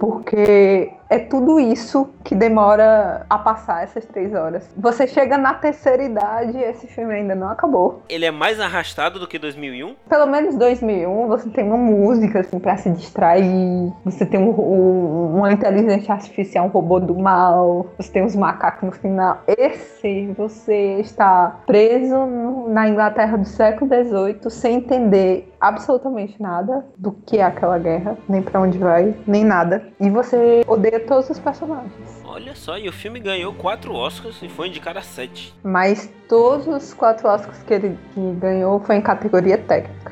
porque 0.00 0.92
é 1.08 1.18
tudo 1.18 1.58
isso 1.58 2.10
que 2.22 2.34
demora 2.34 3.26
a 3.28 3.38
passar 3.38 3.82
essas 3.82 4.04
três 4.04 4.34
horas. 4.34 4.68
Você 4.76 5.06
chega 5.06 5.38
na 5.38 5.54
terceira 5.54 6.02
idade 6.02 6.56
e 6.56 6.62
esse 6.62 6.86
filme 6.86 7.14
ainda 7.14 7.34
não 7.34 7.48
acabou. 7.48 8.02
Ele 8.08 8.26
é 8.26 8.30
mais 8.30 8.60
arrastado 8.60 9.18
do 9.18 9.26
que 9.26 9.38
2001? 9.38 9.94
Pelo 10.08 10.26
menos 10.26 10.56
2001 10.56 11.26
você 11.26 11.48
tem 11.50 11.64
uma 11.64 11.76
música 11.76 12.40
assim 12.40 12.58
para 12.58 12.76
se 12.76 12.90
distrair. 12.90 13.92
Você 14.04 14.26
tem 14.26 14.40
um, 14.40 14.50
um, 14.50 15.36
uma 15.36 15.52
inteligência 15.52 16.12
artificial, 16.12 16.66
um 16.66 16.68
robô 16.68 17.00
do 17.00 17.14
mal. 17.18 17.86
Você 17.96 18.12
tem 18.12 18.24
os 18.24 18.36
macacos 18.36 18.82
no 18.82 18.92
final. 18.92 19.42
Esse 19.46 20.26
você 20.36 20.98
está 21.00 21.60
preso 21.66 22.26
na 22.68 22.88
Inglaterra 22.88 23.38
do 23.38 23.46
século 23.46 23.90
XVIII 23.90 24.50
sem 24.50 24.76
entender 24.76 25.52
absolutamente 25.60 26.40
nada 26.40 26.84
do 26.96 27.12
que 27.12 27.38
é 27.38 27.42
aquela 27.42 27.78
guerra, 27.78 28.16
nem 28.28 28.42
para 28.42 28.60
onde 28.60 28.78
vai, 28.78 29.14
nem 29.26 29.44
nada. 29.44 29.82
E 30.00 30.08
você 30.10 30.62
odeia 30.66 30.97
todos 31.00 31.28
os 31.30 31.38
personagens. 31.38 32.22
Olha 32.24 32.54
só, 32.54 32.78
e 32.78 32.88
o 32.88 32.92
filme 32.92 33.20
ganhou 33.20 33.52
quatro 33.54 33.94
Oscars 33.94 34.42
e 34.42 34.48
foi 34.48 34.68
indicado 34.68 34.98
a 34.98 35.02
sete. 35.02 35.54
Mas 35.62 36.10
todos 36.28 36.66
os 36.66 36.94
quatro 36.94 37.28
Oscars 37.28 37.62
que 37.62 37.74
ele 37.74 37.98
que 38.14 38.32
ganhou 38.32 38.80
foi 38.80 38.96
em 38.96 39.02
categoria 39.02 39.58
técnica. 39.58 40.07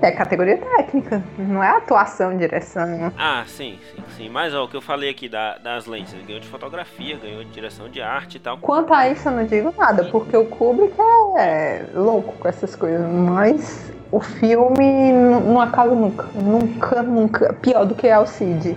É 0.00 0.10
categoria 0.12 0.56
técnica, 0.58 1.22
não 1.38 1.62
é 1.62 1.68
atuação, 1.68 2.36
direção. 2.36 3.12
Ah, 3.18 3.44
sim, 3.46 3.78
sim, 3.94 4.02
sim. 4.16 4.28
Mas 4.28 4.54
ó, 4.54 4.64
o 4.64 4.68
que 4.68 4.76
eu 4.76 4.80
falei 4.82 5.10
aqui 5.10 5.28
da, 5.28 5.58
das 5.58 5.86
lentes, 5.86 6.12
ele 6.14 6.22
ganhou 6.24 6.40
de 6.40 6.48
fotografia, 6.48 7.16
ganhou 7.16 7.44
de 7.44 7.50
direção 7.50 7.88
de 7.88 8.00
arte 8.00 8.36
e 8.36 8.40
tal. 8.40 8.58
Quanto 8.58 8.92
a 8.94 9.08
isso 9.08 9.28
eu 9.28 9.32
não 9.32 9.44
digo 9.44 9.74
nada, 9.76 10.04
porque 10.04 10.36
o 10.36 10.46
Kubrick 10.46 10.94
é 11.38 11.84
louco 11.94 12.32
com 12.38 12.48
essas 12.48 12.74
coisas, 12.76 13.06
mas 13.10 13.92
o 14.10 14.20
filme 14.20 15.12
não 15.12 15.60
acaba 15.60 15.94
nunca. 15.94 16.26
Nunca, 16.34 17.02
nunca. 17.02 17.52
Pior 17.54 17.84
do 17.84 17.94
que 17.94 18.06
é 18.06 18.18
o 18.18 18.26
Cid. 18.26 18.76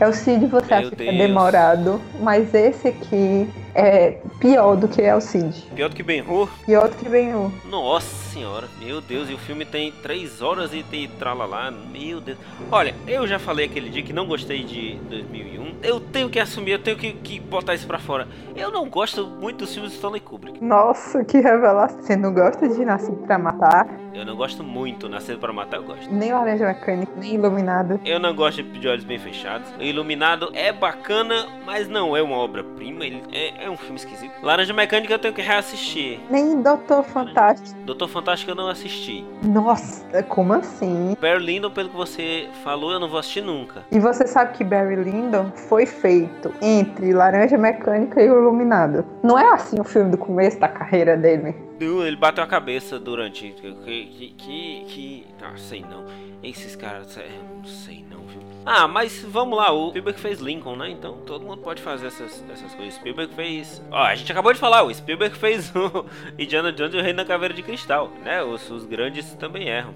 É 0.00 0.06
o 0.06 0.12
Cid 0.12 0.46
você 0.46 0.66
Meu 0.66 0.78
acha 0.78 0.90
Deus. 0.90 0.94
que 0.96 1.08
é 1.08 1.26
demorado, 1.26 2.00
mas 2.20 2.52
esse 2.54 2.88
aqui 2.88 3.48
é 3.74 4.18
pior 4.38 4.76
do 4.76 4.88
que 4.88 5.02
El 5.02 5.20
Cid. 5.20 5.62
Pior 5.74 5.88
do 5.88 5.96
que 5.96 6.02
Ben-Hur? 6.02 6.48
Pior 6.64 6.88
do 6.88 6.96
que 6.96 7.08
Ben-Hur. 7.08 7.50
Nossa 7.68 8.24
senhora, 8.32 8.66
meu 8.80 9.00
Deus, 9.00 9.30
e 9.30 9.34
o 9.34 9.38
filme 9.38 9.64
tem 9.64 9.92
3 9.92 10.42
horas 10.42 10.72
e 10.74 10.82
tem 10.82 11.08
tralalá, 11.08 11.70
meu 11.70 12.20
Deus. 12.20 12.38
Olha, 12.70 12.94
eu 13.06 13.26
já 13.26 13.38
falei 13.38 13.66
aquele 13.66 13.90
dia 13.90 14.02
que 14.02 14.12
não 14.12 14.26
gostei 14.26 14.64
de 14.64 14.96
2001. 15.08 15.76
Eu 15.82 16.00
tenho 16.00 16.28
que 16.28 16.40
assumir, 16.40 16.72
eu 16.72 16.78
tenho 16.78 16.96
que, 16.96 17.12
que 17.12 17.40
botar 17.40 17.74
isso 17.74 17.86
pra 17.86 17.98
fora. 17.98 18.26
Eu 18.56 18.70
não 18.70 18.88
gosto 18.88 19.26
muito 19.26 19.58
dos 19.58 19.72
filmes 19.72 19.90
de 19.92 19.96
Stanley 19.96 20.20
Kubrick. 20.20 20.62
Nossa, 20.62 21.24
que 21.24 21.38
revelação. 21.38 22.00
Você 22.00 22.16
não 22.16 22.32
gosta 22.32 22.68
de 22.68 22.84
Nascido 22.84 23.16
pra 23.18 23.38
Matar? 23.38 23.88
Eu 24.14 24.24
não 24.24 24.36
gosto 24.36 24.62
muito, 24.62 25.08
Nascido 25.08 25.38
pra 25.38 25.52
Matar 25.52 25.76
eu 25.78 25.82
gosto. 25.84 26.12
Nem 26.12 26.32
Laranja 26.32 26.66
Mecânica, 26.66 27.12
nem 27.16 27.34
Iluminado. 27.34 28.00
Eu 28.04 28.18
não 28.18 28.34
gosto 28.34 28.62
de 28.62 28.88
Olhos 28.88 29.04
Bem 29.04 29.18
Fechados. 29.18 29.68
O 29.78 29.82
Iluminado 29.82 30.50
é 30.54 30.72
bacana, 30.72 31.46
mas 31.66 31.88
não 31.88 32.16
é 32.16 32.22
uma 32.22 32.36
obra-prima. 32.36 33.04
Ele 33.04 33.22
é, 33.32 33.63
é 33.64 33.70
um 33.70 33.76
filme 33.76 33.96
esquisito. 33.96 34.32
Laranja 34.42 34.74
Mecânica 34.74 35.14
eu 35.14 35.18
tenho 35.18 35.32
que 35.32 35.40
reassistir. 35.40 36.20
Nem 36.30 36.60
Doutor 36.60 37.02
Fantástico. 37.02 37.78
Doutor 37.80 38.08
Fantástico 38.08 38.50
eu 38.50 38.54
não 38.54 38.68
assisti. 38.68 39.24
Nossa, 39.42 40.22
como 40.24 40.52
assim? 40.52 41.16
Barry 41.20 41.42
Lyndon, 41.42 41.70
pelo 41.70 41.88
que 41.88 41.96
você 41.96 42.48
falou, 42.62 42.92
eu 42.92 43.00
não 43.00 43.08
vou 43.08 43.18
assistir 43.18 43.42
nunca. 43.42 43.82
E 43.90 43.98
você 43.98 44.26
sabe 44.26 44.52
que 44.52 44.62
Barry 44.62 44.96
Lyndon 44.96 45.50
foi 45.54 45.86
feito 45.86 46.52
entre 46.60 47.12
Laranja 47.12 47.56
Mecânica 47.56 48.22
e 48.22 48.30
o 48.30 48.38
Iluminado. 48.38 49.04
Não 49.22 49.38
é 49.38 49.50
assim 49.52 49.80
o 49.80 49.84
filme 49.84 50.10
do 50.10 50.18
começo 50.18 50.60
da 50.60 50.68
carreira 50.68 51.16
dele? 51.16 51.54
Ele 51.80 52.16
bateu 52.16 52.44
a 52.44 52.46
cabeça 52.46 52.98
durante. 52.98 53.48
Que. 53.50 53.72
que. 53.74 54.34
que. 54.36 54.84
que... 54.86 55.26
Ah, 55.42 55.56
sei 55.56 55.80
não. 55.80 56.04
Esses 56.42 56.76
caras. 56.76 57.16
É, 57.16 57.28
não 57.56 57.64
sei 57.64 58.04
não. 58.08 58.24
Ah, 58.66 58.88
mas 58.88 59.22
vamos 59.22 59.58
lá, 59.58 59.72
o 59.72 59.90
Spielberg 59.90 60.18
fez 60.18 60.40
Lincoln, 60.40 60.76
né? 60.76 60.90
Então 60.90 61.18
todo 61.26 61.44
mundo 61.44 61.60
pode 61.62 61.82
fazer 61.82 62.06
essas, 62.06 62.42
essas 62.50 62.74
coisas. 62.74 62.94
Spielberg 62.94 63.34
fez. 63.34 63.82
Ó, 63.90 64.02
a 64.02 64.14
gente 64.14 64.30
acabou 64.32 64.52
de 64.52 64.58
falar, 64.58 64.82
o 64.82 64.94
Spielberg 64.94 65.36
fez 65.36 65.70
o 65.76 66.06
Indiana 66.38 66.72
Jones 66.72 66.94
e 66.94 66.98
o 66.98 67.02
Rei 67.02 67.12
da 67.12 67.24
Caveira 67.24 67.52
de 67.52 67.62
Cristal, 67.62 68.10
né? 68.24 68.42
Os, 68.42 68.70
os 68.70 68.84
grandes 68.86 69.34
também 69.34 69.68
erram. 69.68 69.94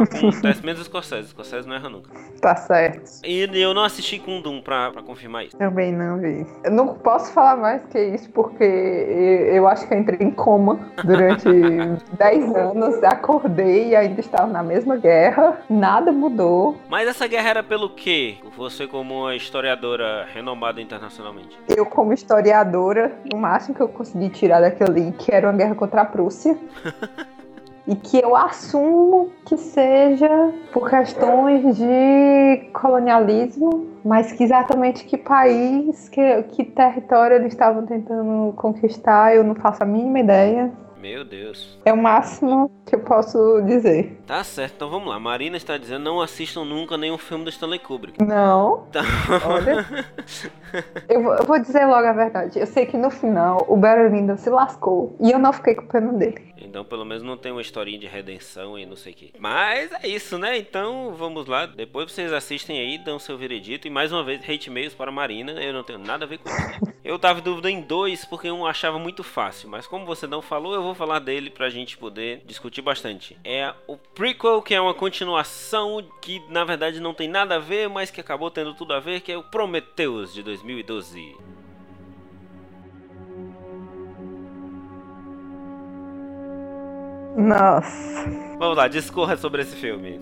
Acontece 0.00 0.60
menos 0.64 0.80
os 0.80 0.86
Scorsese, 0.86 1.22
os 1.22 1.30
Scorsese 1.30 1.68
não 1.68 1.76
erram 1.76 1.90
nunca. 1.90 2.10
Tá 2.40 2.56
certo. 2.56 3.20
E 3.24 3.48
eu 3.54 3.72
não 3.72 3.84
assisti 3.84 4.18
com 4.18 4.40
Doom 4.40 4.60
pra, 4.60 4.90
pra 4.90 5.02
confirmar 5.02 5.46
isso. 5.46 5.56
Também 5.56 5.92
não 5.92 6.18
vi. 6.18 6.46
Eu 6.64 6.70
não 6.70 6.94
posso 6.94 7.32
falar 7.32 7.56
mais 7.56 7.82
que 7.86 7.98
isso, 7.98 8.30
porque 8.30 8.64
eu 8.64 9.66
acho 9.66 9.86
que 9.86 9.94
eu 9.94 9.98
entrei 9.98 10.26
em 10.26 10.30
coma 10.30 10.78
durante 11.04 11.48
10 12.18 12.54
anos, 12.54 13.02
acordei 13.02 13.88
e 13.88 13.96
ainda 13.96 14.20
estava 14.20 14.46
na 14.46 14.62
mesma 14.62 14.96
guerra, 14.96 15.60
nada 15.70 16.12
mudou. 16.12 16.76
Mas 16.88 17.08
essa 17.08 17.26
guerra 17.26 17.50
era 17.50 17.62
pelo 17.62 17.77
pelo 17.78 17.90
que 17.90 18.40
você 18.56 18.88
como 18.88 19.22
uma 19.22 19.36
historiadora 19.36 20.26
renomada 20.34 20.80
internacionalmente? 20.80 21.56
Eu 21.68 21.86
como 21.86 22.12
historiadora, 22.12 23.16
o 23.32 23.36
máximo 23.36 23.76
que 23.76 23.80
eu 23.80 23.88
consegui 23.88 24.30
tirar 24.30 24.60
daquele 24.60 25.12
que 25.12 25.32
era 25.32 25.48
uma 25.48 25.56
guerra 25.56 25.76
contra 25.76 26.00
a 26.00 26.04
Prússia. 26.04 26.58
e 27.86 27.94
que 27.94 28.18
eu 28.18 28.34
assumo 28.34 29.30
que 29.46 29.56
seja 29.56 30.52
por 30.72 30.90
questões 30.90 31.76
de 31.76 32.68
colonialismo, 32.72 33.86
mas 34.04 34.32
que 34.32 34.42
exatamente 34.42 35.04
que 35.04 35.16
país, 35.16 36.08
que, 36.08 36.42
que 36.42 36.64
território 36.64 37.36
eles 37.36 37.52
estavam 37.52 37.86
tentando 37.86 38.52
conquistar, 38.56 39.36
eu 39.36 39.44
não 39.44 39.54
faço 39.54 39.84
a 39.84 39.86
mínima 39.86 40.18
ideia. 40.18 40.72
Meu 41.00 41.24
Deus. 41.24 41.78
É 41.84 41.92
o 41.92 41.96
máximo 41.96 42.70
que 42.84 42.96
eu 42.96 43.00
posso 43.00 43.62
dizer. 43.62 44.20
Tá 44.26 44.42
certo, 44.42 44.74
então 44.74 44.90
vamos 44.90 45.08
lá. 45.08 45.18
Marina 45.20 45.56
está 45.56 45.78
dizendo 45.78 46.04
não 46.04 46.20
assistam 46.20 46.64
nunca 46.64 46.96
nenhum 46.96 47.16
filme 47.16 47.44
do 47.44 47.50
Stanley 47.50 47.78
Kubrick. 47.78 48.22
Não. 48.22 48.86
Tá. 48.90 49.02
Olha. 49.46 49.86
eu, 51.08 51.22
vou, 51.22 51.34
eu, 51.34 51.44
vou, 51.44 51.58
dizer 51.60 51.86
logo 51.86 52.06
a 52.06 52.12
verdade. 52.12 52.58
Eu 52.58 52.66
sei 52.66 52.84
que 52.84 52.96
no 52.96 53.10
final 53.10 53.64
o 53.68 53.76
Barry 53.76 54.08
Lyndon 54.08 54.36
se 54.36 54.50
lascou 54.50 55.14
e 55.20 55.30
eu 55.30 55.38
não 55.38 55.52
fiquei 55.52 55.74
com 55.76 55.86
pena 55.86 56.12
dele. 56.12 56.52
Então 56.60 56.84
pelo 56.84 57.04
menos 57.04 57.22
não 57.22 57.36
tem 57.36 57.52
uma 57.52 57.60
historinha 57.60 57.98
de 57.98 58.06
redenção 58.06 58.78
e 58.78 58.86
não 58.86 58.96
sei 58.96 59.12
o 59.12 59.16
que. 59.16 59.32
Mas 59.38 59.92
é 60.02 60.08
isso, 60.08 60.38
né? 60.38 60.58
Então 60.58 61.14
vamos 61.16 61.46
lá. 61.46 61.66
Depois 61.66 62.10
vocês 62.10 62.32
assistem 62.32 62.78
aí, 62.78 62.98
dão 62.98 63.18
seu 63.18 63.36
veredito. 63.36 63.86
E 63.86 63.90
mais 63.90 64.12
uma 64.12 64.24
vez, 64.24 64.42
hate 64.48 64.70
mails 64.70 64.94
para 64.94 65.12
Marina. 65.12 65.52
Eu 65.52 65.72
não 65.72 65.82
tenho 65.82 65.98
nada 65.98 66.24
a 66.24 66.28
ver 66.28 66.38
com 66.38 66.48
isso. 66.48 66.98
Eu 67.04 67.18
tava 67.18 67.40
em 67.40 67.42
dúvida 67.42 67.70
em 67.70 67.80
dois 67.80 68.24
porque 68.24 68.50
um 68.50 68.66
achava 68.66 68.98
muito 68.98 69.22
fácil. 69.22 69.68
Mas 69.68 69.86
como 69.86 70.04
você 70.04 70.26
não 70.26 70.42
falou, 70.42 70.74
eu 70.74 70.82
vou 70.82 70.94
falar 70.94 71.18
dele 71.20 71.50
pra 71.50 71.70
gente 71.70 71.96
poder 71.96 72.42
discutir 72.44 72.82
bastante. 72.82 73.38
É 73.44 73.72
o 73.86 73.96
prequel, 73.96 74.60
que 74.60 74.74
é 74.74 74.80
uma 74.80 74.94
continuação 74.94 76.04
que 76.20 76.42
na 76.48 76.64
verdade 76.64 77.00
não 77.00 77.14
tem 77.14 77.28
nada 77.28 77.56
a 77.56 77.58
ver, 77.58 77.88
mas 77.88 78.10
que 78.10 78.20
acabou 78.20 78.50
tendo 78.50 78.74
tudo 78.74 78.92
a 78.92 79.00
ver, 79.00 79.20
que 79.20 79.32
é 79.32 79.38
o 79.38 79.42
Prometheus 79.42 80.34
de 80.34 80.42
2012. 80.42 81.36
Nossa. 87.38 88.24
Vamos 88.58 88.76
lá, 88.76 88.88
discorra 88.88 89.36
sobre 89.36 89.62
esse 89.62 89.76
filme. 89.76 90.18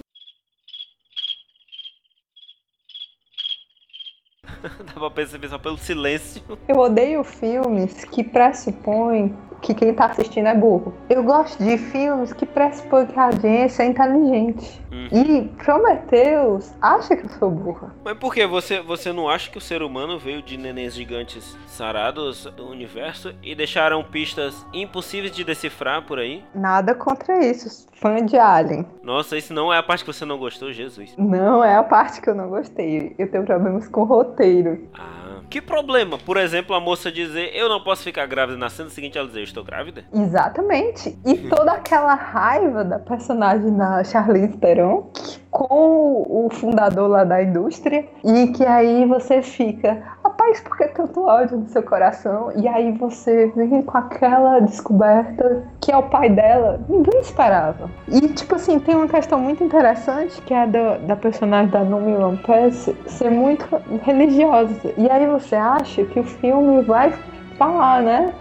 Dá 4.85 4.93
pra 4.93 5.11
perceber 5.11 5.49
só 5.49 5.59
pelo 5.59 5.79
silêncio. 5.79 6.43
Eu 6.69 6.77
odeio 6.77 7.25
filmes 7.25 8.05
que 8.05 8.23
pressupõem 8.23 9.35
que 9.61 9.75
quem 9.75 9.95
tá 9.95 10.07
assistindo 10.07 10.47
é 10.47 10.55
burro. 10.55 10.95
Eu 11.09 11.23
gosto 11.23 11.63
de 11.63 11.77
filmes 11.79 12.33
que 12.33 12.47
pressupõem 12.47 13.07
que 13.07 13.19
a 13.19 13.25
audiência 13.25 13.83
é 13.83 13.87
inteligente. 13.87 14.81
Hum. 14.93 15.09
E 15.13 15.43
Prometheus 15.63 16.73
acha 16.81 17.17
que 17.17 17.27
eu 17.27 17.31
sou 17.31 17.51
burra. 17.51 17.95
Mas 18.05 18.17
por 18.19 18.33
que? 18.33 18.47
Você, 18.47 18.81
você 18.81 19.13
não 19.13 19.29
acha 19.29 19.51
que 19.51 19.59
o 19.59 19.61
ser 19.61 19.83
humano 19.83 20.19
veio 20.19 20.43
de 20.43 20.57
nenéns 20.57 20.95
gigantes 20.95 21.57
sarados 21.67 22.45
do 22.57 22.69
universo 22.69 23.35
e 23.43 23.55
deixaram 23.55 24.03
pistas 24.05 24.67
impossíveis 24.73 25.33
de 25.33 25.45
decifrar 25.45 26.03
por 26.07 26.19
aí? 26.19 26.45
Nada 26.55 26.95
contra 26.95 27.45
isso. 27.45 27.87
Fã 27.95 28.25
de 28.25 28.39
Alien. 28.39 28.87
Nossa, 29.03 29.37
isso 29.37 29.53
não 29.53 29.73
é 29.73 29.79
a 29.79 29.83
parte 29.83 30.05
que 30.05 30.13
você 30.13 30.25
não 30.25 30.39
gostou, 30.39 30.73
Jesus. 30.73 31.15
Não 31.17 31.65
é 31.65 31.77
a 31.77 31.83
parte 31.83 32.21
que 32.21 32.29
eu 32.29 32.35
não 32.35 32.49
gostei. 32.49 33.15
Eu 33.19 33.31
tenho 33.31 33.45
problemas 33.45 33.89
com 33.89 34.03
o 34.03 34.05
roteiro. 34.05 34.89
Ah. 34.99 35.26
Que 35.49 35.61
problema? 35.61 36.19
Por 36.19 36.37
exemplo, 36.37 36.75
a 36.75 36.81
moça 36.81 37.11
dizer 37.11 37.51
eu 37.55 37.69
não 37.69 37.83
posso 37.83 38.03
ficar 38.03 38.27
grávida 38.27 38.59
na 38.59 38.69
cena 38.69 38.91
seguinte 38.91 39.17
ela 39.17 39.27
dizer 39.27 39.41
eu 39.41 39.45
estou 39.45 39.65
grávida? 39.65 40.05
Exatamente. 40.13 41.17
E 41.25 41.35
toda 41.49 41.73
aquela 41.73 42.15
raiva 42.15 42.85
da 42.85 42.99
personagem 42.99 43.75
da 43.77 44.03
Charlize 44.05 44.57
Theron 44.59 45.11
com 45.57 46.23
o 46.29 46.51
fundador 46.53 47.09
lá 47.09 47.25
da 47.25 47.43
indústria 47.43 48.05
e 48.23 48.49
que 48.49 48.63
aí 48.63 49.07
você 49.07 49.41
fica, 49.41 50.03
rapaz, 50.23 50.61
por 50.61 50.77
que 50.77 50.89
tanto 50.89 51.23
ódio 51.23 51.57
no 51.57 51.67
seu 51.69 51.83
coração? 51.83 52.53
E 52.57 52.69
aí 52.69 52.93
você 52.93 53.51
vem 53.57 53.81
com 53.81 53.97
aquela 53.97 54.61
descoberta 54.61 55.65
que 55.81 55.91
é 55.91 55.97
o 55.97 56.03
pai 56.03 56.29
dela. 56.29 56.79
Ninguém 56.87 57.21
esperava. 57.21 57.91
E 58.07 58.29
tipo 58.29 58.55
assim, 58.55 58.79
tem 58.79 58.95
uma 58.95 59.09
questão 59.09 59.39
muito 59.39 59.65
interessante 59.65 60.43
que 60.43 60.53
é 60.53 60.67
da, 60.67 60.99
da 60.99 61.17
personagem 61.17 61.71
da 61.71 61.83
Numi 61.83 62.15
Lampes 62.15 62.91
ser 63.07 63.31
muito 63.31 63.67
religiosa. 64.03 64.93
E 64.99 65.09
aí 65.09 65.27
você 65.27 65.57
acha 65.57 66.05
que 66.05 66.21
o 66.21 66.25
filme 66.25 66.83
vai 66.83 67.15
falar, 67.57 68.03
né? 68.03 68.35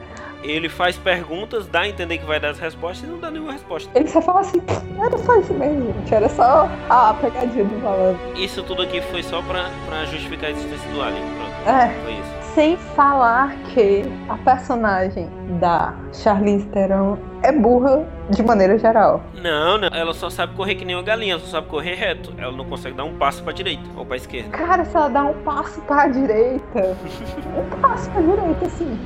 Ele 0.46 0.70
faz 0.70 0.98
perguntas, 0.98 1.68
dá 1.68 1.82
a 1.82 1.88
entender 1.90 2.18
que 2.20 2.26
vai 2.26 2.40
dar 2.40 2.50
as 2.50 2.60
respostas 2.60 3.08
e 3.08 3.12
não 3.12 3.20
dá 3.20 3.32
nenhuma 3.32 3.52
resposta. 3.54 3.90
Ele 3.98 4.08
só 4.08 4.22
fala 4.22 4.42
assim, 4.42 4.62
era 5.00 5.18
só 5.18 5.40
isso 5.40 5.54
mesmo, 5.54 5.94
gente. 5.94 6.14
Era 6.14 6.30
só 6.30 6.70
a 6.90 7.14
pegadinha 7.16 7.66
do 7.66 7.78
malandro. 7.78 8.20
Isso 8.36 8.64
tudo 8.64 8.82
aqui 8.84 9.02
foi 9.02 9.24
só 9.24 9.42
pra, 9.42 9.70
pra 9.88 10.06
justificar 10.06 10.50
a 10.50 10.52
existência 10.52 10.90
do 10.92 11.02
Alien. 11.02 11.24
Pronto. 11.36 11.70
É. 11.70 11.88
Foi 12.04 12.14
isso. 12.14 12.36
Sem 12.54 12.78
falar 12.78 13.54
que 13.74 14.04
a 14.30 14.38
personagem 14.38 15.30
da 15.60 15.94
Charlize 16.14 16.66
Theron 16.68 17.18
é 17.44 17.52
burra 17.52 18.08
de 18.30 18.42
maneira 18.42 18.78
geral. 18.78 19.22
Não, 19.34 19.78
não. 19.78 19.90
Ela 19.90 20.14
só 20.14 20.30
sabe 20.30 20.56
correr 20.56 20.76
que 20.76 20.86
nem 20.86 20.96
uma 20.96 21.04
galinha, 21.04 21.34
ela 21.34 21.42
só 21.42 21.48
sabe 21.48 21.68
correr 21.68 21.96
reto. 21.96 22.34
Ela 22.38 22.54
não 22.54 22.64
consegue 22.64 22.96
dar 22.96 23.04
um 23.04 23.18
passo 23.18 23.44
pra 23.44 23.52
direita 23.52 23.84
ou 23.98 24.06
pra 24.06 24.16
esquerda. 24.16 24.50
Cara, 24.52 24.86
se 24.86 24.96
ela 24.96 25.10
dá 25.10 25.24
um 25.24 25.34
passo 25.44 25.82
pra 25.82 26.08
direita, 26.08 26.96
um 27.58 27.82
passo 27.82 28.10
pra 28.12 28.22
direita, 28.22 28.66
assim, 28.68 28.98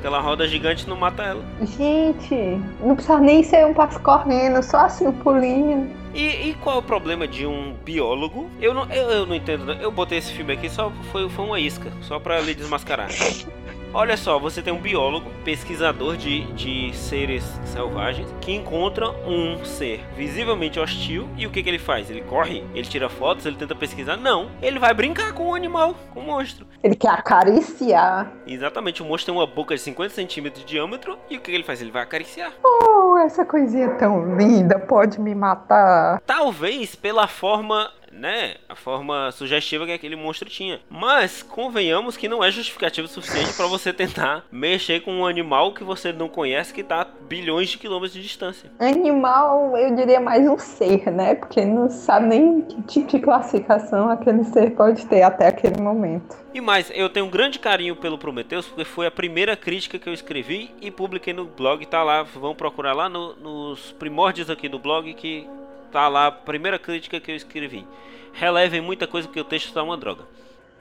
Aquela 0.00 0.18
roda 0.18 0.48
gigante 0.48 0.88
não 0.88 0.96
mata 0.96 1.22
ela. 1.22 1.44
Gente, 1.60 2.58
não 2.82 2.94
precisa 2.94 3.18
nem 3.18 3.42
ser 3.42 3.66
um 3.66 3.74
passo 3.74 4.00
correndo, 4.00 4.62
só 4.62 4.86
assim 4.86 5.06
um 5.06 5.12
pulinho. 5.12 5.90
E, 6.14 6.48
e, 6.48 6.54
qual 6.54 6.76
é 6.76 6.78
o 6.78 6.82
problema 6.82 7.28
de 7.28 7.46
um 7.46 7.74
biólogo? 7.84 8.48
Eu 8.62 8.72
não, 8.72 8.90
eu, 8.90 9.10
eu 9.10 9.26
não 9.26 9.34
entendo. 9.34 9.70
Eu 9.72 9.92
botei 9.92 10.16
esse 10.16 10.32
filme 10.32 10.54
aqui 10.54 10.70
só 10.70 10.90
foi, 11.12 11.28
foi 11.28 11.44
uma 11.44 11.60
isca, 11.60 11.92
só 12.00 12.18
para 12.18 12.40
lhe 12.40 12.54
desmascarar. 12.54 13.10
Olha 13.92 14.16
só, 14.16 14.38
você 14.38 14.62
tem 14.62 14.72
um 14.72 14.80
biólogo, 14.80 15.28
pesquisador 15.44 16.16
de, 16.16 16.44
de 16.52 16.96
seres 16.96 17.42
selvagens, 17.64 18.32
que 18.40 18.52
encontra 18.52 19.10
um 19.26 19.64
ser 19.64 20.00
visivelmente 20.16 20.78
hostil 20.78 21.28
e 21.36 21.44
o 21.44 21.50
que, 21.50 21.60
que 21.60 21.68
ele 21.68 21.78
faz? 21.78 22.08
Ele 22.08 22.20
corre? 22.20 22.64
Ele 22.72 22.86
tira 22.86 23.08
fotos? 23.08 23.46
Ele 23.46 23.56
tenta 23.56 23.74
pesquisar? 23.74 24.16
Não, 24.16 24.48
ele 24.62 24.78
vai 24.78 24.94
brincar 24.94 25.32
com 25.32 25.48
o 25.50 25.54
animal, 25.56 25.96
com 26.14 26.20
o 26.20 26.22
monstro. 26.22 26.68
Ele 26.84 26.94
quer 26.94 27.10
acariciar. 27.10 28.32
Exatamente, 28.46 29.02
o 29.02 29.04
monstro 29.04 29.32
tem 29.32 29.42
uma 29.42 29.46
boca 29.46 29.74
de 29.74 29.80
50 29.80 30.14
centímetros 30.14 30.64
de 30.64 30.70
diâmetro 30.70 31.18
e 31.28 31.36
o 31.36 31.40
que, 31.40 31.50
que 31.50 31.56
ele 31.56 31.64
faz? 31.64 31.82
Ele 31.82 31.90
vai 31.90 32.02
acariciar. 32.02 32.52
Oh, 32.64 33.18
essa 33.18 33.44
coisinha 33.44 33.88
tão 33.96 34.36
linda, 34.36 34.78
pode 34.78 35.20
me 35.20 35.34
matar. 35.34 36.20
Talvez 36.24 36.94
pela 36.94 37.26
forma 37.26 37.90
né, 38.20 38.56
a 38.68 38.74
forma 38.74 39.32
sugestiva 39.32 39.86
que 39.86 39.92
aquele 39.92 40.14
monstro 40.14 40.48
tinha. 40.48 40.78
Mas 40.90 41.42
convenhamos 41.42 42.16
que 42.16 42.28
não 42.28 42.44
é 42.44 42.50
justificativo 42.50 43.08
suficiente 43.08 43.54
para 43.54 43.66
você 43.66 43.92
tentar 43.92 44.44
mexer 44.52 45.00
com 45.00 45.12
um 45.12 45.26
animal 45.26 45.72
que 45.72 45.82
você 45.82 46.12
não 46.12 46.28
conhece 46.28 46.74
que 46.74 46.82
está 46.82 47.00
a 47.00 47.06
bilhões 47.28 47.70
de 47.70 47.78
quilômetros 47.78 48.12
de 48.12 48.22
distância. 48.22 48.70
Animal, 48.78 49.76
eu 49.76 49.96
diria 49.96 50.20
mais 50.20 50.46
um 50.46 50.58
ser, 50.58 51.10
né? 51.10 51.34
Porque 51.34 51.64
não 51.64 51.88
sabe 51.88 52.26
nem 52.26 52.60
que 52.60 52.82
tipo 52.82 53.08
de 53.08 53.20
classificação 53.20 54.10
aquele 54.10 54.44
ser 54.44 54.72
pode 54.72 55.06
ter 55.06 55.22
até 55.22 55.46
aquele 55.46 55.80
momento. 55.80 56.36
E 56.52 56.60
mais, 56.60 56.90
eu 56.94 57.08
tenho 57.08 57.26
um 57.26 57.30
grande 57.30 57.58
carinho 57.58 57.96
pelo 57.96 58.18
Prometheus 58.18 58.66
porque 58.66 58.84
foi 58.84 59.06
a 59.06 59.10
primeira 59.10 59.56
crítica 59.56 59.98
que 59.98 60.08
eu 60.08 60.12
escrevi 60.12 60.74
e 60.80 60.90
publiquei 60.90 61.32
no 61.32 61.46
blog, 61.46 61.86
tá 61.86 62.02
lá, 62.02 62.22
vão 62.22 62.54
procurar 62.54 62.92
lá 62.92 63.08
no, 63.08 63.34
nos 63.36 63.92
primórdios 63.92 64.50
aqui 64.50 64.68
do 64.68 64.78
blog 64.78 65.14
que 65.14 65.48
tá 65.90 66.08
lá 66.08 66.28
a 66.28 66.32
primeira 66.32 66.78
crítica 66.78 67.20
que 67.20 67.30
eu 67.30 67.36
escrevi. 67.36 67.86
Relevem 68.32 68.80
muita 68.80 69.06
coisa 69.06 69.26
porque 69.26 69.40
o 69.40 69.44
texto 69.44 69.72
tá 69.72 69.82
uma 69.82 69.96
droga. 69.96 70.24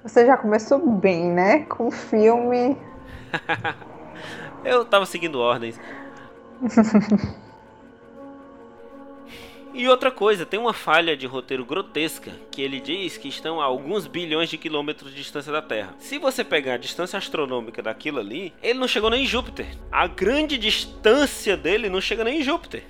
Você 0.04 0.26
já 0.26 0.38
começou 0.38 0.80
bem, 0.80 1.26
né? 1.30 1.66
Com 1.66 1.88
o 1.88 1.92
filme. 1.92 2.78
eu 4.64 4.86
tava 4.86 5.06
seguindo 5.06 5.40
ordens. 5.40 5.80
E 9.74 9.88
outra 9.88 10.12
coisa, 10.12 10.46
tem 10.46 10.60
uma 10.60 10.74
falha 10.74 11.16
de 11.16 11.28
roteiro 11.28 11.64
grotesca 11.64 12.32
que 12.52 12.62
ele 12.62 12.80
diz 12.80 13.18
que 13.18 13.28
estão 13.28 13.62
a 13.62 13.66
alguns 13.66 14.08
bilhões 14.08 14.50
de 14.50 14.58
quilômetros 14.58 15.12
de 15.12 15.18
distância 15.18 15.52
da 15.52 15.62
Terra. 15.62 15.94
Se 16.00 16.18
você 16.18 16.44
pegar 16.44 16.74
a 16.74 16.78
distância 16.78 17.18
astronômica 17.18 17.82
daquilo 17.82 18.20
ali, 18.20 18.52
ele 18.64 18.80
não 18.80 18.88
chegou 18.88 19.10
nem 19.10 19.24
em 19.24 19.28
Júpiter. 19.28 19.68
A 19.92 20.08
grande 20.08 20.58
distância 20.58 21.56
dele 21.56 21.88
não 21.90 22.02
chega 22.02 22.24
nem 22.24 22.40
em 22.40 22.44
Júpiter. 22.44 22.84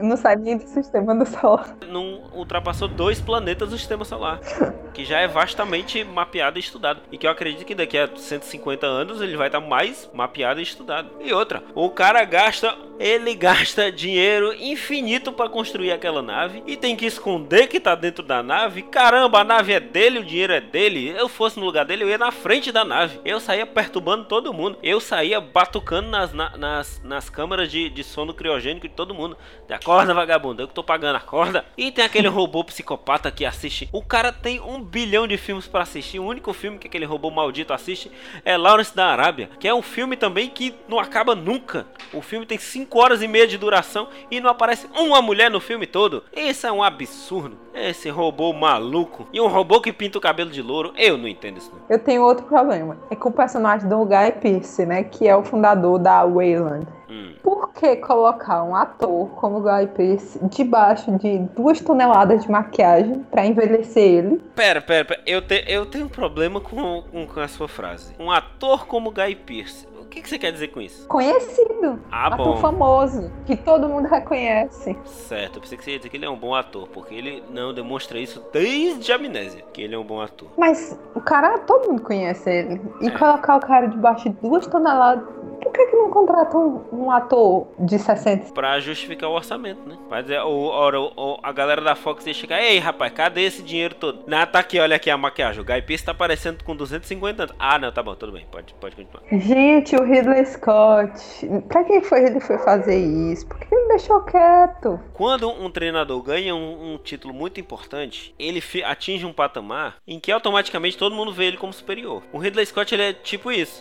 Não 0.00 0.16
sai 0.16 0.36
nem 0.36 0.58
do 0.58 0.66
sistema 0.66 1.14
do 1.14 1.26
Sol. 1.26 1.60
Não 1.88 2.22
ultrapassou 2.34 2.86
dois 2.86 3.20
planetas 3.20 3.70
do 3.70 3.78
sistema 3.78 4.04
solar, 4.04 4.38
que 4.96 5.04
já 5.04 5.20
é 5.20 5.28
vastamente 5.28 6.02
mapeado 6.02 6.58
e 6.58 6.60
estudado. 6.60 7.02
E 7.12 7.18
que 7.18 7.26
eu 7.26 7.30
acredito 7.30 7.66
que 7.66 7.74
daqui 7.74 7.98
a 7.98 8.08
150 8.16 8.86
anos 8.86 9.20
ele 9.20 9.36
vai 9.36 9.48
estar 9.48 9.60
mais 9.60 10.08
mapeado 10.14 10.58
e 10.58 10.62
estudado. 10.62 11.10
E 11.20 11.34
outra, 11.34 11.62
o 11.74 11.90
cara 11.90 12.24
gasta, 12.24 12.74
ele 12.98 13.34
gasta 13.34 13.92
dinheiro 13.92 14.54
infinito 14.54 15.30
para 15.30 15.50
construir 15.50 15.92
aquela 15.92 16.22
nave 16.22 16.62
e 16.66 16.78
tem 16.78 16.96
que 16.96 17.04
esconder 17.04 17.66
que 17.66 17.78
tá 17.78 17.94
dentro 17.94 18.24
da 18.24 18.42
nave. 18.42 18.80
Caramba, 18.84 19.40
a 19.40 19.44
nave 19.44 19.74
é 19.74 19.80
dele, 19.80 20.20
o 20.20 20.24
dinheiro 20.24 20.54
é 20.54 20.62
dele. 20.62 21.10
Eu 21.10 21.28
fosse 21.28 21.60
no 21.60 21.66
lugar 21.66 21.84
dele, 21.84 22.02
eu 22.02 22.08
ia 22.08 22.16
na 22.16 22.32
frente 22.32 22.72
da 22.72 22.82
nave. 22.82 23.20
Eu 23.22 23.38
saía 23.38 23.66
perturbando 23.66 24.24
todo 24.24 24.54
mundo. 24.54 24.78
Eu 24.82 24.98
saía 24.98 25.42
batucando 25.42 26.08
nas, 26.08 26.32
na, 26.32 26.56
nas, 26.56 27.02
nas 27.04 27.28
câmaras 27.28 27.70
de, 27.70 27.90
de 27.90 28.02
sono 28.02 28.32
criogênico 28.32 28.88
de 28.88 28.94
todo 28.94 29.14
mundo. 29.14 29.36
Acorda, 29.68 30.14
vagabundo, 30.14 30.62
eu 30.62 30.68
que 30.68 30.72
tô 30.72 30.82
pagando, 30.82 31.16
acorda. 31.16 31.66
E 31.76 31.92
tem 31.92 32.02
aquele 32.02 32.28
robô 32.28 32.64
psicopata 32.64 33.30
que 33.30 33.44
assiste. 33.44 33.90
O 33.92 34.02
cara 34.02 34.32
tem 34.32 34.58
um 34.58 34.85
bilhão 34.86 35.26
de 35.26 35.36
filmes 35.36 35.66
para 35.66 35.82
assistir. 35.82 36.18
O 36.18 36.24
único 36.24 36.52
filme 36.52 36.78
que 36.78 36.86
aquele 36.86 37.04
robô 37.04 37.30
maldito 37.30 37.72
assiste 37.72 38.10
é 38.44 38.56
Lawrence 38.56 38.94
da 38.94 39.06
Arábia, 39.06 39.50
que 39.58 39.68
é 39.68 39.74
um 39.74 39.82
filme 39.82 40.16
também 40.16 40.48
que 40.48 40.74
não 40.88 40.98
acaba 40.98 41.34
nunca. 41.34 41.86
O 42.12 42.22
filme 42.22 42.46
tem 42.46 42.58
5 42.58 42.98
horas 42.98 43.22
e 43.22 43.28
meia 43.28 43.46
de 43.46 43.58
duração 43.58 44.08
e 44.30 44.40
não 44.40 44.50
aparece 44.50 44.86
uma 44.96 45.20
mulher 45.20 45.50
no 45.50 45.60
filme 45.60 45.86
todo. 45.86 46.22
Isso 46.34 46.66
é 46.66 46.72
um 46.72 46.82
absurdo. 46.82 47.58
Esse 47.74 48.08
robô 48.08 48.52
maluco. 48.54 49.28
E 49.32 49.40
um 49.40 49.48
robô 49.48 49.80
que 49.80 49.92
pinta 49.92 50.16
o 50.16 50.20
cabelo 50.20 50.50
de 50.50 50.62
louro. 50.62 50.94
Eu 50.96 51.18
não 51.18 51.28
entendo 51.28 51.58
isso. 51.58 51.70
Não. 51.72 51.82
Eu 51.90 51.98
tenho 51.98 52.22
outro 52.22 52.46
problema. 52.46 52.96
É 53.10 53.16
com 53.16 53.28
o 53.28 53.32
personagem 53.32 53.86
do 53.86 54.02
Guy 54.04 54.32
Pearce, 54.40 54.86
né? 54.86 55.04
Que 55.04 55.28
é 55.28 55.36
o 55.36 55.44
fundador 55.44 55.98
da 55.98 56.24
Wayland. 56.24 56.86
Hum. 57.08 57.34
Por 57.42 57.72
que 57.72 57.96
colocar 57.96 58.64
um 58.64 58.74
ator 58.74 59.28
como 59.36 59.60
Guy 59.60 59.86
Pearce 59.88 60.38
debaixo 60.44 61.12
de 61.18 61.38
duas 61.54 61.80
toneladas 61.80 62.42
de 62.42 62.50
maquiagem 62.50 63.24
para 63.30 63.46
envelhecer 63.46 64.02
ele? 64.02 64.42
Pera, 64.54 64.80
pera, 64.80 65.04
pera. 65.04 65.22
Eu, 65.26 65.42
te, 65.42 65.64
eu 65.68 65.86
tenho 65.86 66.06
um 66.06 66.10
problema 66.10 66.60
com, 66.60 67.02
com, 67.02 67.26
com 67.26 67.40
a 67.40 67.48
sua 67.48 67.68
frase. 67.68 68.14
Um 68.18 68.30
ator 68.30 68.86
como 68.86 69.10
Guy 69.10 69.36
Pearce 69.36 69.86
o 70.06 70.08
que, 70.08 70.22
que 70.22 70.28
você 70.28 70.38
quer 70.38 70.52
dizer 70.52 70.68
com 70.68 70.80
isso? 70.80 71.06
Conhecido. 71.08 72.00
Ah, 72.10 72.28
ator 72.28 72.54
bom. 72.54 72.56
famoso, 72.58 73.30
que 73.44 73.56
todo 73.56 73.88
mundo 73.88 74.06
reconhece. 74.06 74.96
Certo, 75.04 75.56
eu 75.56 75.60
pensei 75.60 75.76
que 75.76 75.84
você 75.84 75.90
ia 75.90 75.98
dizer 75.98 76.08
que 76.08 76.16
ele 76.16 76.24
é 76.24 76.30
um 76.30 76.38
bom 76.38 76.54
ator, 76.54 76.88
porque 76.88 77.14
ele 77.14 77.42
não 77.50 77.74
demonstra 77.74 78.18
isso 78.18 78.42
desde 78.52 79.12
a 79.12 79.16
amnésia, 79.16 79.64
que 79.72 79.82
ele 79.82 79.94
é 79.96 79.98
um 79.98 80.04
bom 80.04 80.20
ator. 80.20 80.48
Mas 80.56 80.98
o 81.14 81.20
cara, 81.20 81.58
todo 81.58 81.88
mundo 81.88 82.02
conhece 82.02 82.48
ele. 82.48 82.80
E 83.00 83.08
é. 83.08 83.10
colocar 83.10 83.56
o 83.56 83.60
cara 83.60 83.88
debaixo 83.88 84.30
de 84.30 84.36
duas 84.40 84.66
toneladas 84.66 85.24
por 85.66 85.72
que, 85.72 85.86
que 85.86 85.96
não 85.96 86.10
contratam 86.10 86.86
um, 86.92 87.04
um, 87.04 87.10
ator 87.10 87.66
de 87.78 87.98
60? 87.98 88.52
Pra 88.52 88.78
justificar 88.78 89.28
o 89.28 89.32
orçamento, 89.32 89.80
né? 89.88 89.96
Ou, 90.42 90.70
ou, 90.70 91.12
ou, 91.16 91.40
a 91.42 91.52
galera 91.52 91.80
da 91.80 91.96
Fox 91.96 92.24
ia 92.26 92.34
chegar, 92.34 92.62
ei 92.62 92.78
rapaz, 92.78 93.12
cadê 93.12 93.42
esse 93.42 93.62
dinheiro 93.62 93.94
todo? 93.96 94.20
Não, 94.26 94.46
tá 94.46 94.60
aqui, 94.60 94.78
olha 94.78 94.94
aqui 94.94 95.10
a 95.10 95.16
maquiagem. 95.16 95.60
O 95.60 95.64
Guy 95.64 95.82
Pearce 95.82 96.04
tá 96.04 96.12
aparecendo 96.12 96.62
com 96.62 96.76
250 96.76 97.42
anos. 97.42 97.56
Ah, 97.58 97.78
não, 97.78 97.90
tá 97.90 98.00
bom, 98.00 98.14
tudo 98.14 98.32
bem, 98.32 98.46
pode, 98.50 98.74
pode 98.74 98.94
continuar. 98.94 99.22
Gente, 99.32 99.96
o 99.96 100.04
Ridley 100.04 100.46
Scott, 100.46 101.48
pra 101.68 101.82
quem 101.82 102.00
foi 102.00 102.24
ele 102.24 102.38
foi 102.38 102.58
fazer 102.58 102.96
isso? 102.96 103.46
Por 103.46 103.58
que 103.58 103.74
ele 103.74 103.88
deixou 103.88 104.20
quieto? 104.22 105.00
Quando 105.14 105.50
um 105.50 105.68
treinador 105.68 106.22
ganha 106.22 106.54
um, 106.54 106.94
um 106.94 106.98
título 106.98 107.34
muito 107.34 107.60
importante, 107.60 108.34
ele 108.38 108.62
atinge 108.84 109.26
um 109.26 109.32
patamar 109.32 109.96
em 110.06 110.20
que 110.20 110.30
automaticamente 110.30 110.96
todo 110.96 111.16
mundo 111.16 111.32
vê 111.32 111.46
ele 111.46 111.56
como 111.56 111.72
superior. 111.72 112.22
O 112.32 112.38
Ridley 112.38 112.66
Scott, 112.66 112.94
ele 112.94 113.02
é 113.02 113.12
tipo 113.12 113.50
isso 113.50 113.80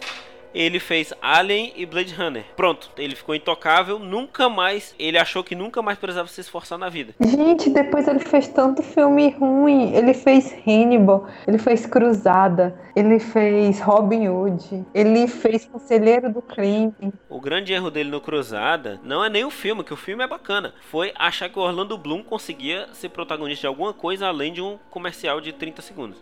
ele 0.56 0.80
fez 0.80 1.14
Alien 1.22 1.74
e 1.76 1.86
Blade 1.86 2.16
Runner. 2.16 2.46
Pronto, 2.56 2.90
ele 2.98 3.14
ficou 3.14 3.36
intocável, 3.36 4.00
nunca 4.00 4.48
mais, 4.48 4.96
ele 4.98 5.18
achou 5.18 5.44
que 5.44 5.54
nunca 5.54 5.82
mais 5.82 6.00
precisava 6.00 6.30
se 6.30 6.40
esforçar 6.40 6.80
na 6.80 6.88
vida. 6.88 7.14
Gente, 7.20 7.70
depois 7.70 8.08
ele 8.08 8.20
fez 8.20 8.48
tanto 8.48 8.82
filme 8.82 9.30
ruim. 9.32 9.94
Ele 9.94 10.14
fez 10.14 10.56
Hannibal, 10.66 11.28
ele 11.46 11.58
fez 11.58 11.86
Cruzada, 11.86 12.80
ele 12.96 13.20
fez 13.20 13.82
Robin 13.82 14.30
Hood, 14.30 14.86
ele 14.94 15.28
fez 15.28 15.66
Conselheiro 15.66 16.32
do 16.32 16.42
Crime. 16.42 16.94
O 17.30 17.42
grande 17.42 17.74
erro 17.74 17.92
dele 17.92 18.10
no 18.10 18.22
Cruzada 18.22 19.00
não 19.04 19.24
é 19.24 19.30
nem 19.30 19.44
o 19.44 19.52
filme, 19.52 19.84
que 19.84 19.94
o 19.94 19.98
filme 19.98 20.24
é 20.24 20.28
bacana. 20.28 20.74
Foi 20.90 21.12
achar 21.16 21.50
que 21.50 21.60
o 21.60 21.62
Orlando 21.62 21.98
Bloom 21.98 22.24
conseguia 22.24 22.88
ser 22.94 23.10
protagonista 23.10 23.62
de 23.62 23.68
alguma 23.68 23.94
coisa 23.94 24.28
além 24.28 24.54
de 24.54 24.62
um 24.62 24.78
comercial 24.90 25.42
de 25.42 25.52
30 25.52 25.82
segundos. 25.82 26.18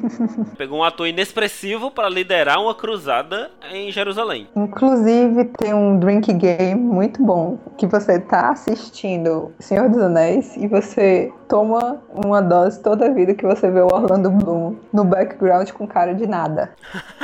Pegou 0.58 0.80
um 0.80 0.84
ator 0.84 1.06
inexpressivo 1.06 1.90
para 1.90 2.08
liderar 2.10 2.60
uma 2.60 2.74
cruzada 2.74 3.50
em 3.70 3.90
Jerusalém. 3.92 4.48
Inclusive 4.54 5.44
tem 5.56 5.72
um 5.72 5.98
drink 5.98 6.32
game 6.32 6.80
muito 6.80 7.22
bom 7.22 7.58
que 7.78 7.86
você 7.86 8.18
tá 8.18 8.50
assistindo 8.50 9.52
Senhor 9.58 9.88
dos 9.88 10.02
Anéis 10.02 10.56
e 10.56 10.66
você 10.66 11.32
toma 11.48 12.02
uma 12.08 12.40
dose 12.40 12.82
toda 12.82 13.06
a 13.06 13.10
vida 13.10 13.34
que 13.34 13.46
você 13.46 13.70
vê 13.70 13.80
o 13.80 13.86
Orlando 13.86 14.30
Bloom 14.30 14.76
no 14.92 15.04
background 15.04 15.70
com 15.70 15.86
cara 15.86 16.14
de 16.14 16.26
nada. 16.26 16.72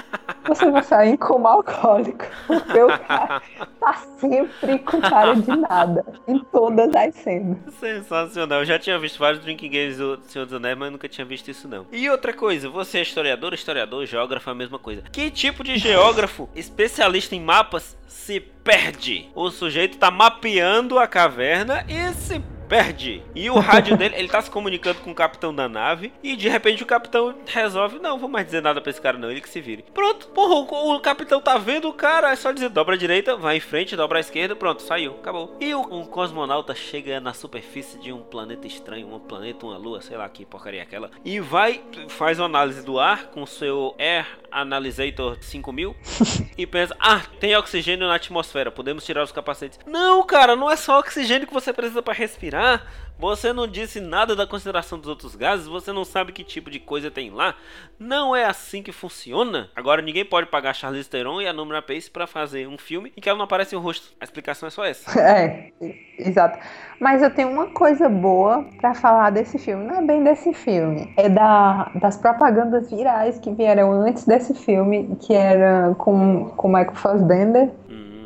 Você 0.49 0.71
vai 0.71 0.83
sair 0.83 1.11
em 1.11 1.17
coma 1.17 1.51
alcoólico. 1.51 2.25
Porque 2.47 2.81
o 2.81 2.99
cara 3.01 3.43
tá 3.81 3.95
sempre 4.19 4.79
com 4.79 5.01
cara 5.01 5.35
de 5.35 5.57
nada. 5.57 6.05
Em 6.27 6.39
todas 6.39 6.95
as 6.95 7.15
cenas. 7.17 7.59
Sensacional. 7.81 8.61
Eu 8.61 8.65
já 8.65 8.79
tinha 8.79 8.99
visto 8.99 9.19
vários 9.19 9.43
drinking 9.43 9.71
games 9.71 9.99
do 9.99 10.21
Senhor 10.23 10.45
dos 10.45 10.55
Anéis, 10.55 10.79
mas 10.79 10.93
nunca 10.93 11.09
tinha 11.09 11.25
visto 11.25 11.51
isso 11.51 11.69
não. 11.69 11.87
E 11.91 12.09
outra 12.09 12.33
coisa, 12.33 12.69
você 12.69 12.99
é 12.99 13.03
historiador, 13.03 13.55
historiador, 13.55 14.07
geógrafo, 14.07 14.49
é 14.49 14.53
a 14.53 14.57
mesma 14.57 14.79
coisa. 14.79 15.03
Que 15.11 15.31
tipo 15.31 15.65
de 15.65 15.77
geógrafo, 15.79 16.36
especialista 16.55 17.35
em 17.35 17.41
mapas, 17.41 17.97
se 18.07 18.41
perde? 18.41 19.29
O 19.35 19.51
sujeito 19.51 19.99
tá 19.99 20.11
mapeando 20.11 20.99
a 20.99 21.07
caverna 21.07 21.85
e 21.89 22.13
se 22.15 22.41
perde. 22.69 23.23
E 23.35 23.49
o 23.49 23.59
rádio 23.59 23.97
dele, 23.99 24.17
ele 24.17 24.29
tá 24.29 24.43
se 24.43 24.51
comunicando 24.51 25.01
com 25.01 25.11
o 25.11 25.15
capitão 25.15 25.55
da 25.55 25.69
nave 25.69 26.13
e 26.23 26.37
de 26.37 26.49
repente 26.49 26.83
o 26.83 26.87
capitão 26.87 27.35
resolve, 27.47 27.99
não, 27.99 28.19
vou 28.19 28.29
mais 28.29 28.47
dizer 28.47 28.63
nada 28.63 28.81
pra 28.81 28.91
esse 28.91 29.01
cara 29.01 29.19
não, 29.19 29.31
ele 29.31 29.41
que 29.41 29.49
se 29.49 29.61
vire. 29.61 29.85
Pronto, 29.95 30.29
porra, 30.29 30.55
o, 30.55 30.95
o 30.95 31.01
capitão 31.01 31.41
tá 31.41 31.57
vendo 31.59 31.89
o 31.89 31.93
cara, 31.93 32.33
é 32.33 32.37
só 32.37 32.53
dizer 32.53 32.69
dobra 32.69 32.95
a 32.95 32.99
direita, 32.99 33.37
vai 33.37 33.57
em 33.57 33.61
frente, 33.61 33.97
dobra 33.97 34.19
a 34.19 34.21
esquerda, 34.21 34.57
pronto, 34.57 34.83
saiu, 34.83 35.13
acabou. 35.13 35.57
E 35.61 35.75
o, 35.75 35.81
um 35.81 36.05
cosmonauta 36.05 36.75
chega 36.75 37.21
na 37.21 37.33
superfície 37.33 37.99
de 37.99 38.13
um 38.13 38.23
planeta 38.23 38.67
estranho, 38.67 39.13
um 39.13 39.19
planeta, 39.19 39.67
uma 39.67 39.77
lua, 39.77 40.01
sei 40.01 40.17
lá 40.17 40.29
que 40.29 40.45
porcaria 40.45 40.81
é 40.81 40.83
aquela, 40.83 41.11
e 41.25 41.41
vai, 41.41 41.81
faz 42.09 42.39
uma 42.39 42.47
análise 42.47 42.85
do 42.85 42.99
ar 42.99 43.27
com 43.27 43.43
o 43.43 43.47
seu 43.47 43.95
Air 43.99 44.27
Analyzator 44.51 45.39
5000 45.41 45.95
e 46.59 46.67
pensa, 46.67 46.97
ah, 46.99 47.23
tem 47.39 47.57
oxigênio 47.57 47.96
na 48.05 48.15
atmosfera, 48.15 48.71
podemos 48.71 49.05
tirar 49.05 49.23
os 49.23 49.33
capacetes. 49.33 49.79
Não, 49.87 50.25
cara, 50.25 50.57
não 50.57 50.71
é 50.71 50.77
só 50.77 50.99
oxigênio 50.99 51.47
que 51.47 51.55
você 51.55 51.73
precisa 51.73 52.03
para 52.03 52.15
respirar 52.15 52.87
você 53.19 53.51
não 53.51 53.67
disse 53.67 53.99
nada 53.99 54.37
da 54.37 54.47
consideração 54.47 54.99
dos 54.99 55.09
outros 55.09 55.35
gases, 55.35 55.67
você 55.67 55.91
não 55.91 56.05
sabe 56.05 56.33
que 56.33 56.45
tipo 56.45 56.71
de 56.71 56.79
coisa 56.79 57.11
tem 57.11 57.31
lá. 57.31 57.55
Não 57.99 58.37
é 58.37 58.45
assim 58.45 58.83
que 58.83 58.93
funciona. 58.93 59.71
Agora 59.75 60.03
ninguém 60.03 60.25
pode 60.25 60.49
pagar 60.49 60.75
Charlize 60.75 61.09
Theron 61.09 61.41
e 61.41 61.49
a 61.49 61.53
Número 61.53 61.83
Pace 61.83 62.11
para 62.11 62.27
fazer 62.27 62.69
um 62.69 62.77
filme 62.77 63.13
em 63.17 63.21
que 63.21 63.29
ela 63.29 63.39
não 63.39 63.47
aparece 63.47 63.75
o 63.75 63.81
rosto. 63.81 64.15
A 64.21 64.25
explicação 64.25 64.67
é 64.67 64.71
só 64.71 64.85
essa. 64.85 65.07
É, 65.37 65.71
exato. 66.19 66.59
Mas 67.01 67.23
eu 67.23 67.31
tenho 67.31 67.51
uma 67.51 67.67
coisa 67.67 68.09
boa 68.09 68.65
para 68.81 68.95
falar 68.95 69.31
desse 69.31 69.59
filme. 69.59 69.85
Não 69.85 69.97
é 69.97 70.03
bem 70.03 70.23
desse 70.23 70.53
filme. 70.55 71.13
É 71.17 71.29
da, 71.29 71.91
das 71.97 72.17
propagandas 72.17 72.91
virais 72.91 73.39
que 73.39 73.53
vieram 73.53 73.93
antes 73.93 74.25
desse 74.25 74.55
filme, 74.55 75.17
que 75.21 75.35
era 75.35 75.95
com, 75.99 76.51
com 76.51 76.69
Michael 76.69 76.95
Fassbender. 76.95 77.71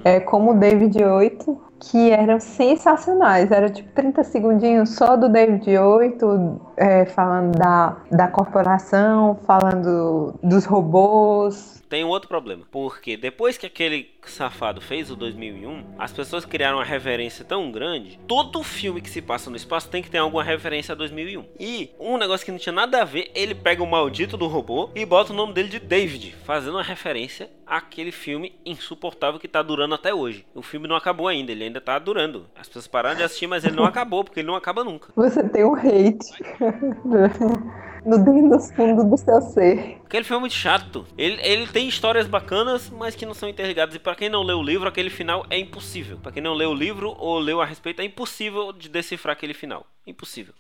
É, 0.05 0.21
como 0.21 0.55
David 0.55 1.03
8 1.03 1.71
que 1.81 2.11
eram 2.11 2.39
sensacionais. 2.39 3.51
Era 3.51 3.71
tipo 3.71 3.91
30 3.95 4.23
segundinhos 4.25 4.91
só 4.91 5.17
do 5.17 5.29
David 5.29 5.77
Oito 5.79 6.61
é, 6.77 7.07
falando 7.07 7.57
da, 7.57 7.97
da 8.11 8.29
corporação, 8.29 9.39
falando 9.47 10.35
dos 10.43 10.65
robôs. 10.67 11.83
Tem 11.89 12.05
um 12.05 12.09
outro 12.09 12.29
problema, 12.29 12.63
porque 12.71 13.17
depois 13.17 13.59
que 13.59 13.67
aquele 13.67 14.05
safado 14.29 14.81
fez 14.81 15.11
o 15.11 15.17
2001, 15.17 15.95
as 15.99 16.13
pessoas 16.13 16.45
criaram 16.45 16.79
uma 16.79 16.85
reverência 16.85 17.45
tão 17.45 17.71
grande. 17.71 18.19
Todo 18.27 18.63
filme 18.63 19.01
que 19.01 19.09
se 19.09 19.23
passa 19.23 19.49
no 19.49 19.57
espaço 19.57 19.89
tem 19.89 20.03
que 20.03 20.11
ter 20.11 20.19
alguma 20.19 20.43
referência 20.43 20.93
a 20.93 20.97
2001. 20.97 21.45
E 21.59 21.91
um 21.99 22.19
negócio 22.19 22.45
que 22.45 22.53
não 22.53 22.59
tinha 22.59 22.73
nada 22.73 23.01
a 23.01 23.05
ver, 23.05 23.31
ele 23.35 23.55
pega 23.55 23.83
o 23.83 23.87
maldito 23.87 24.37
do 24.37 24.47
robô 24.47 24.91
e 24.95 25.07
bota 25.07 25.33
o 25.33 25.37
nome 25.37 25.53
dele 25.53 25.69
de 25.69 25.79
David, 25.79 26.35
fazendo 26.45 26.75
uma 26.75 26.83
referência 26.83 27.49
àquele 27.67 28.11
filme 28.11 28.53
insuportável 28.67 29.39
que 29.39 29.47
tá 29.47 29.63
durando 29.63 29.95
até 29.95 30.13
hoje. 30.13 30.45
O 30.55 30.63
filme 30.63 30.89
não 30.89 30.97
acabou 30.97 31.29
ainda, 31.29 31.53
ele 31.53 31.65
ainda 31.65 31.81
tá 31.81 31.99
durando. 31.99 32.47
As 32.59 32.67
pessoas 32.67 32.89
pararam 32.89 33.17
de 33.17 33.23
assistir, 33.23 33.47
mas 33.47 33.65
ele 33.65 33.77
não 33.77 33.85
acabou, 33.85 34.25
porque 34.25 34.41
ele 34.41 34.49
não 34.49 34.57
acaba 34.57 34.83
nunca. 34.83 35.13
Você 35.15 35.49
tem 35.49 35.65
um 35.65 35.75
hate. 35.75 36.27
no 38.05 38.19
dentro 38.19 38.49
dos 38.51 38.71
fundos 38.73 39.05
do 39.05 39.17
seu 39.17 39.41
ser. 39.41 40.01
Aquele 40.05 40.25
filme 40.25 40.39
é 40.39 40.41
muito 40.41 40.55
chato. 40.55 41.07
Ele, 41.17 41.39
ele 41.43 41.67
tem 41.67 41.89
histórias 41.89 42.27
bacanas, 42.27 42.91
mas 42.91 43.15
que 43.15 43.27
não 43.27 43.35
são 43.35 43.49
interligadas. 43.49 43.95
E 43.95 43.99
para 44.11 44.17
quem 44.17 44.29
não 44.29 44.43
leu 44.43 44.59
o 44.59 44.63
livro, 44.63 44.89
aquele 44.89 45.09
final 45.09 45.47
é 45.49 45.57
impossível. 45.57 46.19
Para 46.21 46.33
quem 46.33 46.43
não 46.43 46.53
leu 46.53 46.71
o 46.71 46.75
livro 46.75 47.15
ou 47.17 47.39
leu 47.39 47.61
a 47.61 47.65
respeito, 47.65 48.03
é 48.03 48.05
impossível 48.05 48.73
de 48.73 48.89
decifrar 48.89 49.35
aquele 49.35 49.55
final. 49.55 49.87
Impossível. 50.05 50.53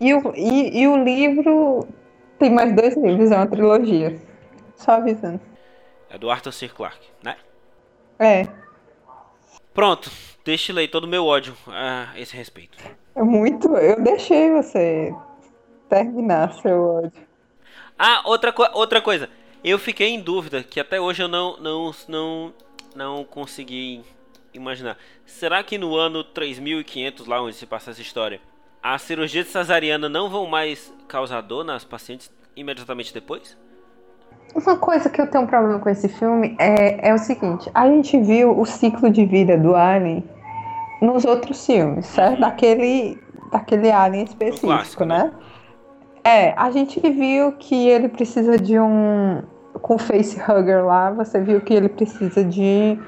E 0.00 0.14
o, 0.14 0.32
e, 0.34 0.80
e 0.80 0.88
o 0.88 0.96
livro 1.04 1.86
tem 2.38 2.50
mais 2.50 2.74
dois 2.74 2.96
livros, 2.96 3.30
é 3.30 3.36
uma 3.36 3.46
trilogia. 3.46 4.18
Só 4.76 4.92
avisando. 4.92 5.42
É 6.08 6.16
do 6.16 6.30
Arthur 6.30 6.52
C. 6.52 6.70
Clarke, 6.70 7.06
né? 7.22 7.36
É. 8.18 8.46
Pronto, 9.74 10.10
destilei 10.42 10.88
todo 10.88 11.04
o 11.04 11.08
meu 11.08 11.26
ódio 11.26 11.54
a 11.66 12.18
esse 12.18 12.34
respeito. 12.34 12.78
É 13.14 13.22
muito. 13.22 13.76
Eu 13.76 14.02
deixei 14.02 14.50
você 14.52 15.14
terminar 15.86 16.54
seu 16.54 16.82
ódio. 16.82 17.12
Ah, 17.98 18.22
outra, 18.24 18.50
co 18.54 18.66
outra 18.72 19.02
coisa. 19.02 19.28
Eu 19.62 19.78
fiquei 19.78 20.08
em 20.08 20.20
dúvida, 20.20 20.62
que 20.62 20.80
até 20.80 20.98
hoje 20.98 21.22
eu 21.22 21.28
não, 21.28 21.58
não, 21.58 21.94
não, 22.08 22.54
não 22.94 23.24
consegui 23.24 24.02
imaginar. 24.52 24.96
Será 25.24 25.62
que 25.62 25.78
no 25.78 25.96
ano 25.96 26.24
3500, 26.24 27.26
lá 27.26 27.42
onde 27.42 27.54
se 27.54 27.66
passa 27.66 27.90
essa 27.90 28.00
história, 28.00 28.40
a 28.82 28.98
cirurgia 28.98 29.42
de 29.44 29.50
cesariana 29.50 30.08
não 30.08 30.28
vão 30.28 30.46
mais 30.46 30.92
causar 31.06 31.40
dor 31.42 31.64
nas 31.64 31.84
pacientes 31.84 32.30
imediatamente 32.56 33.12
depois? 33.12 33.56
Uma 34.54 34.76
coisa 34.76 35.08
que 35.08 35.20
eu 35.20 35.30
tenho 35.30 35.44
um 35.44 35.46
problema 35.46 35.78
com 35.78 35.88
esse 35.88 36.08
filme 36.08 36.56
é, 36.58 37.08
é 37.08 37.14
o 37.14 37.18
seguinte: 37.18 37.70
a 37.74 37.86
gente 37.88 38.18
viu 38.20 38.58
o 38.58 38.66
ciclo 38.66 39.10
de 39.10 39.24
vida 39.24 39.56
do 39.56 39.76
Alien 39.76 40.24
nos 41.00 41.24
outros 41.24 41.64
filmes, 41.64 42.06
certo? 42.06 42.34
Uhum. 42.34 42.40
Daquele, 42.40 43.18
daquele 43.52 43.90
Alien 43.90 44.24
específico, 44.24 44.66
clássico, 44.66 45.04
né? 45.04 45.24
né? 45.24 45.32
É, 46.22 46.52
a 46.56 46.70
gente 46.70 47.00
viu 47.00 47.52
que 47.52 47.88
ele 47.88 48.08
precisa 48.08 48.58
de 48.58 48.78
um. 48.78 49.42
Com 49.82 49.94
o 49.94 49.98
facehugger 49.98 50.84
lá, 50.84 51.10
você 51.10 51.40
viu 51.40 51.60
que 51.60 51.74
ele 51.74 51.88
precisa 51.88 52.44
de. 52.44 52.98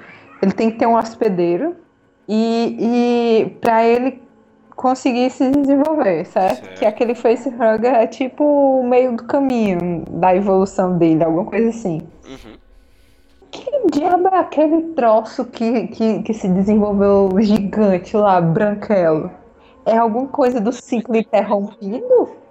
Ele 0.41 0.53
tem 0.53 0.71
que 0.71 0.79
ter 0.79 0.87
um 0.87 0.97
hospedeiro. 0.97 1.77
E, 2.29 2.77
e 2.81 3.51
para 3.61 3.85
ele 3.85 4.23
conseguir 4.75 5.31
se 5.31 5.51
desenvolver, 5.51 6.25
certo? 6.25 6.65
certo? 6.65 6.79
Que 6.79 6.87
aquele 6.87 7.15
facehugger 7.15 7.95
é 7.95 8.07
tipo 8.07 8.45
o 8.45 8.89
meio 8.89 9.17
do 9.17 9.25
caminho 9.25 10.05
da 10.09 10.35
evolução 10.35 10.97
dele, 10.97 11.23
alguma 11.25 11.45
coisa 11.45 11.69
assim. 11.69 12.01
Uhum. 12.27 12.57
Que 13.51 13.71
diabo 13.93 14.29
é 14.29 14.39
aquele 14.39 14.83
troço 14.95 15.45
que, 15.45 15.89
que, 15.89 16.23
que 16.23 16.33
se 16.33 16.49
desenvolveu 16.49 17.31
gigante 17.41 18.17
lá, 18.17 18.41
branquelo? 18.41 19.31
É 19.85 19.97
alguma 19.97 20.29
coisa 20.29 20.61
do 20.61 20.73
ciclo 20.73 21.17
interrompido? 21.17 22.43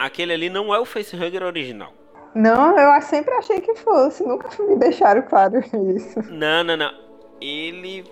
aquele 0.00 0.32
ali 0.32 0.48
não 0.48 0.74
é 0.74 0.80
o 0.80 0.84
facehugger 0.84 1.42
original. 1.42 1.92
Não, 2.34 2.78
eu 2.78 3.02
sempre 3.02 3.34
achei 3.34 3.60
que 3.60 3.74
fosse. 3.74 4.24
Nunca 4.24 4.50
me 4.62 4.76
deixaram 4.76 5.22
claro 5.22 5.58
isso. 5.96 6.20
Não, 6.30 6.64
não, 6.64 6.76
não. 6.76 6.92
Ele 7.40 8.04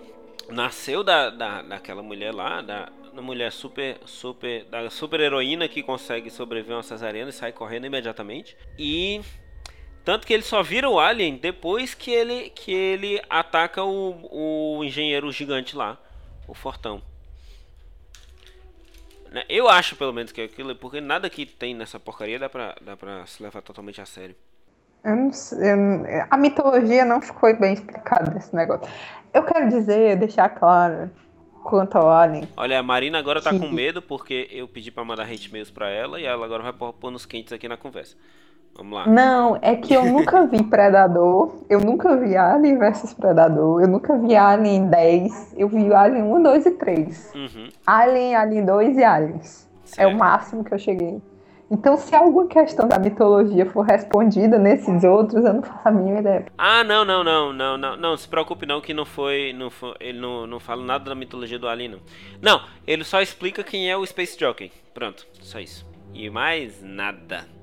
nasceu 0.49 1.05
da, 1.05 1.31
da, 1.31 1.62
daquela 1.62 2.03
mulher 2.03 2.33
lá, 2.33 2.62
da, 2.62 2.89
mulher 3.23 3.53
super, 3.53 3.99
super, 4.05 4.64
da 4.64 4.89
super 4.91 5.21
heroína 5.21 5.69
que 5.69 5.83
consegue 5.83 6.31
sobreviver 6.31 6.75
a 6.75 6.79
uma 6.79 6.83
cesariana 6.83 7.31
e 7.31 7.33
sai 7.33 7.53
correndo 7.53 7.87
imediatamente. 7.87 8.57
E 8.79 9.21
tanto 10.05 10.27
que 10.27 10.33
ele 10.33 10.43
só 10.43 10.62
vira 10.62 10.89
o 10.89 10.99
alien 10.99 11.37
depois 11.37 11.95
que 11.95 12.11
ele, 12.11 12.51
que 12.51 12.73
ele 12.73 13.21
ataca 13.29 13.85
o, 13.85 14.79
o 14.79 14.85
engenheiro 14.85 15.31
gigante 15.31 15.77
lá, 15.77 15.99
o 16.47 16.55
Fortão. 16.55 17.03
Né? 19.31 19.45
Eu 19.49 19.68
acho, 19.68 19.97
pelo 19.97 20.12
menos, 20.12 20.33
que 20.33 20.41
é 20.41 20.45
aquilo, 20.45 20.74
porque 20.74 21.01
nada 21.01 21.29
que 21.29 21.45
tem 21.47 21.74
nessa 21.74 21.99
porcaria 22.01 22.39
dá 22.39 22.49
pra, 22.49 22.74
dá 22.81 22.97
pra 22.97 23.26
se 23.26 23.43
levar 23.43 23.62
totalmente 23.62 24.01
a 24.01 24.07
sério. 24.07 24.35
Eu 25.05 25.16
não 25.16 25.33
sei, 25.33 25.59
eu, 25.59 26.26
a 26.29 26.37
mitologia 26.37 27.05
não 27.05 27.20
ficou 27.20 27.55
bem 27.57 27.72
explicada 27.72 28.33
nesse 28.33 28.55
negócio. 28.55 28.91
Eu 29.33 29.45
quero 29.45 29.68
dizer, 29.68 30.16
deixar 30.16 30.49
claro, 30.49 31.11
quanto 31.62 31.97
ao 31.97 32.11
Alien. 32.11 32.49
Olha, 32.57 32.79
a 32.79 32.83
Marina 32.83 33.18
agora 33.18 33.41
tá 33.41 33.51
com 33.51 33.68
medo 33.68 34.03
porque 34.03 34.49
eu 34.51 34.66
pedi 34.66 34.91
pra 34.91 35.05
mandar 35.05 35.24
hate 35.24 35.53
mails 35.53 35.70
pra 35.70 35.89
ela 35.89 36.20
e 36.20 36.24
ela 36.24 36.45
agora 36.45 36.62
vai 36.62 36.93
pôr 36.93 37.11
nos 37.11 37.26
quentes 37.26 37.53
aqui 37.53 37.68
na 37.68 37.76
conversa. 37.76 38.16
Vamos 38.77 38.93
lá. 38.93 39.07
Não, 39.09 39.59
é 39.61 39.75
que 39.75 39.93
eu 39.93 40.05
nunca 40.05 40.47
vi 40.49 40.62
Predador, 40.62 41.53
eu 41.69 41.81
nunca 41.81 42.16
vi 42.16 42.37
Alien 42.37 42.79
versus 42.79 43.12
Predador, 43.12 43.83
eu 43.83 43.89
nunca 43.89 44.16
vi 44.16 44.37
Alien 44.37 44.89
10, 44.89 45.55
eu 45.57 45.69
vi 45.69 45.93
Alien 45.93 46.23
1, 46.23 46.43
2 46.43 46.66
e 46.66 46.71
3. 46.73 47.33
Uhum. 47.35 47.69
Alien, 47.87 48.37
Alien 48.37 48.64
2 48.64 48.97
e 48.97 49.05
Aliens. 49.05 49.69
Certo. 49.85 50.01
É 50.01 50.07
o 50.07 50.16
máximo 50.16 50.62
que 50.62 50.73
eu 50.73 50.79
cheguei. 50.79 51.21
Então, 51.71 51.99
se 51.99 52.14
alguma 52.14 52.47
questão 52.47 52.89
da 52.89 52.99
mitologia 52.99 53.66
for 53.66 53.85
respondida 53.85 54.59
nesses 54.59 55.05
outros, 55.05 55.45
eu 55.45 55.53
não 55.53 55.62
faço 55.62 55.87
a 55.87 55.91
mínima 55.91 56.21
ideia. 56.21 56.47
Ah, 56.57 56.83
não, 56.83 57.05
não, 57.05 57.23
não, 57.23 57.53
não, 57.53 57.77
não, 57.77 57.97
não, 57.97 58.16
se 58.16 58.27
preocupe 58.27 58.64
não 58.64 58.81
que 58.81 58.95
não 58.95 59.05
foi, 59.05 59.53
não 59.53 59.69
foi 59.69 59.95
ele 60.01 60.19
não, 60.19 60.47
não 60.47 60.59
fala 60.59 60.83
nada 60.83 61.05
da 61.05 61.14
mitologia 61.14 61.59
do 61.59 61.69
Alien, 61.69 61.91
não. 61.91 62.01
Não, 62.41 62.62
ele 62.87 63.05
só 63.05 63.21
explica 63.21 63.62
quem 63.62 63.91
é 63.91 63.97
o 63.97 64.07
Space 64.07 64.39
Jockey. 64.39 64.73
Pronto, 64.95 65.27
só 65.43 65.59
isso. 65.61 65.87
E 66.14 66.31
mais 66.31 66.83
nada. 66.83 67.57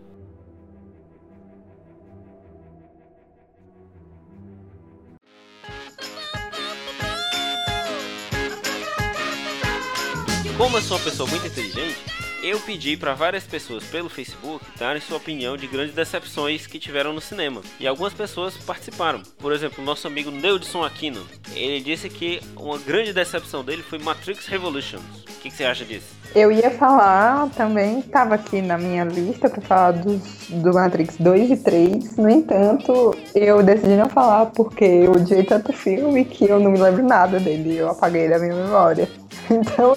Como 10.57 10.77
eu 10.77 10.81
sou 10.81 10.95
uma 10.95 11.03
pessoa 11.03 11.29
muito 11.29 11.45
inteligente, 11.45 11.97
eu 12.41 12.57
pedi 12.61 12.95
para 12.95 13.13
várias 13.13 13.43
pessoas 13.43 13.83
pelo 13.83 14.07
Facebook 14.07 14.63
darem 14.79 15.01
sua 15.01 15.17
opinião 15.17 15.57
de 15.57 15.67
grandes 15.67 15.93
decepções 15.93 16.65
que 16.65 16.79
tiveram 16.79 17.11
no 17.11 17.19
cinema. 17.19 17.61
E 17.77 17.85
algumas 17.85 18.13
pessoas 18.13 18.55
participaram. 18.55 19.21
Por 19.37 19.51
exemplo, 19.51 19.83
nosso 19.83 20.07
amigo 20.07 20.31
Neudson 20.31 20.81
Aquino. 20.81 21.27
Ele 21.53 21.81
disse 21.81 22.07
que 22.09 22.39
uma 22.55 22.77
grande 22.77 23.11
decepção 23.11 23.65
dele 23.65 23.83
foi 23.83 23.99
Matrix 23.99 24.45
Revolutions. 24.45 25.03
O 25.23 25.41
que, 25.41 25.49
que 25.49 25.51
você 25.51 25.65
acha 25.65 25.83
disso? 25.83 26.07
Eu 26.35 26.51
ia 26.51 26.69
falar 26.69 27.49
também, 27.51 27.99
estava 27.99 28.35
aqui 28.35 28.61
na 28.61 28.77
minha 28.77 29.05
lista 29.05 29.49
para 29.49 29.61
falar 29.61 29.91
dos, 29.91 30.21
do 30.49 30.73
Matrix 30.73 31.15
2 31.17 31.51
e 31.51 31.57
3. 31.57 32.17
No 32.17 32.29
entanto, 32.29 33.15
eu 33.33 33.63
decidi 33.63 33.95
não 33.95 34.09
falar 34.09 34.47
porque 34.47 34.83
eu 34.83 35.13
odiei 35.13 35.45
tanto 35.45 35.71
filme 35.71 36.25
que 36.25 36.43
eu 36.43 36.59
não 36.59 36.71
me 36.71 36.77
lembro 36.77 37.03
nada 37.03 37.39
dele. 37.39 37.77
Eu 37.77 37.89
apaguei 37.89 38.27
da 38.27 38.37
minha 38.37 38.53
memória. 38.53 39.07
Então, 39.47 39.95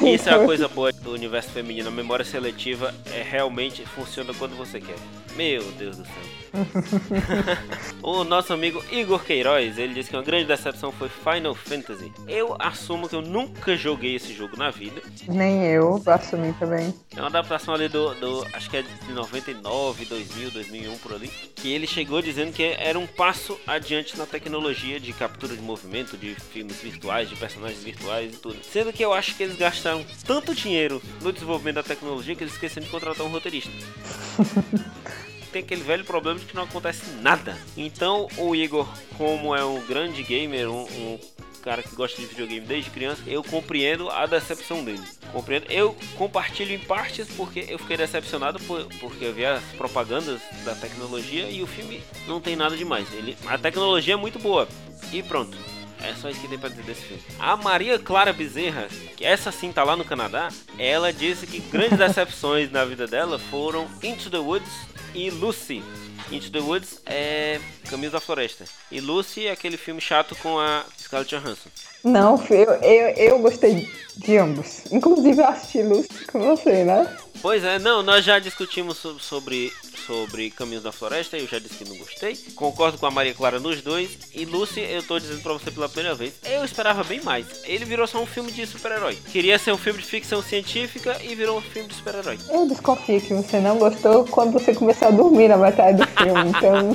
Isso 0.00 0.28
é 0.28 0.34
a 0.34 0.44
coisa 0.44 0.68
boa 0.68 0.92
do 0.92 1.12
universo 1.12 1.50
feminino. 1.50 1.88
A 1.88 1.90
memória 1.90 2.24
seletiva 2.24 2.94
é 3.12 3.22
realmente 3.22 3.84
funciona 3.84 4.32
quando 4.32 4.56
você 4.56 4.80
quer. 4.80 4.94
Meu 5.36 5.64
Deus 5.72 5.96
do 5.96 6.04
céu. 6.04 6.43
o 8.02 8.24
nosso 8.24 8.52
amigo 8.52 8.82
Igor 8.90 9.22
Queiroz, 9.24 9.78
ele 9.78 9.94
disse 9.94 10.10
que 10.10 10.16
uma 10.16 10.22
grande 10.22 10.46
decepção 10.46 10.92
foi 10.92 11.08
Final 11.08 11.54
Fantasy. 11.54 12.12
Eu 12.28 12.56
assumo 12.58 13.08
que 13.08 13.16
eu 13.16 13.22
nunca 13.22 13.76
joguei 13.76 14.14
esse 14.16 14.32
jogo 14.32 14.56
na 14.56 14.70
vida. 14.70 15.02
Nem 15.28 15.64
eu, 15.64 16.00
assumi 16.06 16.52
também. 16.54 16.94
É 17.16 17.20
uma 17.20 17.28
adaptação 17.28 17.74
ali 17.74 17.88
do, 17.88 18.14
do, 18.14 18.46
acho 18.52 18.70
que 18.70 18.76
é 18.76 18.82
de 18.82 19.12
99, 19.12 20.04
2000, 20.04 20.50
2001 20.50 20.98
por 20.98 21.14
ali, 21.14 21.28
que 21.54 21.72
ele 21.72 21.86
chegou 21.86 22.22
dizendo 22.22 22.52
que 22.52 22.62
era 22.62 22.98
um 22.98 23.06
passo 23.06 23.58
adiante 23.66 24.16
na 24.16 24.26
tecnologia 24.26 25.00
de 25.00 25.12
captura 25.12 25.56
de 25.56 25.62
movimento, 25.62 26.16
de 26.16 26.34
filmes 26.34 26.76
virtuais, 26.80 27.28
de 27.28 27.36
personagens 27.36 27.82
virtuais 27.82 28.34
e 28.34 28.36
tudo. 28.36 28.56
Sendo 28.62 28.92
que 28.92 29.04
eu 29.04 29.12
acho 29.12 29.34
que 29.34 29.42
eles 29.42 29.56
gastaram 29.56 30.04
tanto 30.26 30.54
dinheiro 30.54 31.02
no 31.20 31.32
desenvolvimento 31.32 31.76
da 31.76 31.82
tecnologia 31.82 32.34
que 32.34 32.44
eles 32.44 32.54
esqueceram 32.54 32.84
de 32.84 32.90
contratar 32.92 33.26
um 33.26 33.30
roteirista. 33.30 33.70
tem 35.54 35.62
aquele 35.62 35.82
velho 35.82 36.04
problema 36.04 36.40
de 36.40 36.46
que 36.46 36.54
não 36.54 36.64
acontece 36.64 37.08
nada. 37.22 37.56
Então 37.76 38.26
o 38.36 38.56
Igor, 38.56 38.88
como 39.16 39.54
é 39.54 39.64
um 39.64 39.80
grande 39.86 40.22
gamer, 40.24 40.68
um, 40.68 40.82
um 40.82 41.18
cara 41.62 41.80
que 41.80 41.94
gosta 41.94 42.20
de 42.20 42.26
videogame 42.26 42.66
desde 42.66 42.90
criança, 42.90 43.22
eu 43.26 43.42
compreendo 43.42 44.10
a 44.10 44.26
decepção 44.26 44.84
dele. 44.84 45.02
Compreendo. 45.32 45.70
Eu 45.70 45.96
compartilho 46.16 46.72
em 46.72 46.78
partes 46.78 47.28
porque 47.36 47.66
eu 47.68 47.78
fiquei 47.78 47.96
decepcionado 47.96 48.58
por, 48.64 48.84
porque 49.00 49.24
eu 49.24 49.32
vi 49.32 49.46
as 49.46 49.62
propagandas 49.76 50.42
da 50.64 50.74
tecnologia 50.74 51.48
e 51.48 51.62
o 51.62 51.66
filme 51.66 52.02
não 52.26 52.40
tem 52.40 52.56
nada 52.56 52.76
demais. 52.76 53.10
Ele, 53.12 53.36
a 53.46 53.56
tecnologia 53.56 54.14
é 54.14 54.16
muito 54.16 54.40
boa. 54.40 54.68
E 55.12 55.22
pronto. 55.22 55.56
É 56.04 56.14
só 56.14 56.28
isso 56.28 56.40
que 56.40 56.48
tem 56.48 56.58
pra 56.58 56.68
dizer 56.68 56.82
desse 56.82 57.02
filme. 57.02 57.22
A 57.38 57.56
Maria 57.56 57.98
Clara 57.98 58.32
Bezerra, 58.32 58.88
que 59.16 59.24
essa 59.24 59.50
sim 59.50 59.72
tá 59.72 59.82
lá 59.82 59.96
no 59.96 60.04
Canadá, 60.04 60.48
ela 60.78 61.12
disse 61.12 61.46
que 61.46 61.60
grandes 61.60 61.96
decepções 61.98 62.70
na 62.70 62.84
vida 62.84 63.06
dela 63.06 63.38
foram 63.38 63.88
Into 64.02 64.30
the 64.30 64.38
Woods 64.38 64.72
e 65.14 65.30
Lucy. 65.30 65.82
Into 66.30 66.50
the 66.50 66.60
Woods 66.60 67.00
é 67.06 67.60
Caminhos 67.88 68.12
da 68.12 68.20
Floresta. 68.20 68.64
E 68.90 69.00
Lucy 69.00 69.46
é 69.46 69.52
aquele 69.52 69.76
filme 69.76 70.00
chato 70.00 70.36
com 70.36 70.58
a 70.58 70.84
Scarlett 70.98 71.34
Johansson. 71.34 71.70
Não, 72.04 72.38
eu, 72.50 72.74
eu, 72.74 73.08
eu 73.16 73.38
gostei 73.38 73.88
de 74.16 74.36
ambos. 74.36 74.82
Inclusive 74.92 75.40
eu 75.40 75.46
assisti 75.46 75.82
Lucy 75.82 76.26
com 76.30 76.38
você, 76.40 76.84
né? 76.84 77.08
Pois 77.40 77.64
é, 77.64 77.78
não, 77.78 78.02
nós 78.02 78.24
já 78.24 78.38
discutimos 78.38 78.96
sobre, 79.20 79.70
sobre 80.06 80.50
Caminhos 80.50 80.82
da 80.82 80.92
Floresta, 80.92 81.36
eu 81.36 81.46
já 81.46 81.58
disse 81.58 81.76
que 81.76 81.88
não 81.88 81.96
gostei. 81.98 82.36
Concordo 82.54 82.96
com 82.96 83.04
a 83.06 83.10
Maria 83.10 83.34
Clara 83.34 83.60
nos 83.60 83.82
dois. 83.82 84.18
E 84.34 84.44
Lucy, 84.46 84.80
eu 84.80 85.02
tô 85.02 85.18
dizendo 85.18 85.42
pra 85.42 85.52
você 85.52 85.70
pela 85.70 85.88
primeira 85.88 86.14
vez, 86.14 86.32
eu 86.44 86.64
esperava 86.64 87.04
bem 87.04 87.20
mais. 87.22 87.46
Ele 87.64 87.84
virou 87.84 88.06
só 88.06 88.22
um 88.22 88.26
filme 88.26 88.50
de 88.50 88.66
super-herói. 88.66 89.18
Queria 89.30 89.58
ser 89.58 89.72
um 89.72 89.78
filme 89.78 90.00
de 90.00 90.06
ficção 90.06 90.42
científica 90.42 91.18
e 91.22 91.34
virou 91.34 91.58
um 91.58 91.62
filme 91.62 91.88
de 91.88 91.94
super-herói. 91.94 92.38
Eu 92.48 92.66
desconfio 92.66 93.20
que 93.20 93.34
você 93.34 93.60
não 93.60 93.76
gostou 93.78 94.24
quando 94.24 94.52
você 94.52 94.74
começou 94.74 95.08
a 95.08 95.10
dormir 95.10 95.48
na 95.48 95.58
metade 95.58 95.98
do 95.98 96.06
filme, 96.06 96.50
então. 96.50 96.92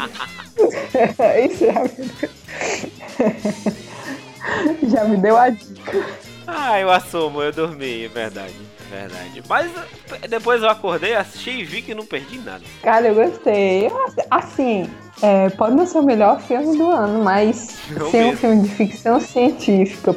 Isso 1.45 1.65
já... 1.65 1.83
já 4.89 5.03
me 5.05 5.17
deu 5.17 5.37
a 5.37 5.49
dica. 5.49 6.05
Ah, 6.47 6.79
eu 6.79 6.89
assumo, 6.89 7.41
eu 7.41 7.51
dormi, 7.51 8.05
é 8.05 8.07
verdade. 8.07 8.55
Verdade. 8.89 9.43
Mas 9.47 9.71
depois 10.27 10.63
eu 10.63 10.69
acordei, 10.69 11.15
assisti 11.15 11.51
e 11.51 11.63
vi 11.63 11.81
que 11.83 11.93
não 11.93 12.05
perdi 12.05 12.39
nada. 12.39 12.63
Cara, 12.81 13.07
eu 13.07 13.13
gostei. 13.13 13.87
Assim, 14.31 14.89
é, 15.21 15.49
pode 15.51 15.75
não 15.75 15.85
ser 15.85 15.99
o 15.99 16.03
melhor 16.03 16.41
filme 16.41 16.75
do 16.75 16.89
ano, 16.89 17.23
mas 17.23 17.77
não 17.95 18.09
ser 18.09 18.17
mesmo. 18.17 18.33
um 18.33 18.37
filme 18.37 18.61
de 18.63 18.69
ficção 18.69 19.19
científica 19.19 20.11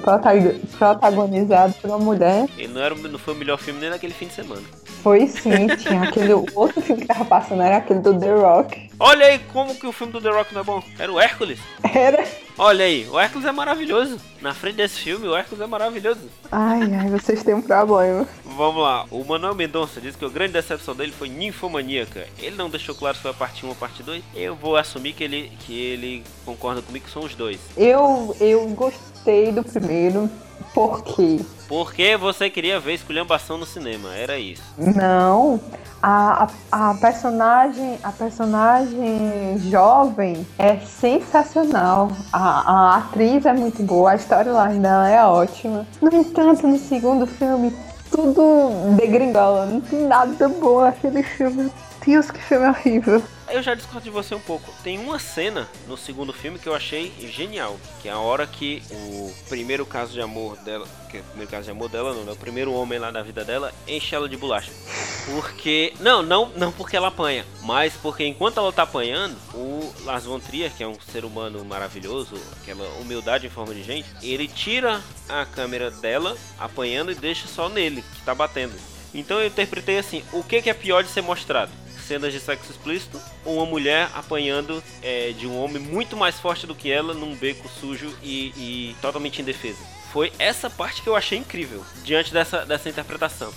protagonizado 0.79 1.75
por 1.75 1.91
uma 1.91 1.99
mulher. 1.99 2.49
Ele 2.57 2.73
não, 2.73 2.81
era, 2.81 2.95
não 2.95 3.19
foi 3.19 3.35
o 3.35 3.37
melhor 3.37 3.59
filme 3.59 3.79
nem 3.79 3.91
naquele 3.91 4.15
fim 4.15 4.27
de 4.27 4.35
semana. 4.35 4.63
Foi 5.03 5.27
sim, 5.27 5.67
tinha 5.77 6.05
aquele 6.05 6.33
outro 6.33 6.81
filme 6.81 7.03
que 7.03 7.09
tava 7.09 7.25
passando, 7.27 7.63
era 7.63 7.77
aquele 7.77 8.01
do 8.01 8.19
The 8.19 8.33
Rock. 8.33 8.91
Olha 8.99 9.27
aí 9.27 9.39
como 9.53 9.75
que 9.75 9.87
o 9.87 9.93
filme 9.93 10.13
do 10.13 10.21
The 10.21 10.31
Rock 10.31 10.55
não 10.55 10.63
é 10.63 10.65
bom. 10.65 10.83
Era 10.99 11.13
o 11.13 11.21
Hércules. 11.21 11.59
Era. 11.93 12.25
Olha 12.59 12.85
aí, 12.85 13.09
o 13.09 13.19
Hércules 13.19 13.47
é 13.47 13.53
maravilhoso. 13.53 14.19
Na 14.41 14.53
frente 14.53 14.77
desse 14.77 15.01
filme, 15.01 15.27
o 15.27 15.35
Hércules 15.35 15.63
é 15.63 15.67
maravilhoso. 15.67 16.21
Ai, 16.51 16.83
ai, 16.95 17.09
vocês 17.09 17.43
têm 17.43 17.55
um 17.55 17.63
problema. 17.63 18.29
Vamos 18.45 18.83
lá, 18.83 19.07
o 19.11 19.25
Manuel 19.25 19.55
Mendonça 19.55 20.01
diz 20.01 20.15
que 20.15 20.25
a 20.25 20.29
grande 20.29 20.53
decepção 20.53 20.95
dele 20.95 21.13
foi 21.13 21.29
Ninfomaníaca. 21.29 22.27
Ele 22.39 22.57
não 22.57 22.69
deixou 22.69 22.95
claro 22.95 23.17
se 23.17 23.23
foi 23.23 23.31
a 23.31 23.35
parte 23.35 23.65
1 23.65 23.69
ou 23.69 23.73
a 23.73 23.77
parte 23.77 24.03
2. 24.03 24.23
Eu 24.35 24.55
vou 24.55 24.77
assumir 24.77 25.15
que 25.15 25.25
ele, 25.25 25.51
que 25.61 25.79
ele 25.79 26.25
concorda 26.45 26.83
comigo 26.83 27.07
que 27.07 27.11
são 27.11 27.23
os 27.25 27.35
dois. 27.35 27.59
Eu, 27.77 28.37
eu 28.39 28.69
gostei 28.69 29.51
do 29.51 29.65
primeiro. 29.65 30.31
Por 30.75 31.03
quê? 31.03 31.41
Porque 31.69 32.17
você 32.17 32.51
queria 32.51 32.79
ver 32.79 32.95
esculhambação 32.95 33.57
no 33.57 33.65
cinema, 33.65 34.15
era 34.15 34.39
isso. 34.39 34.63
Não, 34.77 35.61
a, 36.03 36.49
a, 36.71 36.91
a, 36.91 36.95
personagem 36.95 37.99
a 38.03 38.13
personagem 38.13 39.59
jovem 39.71 40.47
é 40.59 40.77
sensacional. 40.79 42.11
A, 42.33 42.73
a 42.73 42.97
atriz 42.99 43.47
é 43.47 43.53
muito 43.53 43.83
boa, 43.83 44.13
a 44.13 44.17
storyline 44.17 44.81
dela 44.81 45.09
é 45.09 45.25
ótima. 45.25 45.87
No 46.01 46.15
entanto, 46.15 46.67
no 46.67 46.79
segundo 46.79 47.27
filme, 47.27 47.75
tudo 48.11 48.95
degringola. 48.97 49.67
Não 49.67 49.81
tem 49.81 50.07
nada 50.07 50.49
bom 50.49 50.81
aquele 50.81 51.23
filme. 51.23 51.71
Deus, 52.05 52.31
que 52.31 52.41
filme 52.41 52.67
horrível 52.67 53.23
eu 53.53 53.63
já 53.63 53.75
discordo 53.75 54.05
de 54.05 54.11
você 54.11 54.35
um 54.35 54.41
pouco. 54.41 54.73
Tem 54.83 54.99
uma 54.99 55.19
cena 55.19 55.69
no 55.87 55.97
segundo 55.97 56.33
filme 56.33 56.59
que 56.59 56.67
eu 56.67 56.75
achei 56.75 57.13
genial, 57.33 57.79
que 58.01 58.09
é 58.09 58.13
a 58.13 58.19
hora 58.19 58.47
que 58.47 58.83
o 58.91 59.33
primeiro 59.49 59.85
caso 59.85 60.13
de 60.13 60.21
amor 60.21 60.57
dela, 60.59 60.89
que 61.11 61.19
é 61.19 61.21
o 61.21 61.25
primeiro 61.25 61.51
caso 61.51 61.65
de 61.65 61.71
amor 61.71 61.89
dela, 61.91 62.15
não, 62.15 62.25
né? 62.25 62.33
O 62.33 62.37
primeiro 62.37 62.73
homem 62.73 62.99
lá 62.99 63.11
da 63.11 63.23
vida 63.23 63.45
dela 63.45 63.73
enche 63.87 64.15
ela 64.15 64.29
de 64.29 64.37
bolacha. 64.37 64.73
Porque, 65.27 65.93
não, 66.01 66.23
não, 66.23 66.49
não 66.57 66.73
porque 66.73 66.97
ela 66.97 67.09
apanha, 67.09 67.45
mas 67.63 67.93
porque 67.95 68.27
enquanto 68.27 68.59
ela 68.59 68.73
tá 68.73 68.83
apanhando, 68.85 69.37
o 69.55 69.93
Lars 70.05 70.25
von 70.25 70.41
Trier, 70.41 70.73
que 70.73 70.83
é 70.83 70.89
um 70.89 70.99
ser 71.13 71.25
humano 71.25 71.63
maravilhoso, 71.65 72.35
aquela 72.61 72.89
humildade 73.01 73.47
em 73.47 73.51
forma 73.51 73.75
de 73.75 73.83
gente, 73.83 74.09
ele 74.23 74.49
tira 74.49 75.01
a 75.29 75.45
câmera 75.45 75.91
dela 75.91 76.37
apanhando 76.59 77.13
e 77.13 77.15
deixa 77.15 77.47
só 77.47 77.69
nele, 77.69 78.03
que 78.15 78.23
tá 78.23 78.35
batendo. 78.35 78.75
Então 79.15 79.39
eu 79.39 79.47
interpretei 79.47 79.99
assim: 79.99 80.25
o 80.33 80.43
que, 80.43 80.63
que 80.63 80.71
é 80.71 80.75
pior 80.75 81.05
de 81.05 81.11
ser 81.11 81.21
mostrado? 81.21 81.71
Cenas 82.03 82.33
de 82.33 82.41
sexo 82.41 82.71
explícito 82.71 83.21
ou 83.45 83.57
uma 83.57 83.67
mulher 83.67 84.11
apanhando 84.15 84.83
é, 85.03 85.33
de 85.33 85.47
um 85.47 85.63
homem 85.63 85.81
muito 85.81 86.17
mais 86.17 86.39
forte 86.39 86.67
do 86.67 86.75
que 86.75 86.91
ela 86.91 87.15
num 87.15 87.35
beco 87.35 87.69
sujo 87.69 88.13
e, 88.23 88.53
e 88.57 88.97
totalmente 89.01 89.41
indefesa. 89.41 89.83
Foi 90.13 90.33
essa 90.39 90.69
parte 90.69 91.01
que 91.01 91.09
eu 91.09 91.17
achei 91.17 91.39
incrível 91.39 91.83
diante 92.05 92.33
dessa, 92.33 92.67
dessa 92.67 92.89
interpretação. 92.89 93.51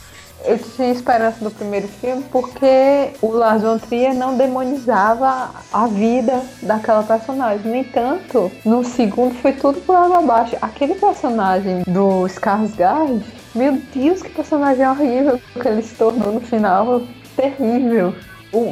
Eu 0.44 0.60
tinha 0.60 0.92
esperança 0.92 1.44
do 1.44 1.50
primeiro 1.50 1.88
filme 1.88 2.24
porque 2.32 3.12
o 3.22 3.32
Lars 3.32 3.62
von 3.62 3.78
Trier 3.78 4.14
não 4.14 4.38
demonizava 4.38 5.50
a 5.72 5.88
vida 5.88 6.44
daquela 6.62 7.04
personagem. 7.04 7.72
No 7.72 7.76
entanto, 7.76 8.52
no 8.64 8.84
segundo 8.84 9.34
foi 9.36 9.54
tudo 9.54 9.80
por 9.82 9.96
água 9.96 10.20
abaixo. 10.20 10.58
Aquele 10.62 10.96
personagem 10.96 11.84
do 11.88 12.26
Skarsgård, 12.28 13.24
meu 13.56 13.82
Deus, 13.94 14.22
que 14.22 14.30
personagem 14.30 14.88
horrível 14.88 15.40
que 15.54 15.68
ele 15.68 15.82
se 15.82 15.96
tornou 15.96 16.34
no 16.34 16.42
final. 16.42 17.02
Terrível 17.36 18.14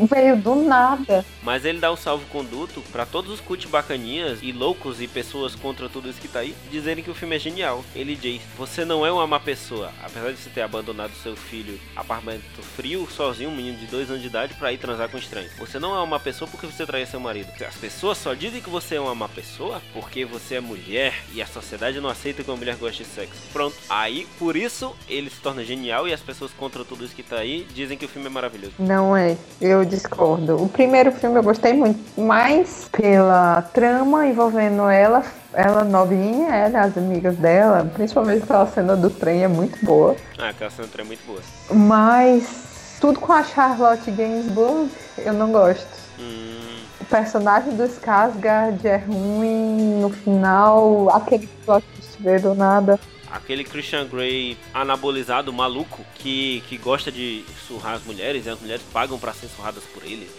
veio 0.10 0.38
do 0.38 0.56
nada. 0.56 1.26
Mas 1.42 1.66
ele 1.66 1.80
dá 1.80 1.92
o 1.92 1.98
salvo-conduto 1.98 2.82
para 2.92 3.06
todos 3.06 3.32
os 3.32 3.42
cut 3.42 3.68
bacaninhas 3.68 4.40
e 4.42 4.52
loucos 4.52 5.02
e 5.02 5.08
pessoas 5.08 5.56
contra 5.56 5.90
tudo 5.90 6.10
isso 6.10 6.22
que 6.22 6.28
tá 6.28 6.40
aí 6.40 6.56
dizerem 6.72 7.04
que 7.04 7.12
o 7.12 7.16
filme 7.16 7.36
é 7.36 7.40
genial. 7.40 7.84
Ele 7.96 8.16
diz: 8.16 8.42
Você 8.58 8.86
não 8.86 9.06
é 9.06 9.12
uma 9.12 9.28
má 9.28 9.40
pessoa, 9.40 9.92
apesar 10.04 10.32
de 10.32 10.38
você 10.38 10.50
ter 10.50 10.62
abandonado 10.62 11.12
seu 11.22 11.36
filho 11.36 11.80
apartamento 11.96 12.62
frio, 12.76 13.08
sozinho, 13.10 13.50
um 13.50 13.56
menino 13.56 13.78
de 13.78 13.88
dois 13.88 14.10
anos 14.10 14.22
de 14.22 14.28
idade, 14.28 14.54
para 14.56 14.72
ir 14.72 14.78
transar 14.78 15.10
com 15.10 15.18
estranhos. 15.18 15.52
Você 15.58 15.80
não 15.80 15.96
é 15.96 15.98
uma 15.98 16.06
má 16.06 16.20
pessoa 16.20 16.50
porque 16.50 16.66
você 16.66 16.86
traiu 16.86 17.08
seu 17.08 17.20
marido. 17.20 17.50
As 17.66 17.76
pessoas 17.76 18.18
só 18.18 18.34
dizem 18.34 18.62
que 18.62 18.70
você 18.70 18.96
é 18.96 19.00
uma 19.00 19.16
má 19.16 19.30
pessoa 19.30 19.82
porque 19.94 20.26
você 20.26 20.56
é 20.56 20.60
mulher 20.60 21.14
e 21.34 21.42
a 21.42 21.48
sociedade 21.48 22.00
não 22.00 22.10
aceita 22.10 22.44
que 22.44 22.50
uma 22.50 22.58
mulher 22.58 22.76
goste 22.76 23.04
de 23.04 23.10
sexo. 23.10 23.42
Pronto. 23.52 23.76
Aí, 23.90 24.28
por 24.38 24.56
isso, 24.56 24.96
ele 25.08 25.30
se 25.30 25.40
torna 25.42 25.64
genial 25.64 26.08
e 26.08 26.14
as 26.14 26.22
pessoas 26.22 26.52
contra 26.52 26.84
tudo 26.84 27.04
isso 27.04 27.16
que 27.16 27.24
tá 27.24 27.38
aí 27.38 27.68
dizem 27.74 27.98
que 27.98 28.06
o 28.06 28.10
filme 28.10 28.28
é 28.28 28.32
maravilhoso. 28.32 28.74
Não 28.80 29.16
é. 29.16 29.38
Eu 29.62 29.72
discordo. 29.86 30.61
O 30.61 30.69
primeiro 30.69 31.11
filme 31.11 31.38
eu 31.38 31.43
gostei 31.43 31.74
muito, 31.74 31.99
mais 32.19 32.88
pela 32.91 33.61
trama 33.74 34.28
envolvendo 34.28 34.88
ela, 34.89 35.24
ela 35.53 35.84
novinha, 35.84 36.49
ela, 36.49 36.82
as 36.82 36.97
amigas 36.97 37.36
dela, 37.38 37.89
principalmente 37.93 38.43
aquela 38.43 38.67
cena 38.67 38.95
do 38.95 39.09
trem 39.09 39.43
é 39.43 39.47
muito 39.47 39.84
boa. 39.86 40.15
Ah, 40.38 40.49
aquela 40.49 40.69
cena 40.69 40.88
do 40.88 40.91
trem 40.91 41.05
é 41.05 41.07
muito 41.07 41.26
boa. 41.26 41.41
Mas 41.71 42.97
tudo 42.99 43.19
com 43.19 43.34
a 43.34 43.43
Charlotte 43.43 44.09
Gainsbourg 44.11 44.89
eu 45.17 45.34
não 45.34 45.51
gosto. 45.51 45.88
Hum. 46.19 46.53
O 47.01 47.05
personagem 47.05 47.76
do 47.76 47.84
Skarsgård 47.84 48.86
é 48.86 48.97
ruim, 48.97 49.99
no 50.01 50.09
final, 50.09 51.09
aquele 51.13 51.47
plot 51.65 51.86
twist 51.95 52.41
do 52.41 52.55
nada 52.55 52.99
aquele 53.34 53.64
Christian 53.64 54.06
Grey 54.06 54.56
anabolizado, 54.74 55.52
maluco, 55.52 56.06
que, 56.16 56.64
que 56.70 56.78
gosta 56.78 57.12
de 57.12 57.44
surrar 57.68 57.96
as 57.96 58.04
mulheres 58.04 58.46
e 58.46 58.50
as 58.50 58.60
mulheres 58.60 58.84
pagam 58.94 59.18
para 59.18 59.34
ser 59.34 59.48
surradas 59.48 59.84
por 59.86 60.04
ele. 60.04 60.30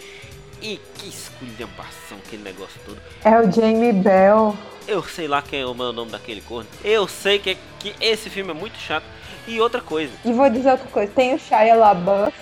E 0.61 0.79
que 0.95 1.09
esculhambação 1.09 2.17
aquele 2.25 2.43
negócio 2.43 2.79
todo. 2.85 2.99
É 3.23 3.37
o 3.37 3.51
Jamie 3.51 3.91
Bell. 3.91 4.57
Eu 4.87 5.03
sei 5.03 5.27
lá 5.27 5.41
quem 5.41 5.61
é 5.61 5.65
o 5.65 5.73
nome 5.73 6.11
daquele 6.11 6.41
corno. 6.41 6.69
Eu 6.83 7.07
sei 7.07 7.37
que, 7.37 7.57
que 7.79 7.93
esse 7.99 8.29
filme 8.29 8.51
é 8.51 8.53
muito 8.53 8.77
chato. 8.77 9.05
E 9.47 9.59
outra 9.59 9.81
coisa. 9.81 10.13
E 10.23 10.31
vou 10.31 10.49
dizer 10.49 10.71
outra 10.71 10.87
coisa. 10.87 11.11
Tem 11.13 11.35
o 11.35 11.39
Shia 11.39 11.75
LaBeouf. 11.75 12.33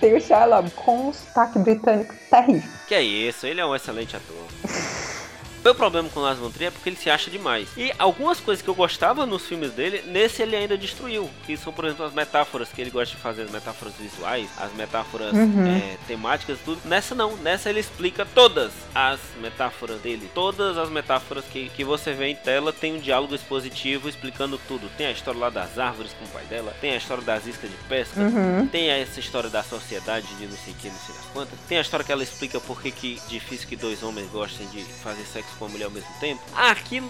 tem 0.00 0.16
o 0.16 0.20
Shylock 0.20 0.70
com 0.70 1.08
um 1.08 1.12
sotaque 1.12 1.58
britânico 1.58 2.14
terrível. 2.28 2.68
Que 2.88 2.94
é 2.94 3.02
isso, 3.02 3.46
ele 3.46 3.60
é 3.60 3.66
um 3.66 3.74
excelente 3.74 4.16
ator. 4.16 4.36
Meu 5.64 5.74
problema 5.74 6.10
com 6.10 6.20
o 6.20 6.22
Lars 6.22 6.38
von 6.38 6.50
Trier 6.50 6.68
é 6.68 6.70
porque 6.70 6.90
ele 6.90 6.96
se 6.96 7.08
acha 7.08 7.30
demais. 7.30 7.68
E 7.74 7.90
algumas 7.98 8.38
coisas 8.38 8.62
que 8.62 8.68
eu 8.68 8.74
gostava 8.74 9.24
nos 9.24 9.46
filmes 9.46 9.72
dele, 9.72 10.02
nesse 10.06 10.42
ele 10.42 10.54
ainda 10.54 10.76
destruiu. 10.76 11.30
Que 11.46 11.56
são, 11.56 11.72
por 11.72 11.86
exemplo, 11.86 12.04
as 12.04 12.12
metáforas 12.12 12.68
que 12.68 12.82
ele 12.82 12.90
gosta 12.90 13.16
de 13.16 13.20
fazer, 13.22 13.42
as 13.44 13.50
metáforas 13.50 13.94
visuais, 13.94 14.46
as 14.58 14.72
metáforas 14.74 15.32
Uhum. 15.32 15.66
é, 15.66 15.96
temáticas, 16.06 16.58
tudo. 16.64 16.80
Nessa 16.84 17.14
não, 17.14 17.34
nessa 17.38 17.70
ele 17.70 17.80
explica 17.80 18.26
todas 18.34 18.72
as 18.94 19.18
metáforas 19.40 19.98
dele. 20.02 20.30
Todas 20.34 20.76
as 20.76 20.90
metáforas 20.90 21.46
que, 21.46 21.70
que 21.70 21.82
você 21.82 22.12
vê 22.12 22.26
em 22.26 22.36
tela 22.36 22.70
tem 22.70 22.96
um 22.96 22.98
diálogo 22.98 23.34
expositivo 23.34 24.06
explicando 24.06 24.60
tudo. 24.68 24.90
Tem 24.98 25.06
a 25.06 25.12
história 25.12 25.40
lá 25.40 25.48
das 25.48 25.78
árvores 25.78 26.12
com 26.12 26.26
o 26.26 26.28
pai 26.28 26.44
dela, 26.44 26.76
tem 26.78 26.92
a 26.92 26.96
história 26.98 27.22
das 27.24 27.46
iscas 27.46 27.70
de 27.70 27.76
pesca, 27.88 28.20
Uhum. 28.20 28.66
tem 28.66 28.90
essa 28.90 29.18
história 29.18 29.48
da 29.48 29.62
sociedade 29.62 30.26
de 30.34 30.46
não 30.46 30.56
sei 30.58 30.74
o 30.74 30.76
que, 30.76 30.88
não 30.90 30.98
sei 30.98 31.14
das 31.14 31.24
quantas. 31.32 31.58
Tem 31.66 31.78
a 31.78 31.80
história 31.80 32.04
que 32.04 32.12
ela 32.12 32.22
explica 32.22 32.60
por 32.60 32.82
que 32.82 32.90
que 32.90 33.18
é 33.26 33.28
difícil 33.30 33.66
que 33.66 33.76
dois 33.76 34.02
homens 34.02 34.28
gostem 34.30 34.66
de 34.68 34.82
fazer 34.82 35.24
sexo 35.24 35.53
com 35.58 35.66
a 35.66 35.68
mulher 35.68 35.84
ao 35.86 35.90
mesmo 35.90 36.08
tempo. 36.20 36.40
Ah, 36.54 36.70
aquilo. 36.70 37.08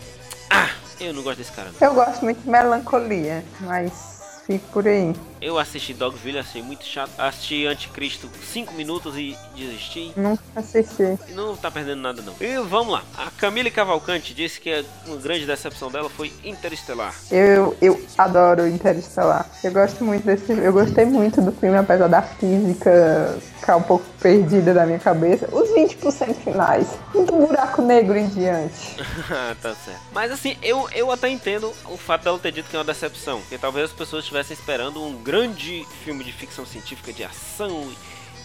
Ah, 0.50 0.70
eu 1.00 1.12
não 1.12 1.22
gosto 1.22 1.38
desse 1.38 1.52
cara. 1.52 1.70
não. 1.80 1.88
Eu 1.88 1.94
gosto 1.94 2.22
muito 2.22 2.40
de 2.42 2.48
melancolia, 2.50 3.44
mas 3.60 4.14
fico 4.46 4.66
por 4.72 4.86
aí. 4.86 5.14
Eu 5.40 5.58
assisti 5.58 5.92
Dogville, 5.92 6.38
achei 6.38 6.62
muito 6.62 6.84
chato. 6.84 7.10
Assisti 7.18 7.66
Anticristo 7.66 8.28
5 8.52 8.72
minutos 8.74 9.14
e 9.16 9.36
desisti. 9.56 10.12
Nunca 10.16 10.42
assisti. 10.56 11.18
E 11.28 11.32
Não 11.32 11.54
tá 11.56 11.70
perdendo 11.70 12.00
nada 12.00 12.22
não. 12.22 12.34
E 12.40 12.56
vamos 12.66 12.92
lá. 12.94 13.02
A 13.16 13.30
Camille 13.30 13.70
Cavalcante 13.70 14.32
disse 14.34 14.60
que 14.60 14.72
a 14.72 14.84
uma 15.06 15.16
grande 15.16 15.44
decepção 15.46 15.90
dela 15.90 16.08
foi 16.08 16.32
Interestelar. 16.44 17.14
Eu, 17.30 17.76
eu 17.82 18.02
adoro 18.16 18.66
Interestelar. 18.68 19.46
Eu 19.62 19.72
gosto 19.72 20.02
muito 20.04 20.24
desse 20.24 20.50
Eu 20.52 20.72
gostei 20.72 21.04
muito 21.04 21.42
do 21.42 21.52
filme, 21.52 21.76
apesar 21.76 22.08
da 22.08 22.22
física 22.22 23.38
ficar 23.58 23.76
um 23.76 23.82
pouco 23.82 24.04
perdida 24.24 24.72
da 24.72 24.86
minha 24.86 24.98
cabeça. 24.98 25.46
Os 25.52 25.68
20% 25.68 26.34
finais. 26.36 26.86
Muito 27.14 27.36
buraco 27.36 27.82
negro 27.82 28.16
em 28.16 28.26
diante. 28.26 28.96
tá 29.60 29.74
certo. 29.74 30.00
Mas 30.14 30.32
assim, 30.32 30.56
eu, 30.62 30.88
eu 30.94 31.12
até 31.12 31.28
entendo 31.28 31.70
o 31.90 31.98
fato 31.98 32.24
dela 32.24 32.38
ter 32.38 32.50
dito 32.50 32.70
que 32.70 32.74
é 32.74 32.78
uma 32.78 32.86
decepção. 32.86 33.40
Porque 33.40 33.58
talvez 33.58 33.90
as 33.90 33.92
pessoas 33.92 34.24
estivessem 34.24 34.56
esperando 34.56 35.04
um 35.04 35.22
grande 35.22 35.86
filme 36.02 36.24
de 36.24 36.32
ficção 36.32 36.64
científica 36.64 37.12
de 37.12 37.22
ação 37.22 37.86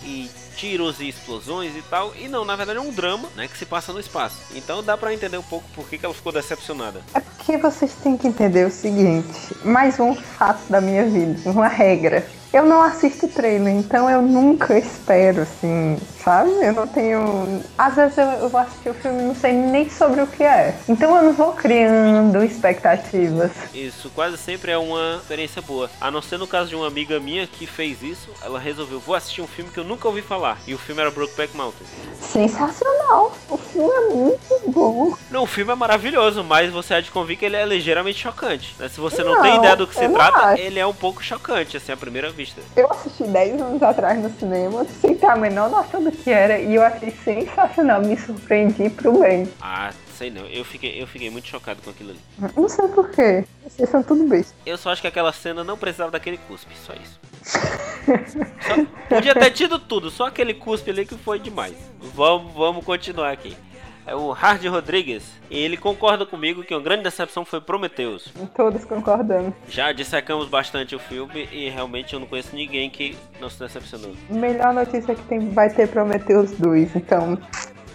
e, 0.04 0.30
tiros 0.58 1.00
e 1.00 1.08
explosões 1.08 1.74
e 1.78 1.82
tal. 1.84 2.14
E 2.18 2.28
não, 2.28 2.44
na 2.44 2.58
verdade 2.58 2.80
é 2.80 2.82
um 2.82 2.92
drama, 2.92 3.30
né? 3.38 3.48
Que 3.48 3.58
se 3.58 3.66
passa 3.66 3.94
no 3.94 4.02
espaço. 4.02 4.38
Então 4.54 4.84
dá 4.84 4.98
pra 4.98 5.14
entender 5.14 5.38
um 5.38 5.44
pouco 5.44 5.66
por 5.74 5.88
que, 5.88 5.98
que 5.98 6.04
ela 6.04 6.14
ficou 6.14 6.34
decepcionada. 6.34 7.02
É 7.14 7.22
porque 7.22 7.56
vocês 7.56 7.94
têm 8.04 8.18
que 8.18 8.28
entender 8.28 8.68
o 8.68 8.72
seguinte: 8.72 9.56
mais 9.64 9.98
um 9.98 10.14
fato 10.14 10.60
da 10.70 10.82
minha 10.82 11.06
vida, 11.06 11.50
uma 11.50 11.70
regra. 11.70 12.28
Eu 12.52 12.66
não 12.66 12.82
assisto 12.82 13.28
trailer, 13.28 13.74
então 13.76 14.10
eu 14.10 14.22
nunca 14.24 14.78
espero, 14.78 15.43
assim, 15.43 15.97
sabe? 16.24 16.50
Eu 16.64 16.74
não 16.74 16.88
tenho. 16.88 17.62
Às 17.78 17.95
vezes 17.95 18.18
eu, 18.18 18.26
eu 18.26 18.50
vou 18.50 18.60
assistir 18.60 18.89
o 18.89 18.93
filme 18.95 19.22
e 19.22 19.26
não 19.26 19.36
sei 19.36 19.54
nem 19.54 19.88
sobre 19.88 20.22
o 20.22 20.26
que 20.28 20.43
é. 20.43 20.76
Então 20.89 21.16
eu 21.16 21.22
não 21.24 21.34
vou 21.34 21.54
criando 21.54 22.43
expectativas. 22.43 23.52
Isso 23.72 24.10
quase 24.16 24.36
sempre 24.38 24.72
é 24.72 24.78
uma 24.80 25.18
experiência 25.22 25.62
boa. 25.62 25.91
A 26.02 26.10
não 26.10 26.24
ser 26.24 26.39
no 26.39 26.47
caso 26.47 26.70
de 26.70 26.76
uma 26.76 26.88
amiga 26.88 27.20
minha 27.20 27.45
que 27.45 27.68
fez 27.68 28.02
isso, 28.02 28.30
ela 28.43 28.60
resolveu, 28.60 29.00
vou 29.00 29.14
assistir 29.14 29.41
um 29.41 29.47
filme 29.47 29.70
que 29.70 29.80
eu 29.80 29.84
nunca 29.84 30.08
ouvi 30.08 30.24
falar. 30.24 30.58
E 30.66 30.74
o 30.74 30.78
filme 30.80 31.02
era 31.02 31.12
Brokeback 31.12 31.56
Mountain. 31.56 31.86
Sensacional! 32.20 33.36
O 33.50 33.58
filme 33.58 33.91
é 33.91 34.14
muito 34.14 34.62
bom. 34.68 35.14
Não, 35.30 35.43
o 35.43 35.47
filme 35.47 35.72
é 35.72 35.76
maravilhoso, 35.76 36.43
mas 36.43 36.72
você 36.72 36.95
há 36.95 37.02
de 37.02 37.12
convir 37.12 37.38
que 37.38 37.45
ele 37.45 37.56
é 37.56 37.66
ligeiramente 37.66 38.20
chocante. 38.20 38.76
né? 38.80 38.89
Se 38.89 39.00
você 39.00 39.24
não, 39.24 39.36
Não, 39.36 39.41
tem 39.41 39.56
ideia 39.58 39.76
do 39.76 39.86
que 39.86 39.93
se 39.95 40.08
trata, 40.10 40.38
acho. 40.39 40.62
ele 40.62 40.80
é 40.80 40.86
um 40.86 40.93
pouco 40.93 41.24
chocante, 41.24 41.78
assim, 41.78 41.91
à 41.91 41.97
primeira 41.97 42.32
vista. 42.40 42.62
Eu 42.76 42.90
assisti 42.90 43.24
10 43.24 43.62
anos 43.62 43.84
atrás 43.84 44.18
no 44.22 44.30
cinema, 44.32 44.86
sem 44.86 45.14
ter 45.16 45.26
a 45.26 45.36
menor 45.36 45.70
noção 45.70 46.02
do 46.02 46.10
que 46.12 46.30
era, 46.32 46.58
e 46.58 46.76
eu 46.76 46.82
achei 46.82 47.12
sensacional. 47.12 48.02
Me 48.02 48.18
surpreendi 48.18 48.90
pro 48.90 49.20
bem. 49.20 49.48
Ah, 49.62 49.92
sei 50.18 50.30
não, 50.32 50.46
eu 50.48 50.64
fiquei, 50.64 51.02
eu 51.02 51.06
fiquei 51.06 51.30
muito 51.30 51.48
chocado 51.50 51.82
com 51.84 51.90
aquilo 51.90 52.12
ali. 52.12 52.20
Não 52.56 52.70
sei 52.70 52.88
porquê. 52.88 53.44
Vocês 53.68 53.90
são 53.90 54.02
tudo 54.02 54.24
besta. 54.28 54.54
Eu 54.66 54.78
só 54.78 54.92
acho 54.92 55.02
que 55.02 55.08
aquela 55.08 55.34
cena 55.34 55.64
não 55.64 55.78
precisava 55.78 56.12
daquele 56.12 56.38
cuspe, 56.38 56.74
só 56.86 56.94
isso. 56.94 57.20
Só- 57.44 58.86
podia 59.10 59.34
ter 59.36 59.52
tido 59.52 59.78
tudo, 59.78 60.10
só 60.10 60.28
aquele 60.28 60.54
cuspe 60.54 60.92
ali 60.92 61.06
que 61.06 61.16
foi 61.18 61.40
demais. 61.40 61.76
Vamos, 62.16 62.54
vamos 62.54 62.86
continuar 62.86 63.32
aqui. 63.32 63.56
É 64.10 64.16
o 64.16 64.32
Hard 64.32 64.66
Rodrigues, 64.66 65.32
e 65.51 65.60
ele 65.60 65.78
concorda 65.78 66.26
comigo 66.26 66.64
que 66.64 66.74
uma 66.74 66.82
grande 66.82 67.03
decepção 67.03 67.45
foi 67.45 67.62
Prometheus. 67.62 68.34
Todos 68.55 68.84
concordando. 68.84 69.53
Já 69.68 69.91
dissecamos 69.91 70.49
bastante 70.49 70.95
o 70.95 70.99
filme 70.99 71.47
e 71.51 71.70
realmente 71.70 72.16
eu 72.16 72.20
não 72.20 72.26
conheço 72.26 72.55
ninguém 72.55 72.89
que 72.89 73.16
não 73.39 73.51
se 73.51 73.60
decepcionou. 73.60 74.16
Melhor 74.28 74.74
notícia 74.74 75.14
que 75.14 75.22
tem, 75.26 75.51
vai 75.51 75.70
ter 75.70 75.88
Prometheus 75.89 76.49
2, 76.53 76.95
então. 76.95 77.38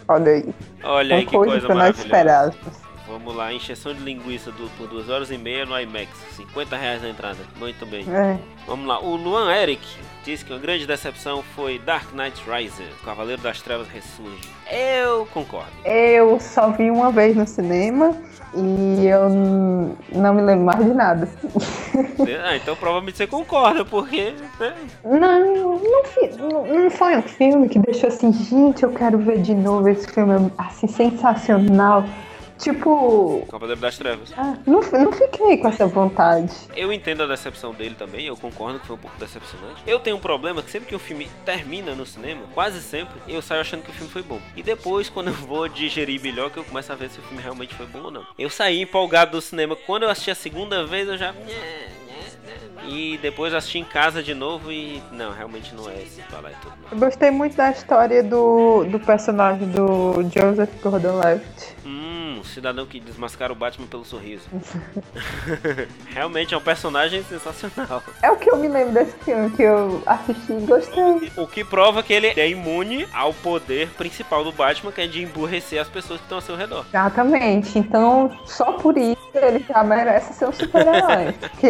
Olha 0.06 0.34
aí. 0.34 0.54
Olha 0.84 1.16
aí 1.16 1.26
que 1.26 1.34
coisa 1.34 1.66
coisa 1.66 1.74
maravilhosa. 1.74 2.83
Vamos 3.06 3.36
lá, 3.36 3.52
encheção 3.52 3.92
de 3.92 4.00
linguiça 4.00 4.50
do- 4.50 4.70
por 4.78 4.88
duas 4.88 5.08
horas 5.10 5.30
e 5.30 5.36
meia 5.36 5.66
no 5.66 5.78
IMAX. 5.78 6.08
50 6.36 6.74
reais 6.76 7.02
na 7.02 7.10
entrada. 7.10 7.36
Muito 7.58 7.84
bem. 7.84 8.04
É. 8.10 8.38
Vamos 8.66 8.86
lá, 8.86 8.98
o 8.98 9.14
Luan 9.16 9.52
Eric 9.54 9.82
diz 10.24 10.42
que 10.42 10.50
uma 10.52 10.58
grande 10.58 10.86
decepção 10.86 11.42
foi 11.54 11.78
Dark 11.78 12.14
Knight 12.14 12.42
Rises, 12.48 12.86
o 13.02 13.04
Cavaleiro 13.04 13.42
das 13.42 13.60
Trevas 13.60 13.88
ressurge. 13.88 14.48
Eu 14.72 15.26
concordo. 15.34 15.68
Eu 15.84 16.40
só 16.40 16.70
vi 16.70 16.90
uma 16.90 17.10
vez 17.12 17.36
no 17.36 17.46
cinema 17.46 18.16
e 18.54 19.06
eu 19.06 19.28
não 20.10 20.32
me 20.34 20.40
lembro 20.40 20.64
mais 20.64 20.82
de 20.82 20.94
nada. 20.94 21.28
ah, 22.42 22.56
então 22.56 22.74
provavelmente 22.74 23.18
você 23.18 23.26
concorda, 23.26 23.84
porque. 23.84 24.32
né? 24.58 24.72
Não, 25.04 25.18
não, 25.20 25.80
não, 26.38 26.66
não 26.84 26.90
foi 26.90 27.16
um 27.18 27.22
filme 27.22 27.68
que 27.68 27.78
deixou 27.80 28.08
assim, 28.08 28.32
gente, 28.32 28.82
eu 28.82 28.92
quero 28.92 29.18
ver 29.18 29.42
de 29.42 29.54
novo 29.54 29.88
esse 29.90 30.06
filme 30.10 30.50
assim, 30.56 30.86
sensacional. 30.88 32.02
Tipo, 32.58 33.46
Cavaleiro 33.50 33.80
das 33.80 33.98
Trevas. 33.98 34.32
ah, 34.36 34.56
não, 34.66 34.80
não 34.80 35.12
fiquei 35.12 35.58
com 35.58 35.68
essa 35.68 35.86
vontade. 35.86 36.52
Eu 36.76 36.92
entendo 36.92 37.22
a 37.22 37.26
decepção 37.26 37.72
dele 37.74 37.94
também, 37.94 38.26
eu 38.26 38.36
concordo 38.36 38.78
que 38.78 38.86
foi 38.86 38.96
um 38.96 38.98
pouco 38.98 39.16
decepcionante. 39.18 39.82
Eu 39.86 39.98
tenho 39.98 40.16
um 40.16 40.20
problema 40.20 40.62
que 40.62 40.70
sempre 40.70 40.88
que 40.88 40.94
o 40.94 40.98
filme 40.98 41.28
termina 41.44 41.94
no 41.94 42.06
cinema, 42.06 42.42
quase 42.54 42.80
sempre, 42.80 43.14
eu 43.28 43.42
saio 43.42 43.60
achando 43.60 43.82
que 43.82 43.90
o 43.90 43.94
filme 43.94 44.10
foi 44.10 44.22
bom. 44.22 44.40
E 44.56 44.62
depois, 44.62 45.08
quando 45.08 45.28
eu 45.28 45.34
vou 45.34 45.68
digerir 45.68 46.20
melhor, 46.20 46.50
que 46.50 46.58
eu 46.58 46.64
começo 46.64 46.92
a 46.92 46.94
ver 46.94 47.10
se 47.10 47.18
o 47.18 47.22
filme 47.22 47.42
realmente 47.42 47.74
foi 47.74 47.86
bom 47.86 48.04
ou 48.04 48.10
não. 48.10 48.26
Eu 48.38 48.48
saí 48.48 48.80
empolgado 48.80 49.32
do 49.32 49.40
cinema. 49.40 49.76
Quando 49.76 50.04
eu 50.04 50.10
assisti 50.10 50.30
a 50.30 50.34
segunda 50.34 50.86
vez, 50.86 51.08
eu 51.08 51.18
já. 51.18 51.34
E 52.86 53.18
depois 53.18 53.54
assisti 53.54 53.78
em 53.78 53.84
casa 53.84 54.22
de 54.22 54.34
novo 54.34 54.70
e. 54.70 55.02
Não, 55.10 55.32
realmente 55.32 55.74
não 55.74 55.88
é 55.88 56.02
esse 56.02 56.20
falar 56.22 56.50
e 56.50 56.54
tudo. 56.56 56.74
Eu 56.92 56.98
gostei 56.98 57.30
muito 57.30 57.56
da 57.56 57.70
história 57.70 58.22
do, 58.22 58.84
do 58.84 59.00
personagem 59.00 59.66
do 59.68 60.22
Joseph 60.24 60.70
Gordon-Levitt. 60.82 61.76
Hum, 61.86 62.38
o 62.40 62.44
cidadão 62.44 62.86
que 62.86 63.00
desmascara 63.00 63.52
o 63.52 63.56
Batman 63.56 63.86
pelo 63.86 64.04
sorriso. 64.04 64.48
realmente 66.12 66.54
é 66.54 66.56
um 66.56 66.60
personagem 66.60 67.22
sensacional. 67.24 68.02
É 68.22 68.30
o 68.30 68.36
que 68.36 68.50
eu 68.50 68.56
me 68.56 68.68
lembro 68.68 68.92
desse 68.92 69.16
filme, 69.24 69.50
que 69.50 69.62
eu 69.62 70.02
assisti 70.06 70.52
e 70.52 70.66
gostei. 70.66 71.32
O 71.36 71.46
que 71.46 71.64
prova 71.64 72.02
que 72.02 72.12
ele 72.12 72.28
é 72.28 72.48
imune 72.48 73.06
ao 73.12 73.32
poder 73.32 73.88
principal 73.90 74.44
do 74.44 74.52
Batman, 74.52 74.92
que 74.92 75.00
é 75.00 75.06
de 75.06 75.22
emburrecer 75.22 75.80
as 75.80 75.88
pessoas 75.88 76.20
que 76.20 76.26
estão 76.26 76.38
ao 76.38 76.42
seu 76.42 76.56
redor. 76.56 76.84
Exatamente. 76.88 77.78
Então, 77.78 78.30
só 78.46 78.72
por 78.72 78.96
isso 78.96 79.16
ele 79.34 79.64
já 79.68 79.82
merece 79.82 80.34
ser 80.34 80.48
um 80.48 80.52
super-herói. 80.52 81.32
Porque 81.40 81.66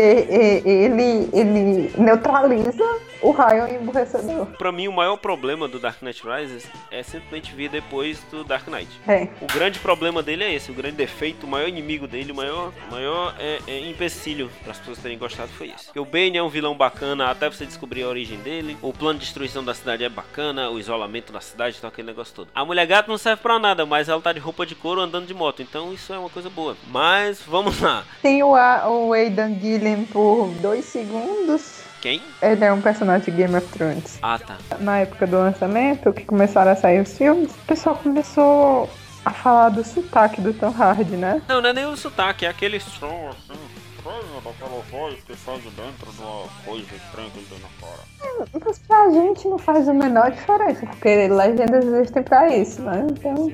ele, 0.65 1.29
ele 1.33 1.91
neutraliza 1.97 2.85
o 3.23 3.31
raio 3.31 3.67
emburrecedor. 3.75 4.47
Pra 4.59 4.71
mim, 4.71 4.87
o 4.87 4.93
maior 4.93 5.17
problema 5.17 5.67
do 5.67 5.79
Dark 5.79 6.03
Knight 6.03 6.23
Rises 6.27 6.69
é 6.91 7.03
simplesmente 7.03 7.55
vir 7.55 7.71
depois 7.71 8.21
do 8.31 8.45
Dark 8.45 8.67
Knight. 8.69 8.89
É. 9.09 9.29
O 9.41 9.47
grande 9.47 9.79
problema 9.79 10.23
dele 10.23 10.45
é 10.45 10.53
esse, 10.53 10.71
o 10.71 10.75
grande 10.75 10.97
defeito, 10.97 11.47
o 11.47 11.49
maior 11.49 11.69
inimigo 11.69 12.07
dele, 12.07 12.33
o 12.33 12.35
maior, 12.35 12.71
maior 12.91 13.35
é, 13.39 13.59
é, 13.67 13.81
empecilho 13.89 14.51
para 14.63 14.73
as 14.73 14.79
pessoas 14.79 14.99
terem 14.99 15.17
gostado 15.17 15.49
foi 15.53 15.69
esse. 15.69 15.87
Porque 15.87 16.01
o 16.01 16.05
Bane 16.05 16.37
é 16.37 16.43
um 16.43 16.49
vilão 16.51 16.77
bacana 16.77 17.31
até 17.31 17.49
você 17.49 17.65
descobrir 17.65 18.03
a 18.03 18.09
origem 18.09 18.39
dele, 18.39 18.77
o 18.83 18.93
plano 18.93 19.19
de 19.19 19.25
destruição 19.25 19.65
da 19.65 19.73
cidade 19.73 20.05
é 20.05 20.09
bacana, 20.09 20.69
o 20.69 20.79
isolamento 20.79 21.33
da 21.33 21.41
cidade, 21.41 21.77
então 21.79 21.89
aquele 21.89 22.09
negócio 22.09 22.35
todo. 22.35 22.49
A 22.55 22.65
mulher 22.65 22.87
gato 22.87 23.09
não 23.09 23.17
serve 23.17 23.41
pra 23.43 23.59
nada, 23.59 23.87
mas 23.87 24.09
ela 24.09 24.21
tá 24.21 24.33
de 24.33 24.39
roupa 24.41 24.67
de 24.67 24.75
couro 24.75 25.01
andando 25.01 25.27
de 25.27 25.33
moto, 25.35 25.63
então 25.63 25.93
isso 25.95 26.13
é 26.13 26.19
uma 26.19 26.29
coisa 26.29 26.51
boa. 26.51 26.77
Mas 26.89 27.41
vamos 27.41 27.81
lá. 27.81 28.05
Tem 28.21 28.43
o, 28.43 28.55
A- 28.55 28.87
o 28.89 29.13
Aidan 29.15 29.55
Gillen 29.59 30.05
por 30.25 30.49
dois 30.63 30.87
segundos. 30.87 31.83
Quem? 32.01 32.23
Ele 32.41 32.65
é 32.65 32.73
um 32.73 32.81
personagem 32.81 33.27
de 33.27 33.31
Game 33.31 33.55
of 33.55 33.67
Thrones. 33.69 34.19
Ah, 34.23 34.39
tá. 34.39 34.57
Na 34.81 35.01
época 35.01 35.27
do 35.27 35.37
lançamento, 35.37 36.15
que 36.15 36.25
começaram 36.25 36.71
a 36.73 36.77
sair 36.77 37.03
os 37.03 37.19
filmes, 37.19 37.51
o 37.51 37.67
pessoal 37.67 37.95
começou 37.97 38.89
a 39.23 39.31
falar 39.31 39.69
do 39.69 39.85
sotaque 39.85 40.41
do 40.41 40.55
Tom 40.55 40.71
Hardy, 40.71 41.17
né? 41.17 41.43
Não, 41.47 41.61
não 41.61 41.69
é 41.69 41.73
nem 41.75 41.85
o 41.85 41.95
sotaque, 41.95 42.47
é 42.47 42.49
aquele 42.49 42.81
som 42.81 43.29
assim, 43.29 43.61
estranho 43.97 44.41
daquela 44.43 44.83
voz 44.91 45.23
que 45.27 45.37
sai 45.37 45.59
de 45.59 45.69
dentro 45.69 46.11
de 46.11 46.23
uma 46.23 46.49
coisa 46.65 46.87
estranha 46.95 47.29
que 47.29 47.39
ele 47.39 47.47
tem 47.51 47.59
na 47.59 47.69
cara. 47.87 48.49
Mas 48.65 48.79
pra 48.79 49.11
gente 49.11 49.47
não 49.47 49.59
faz 49.59 49.87
a 49.87 49.93
menor 49.93 50.31
diferença, 50.31 50.87
porque 50.87 51.29
legendas 51.29 51.85
existem 51.85 52.23
pra 52.23 52.49
isso, 52.49 52.81
né? 52.81 53.07
Então, 53.11 53.53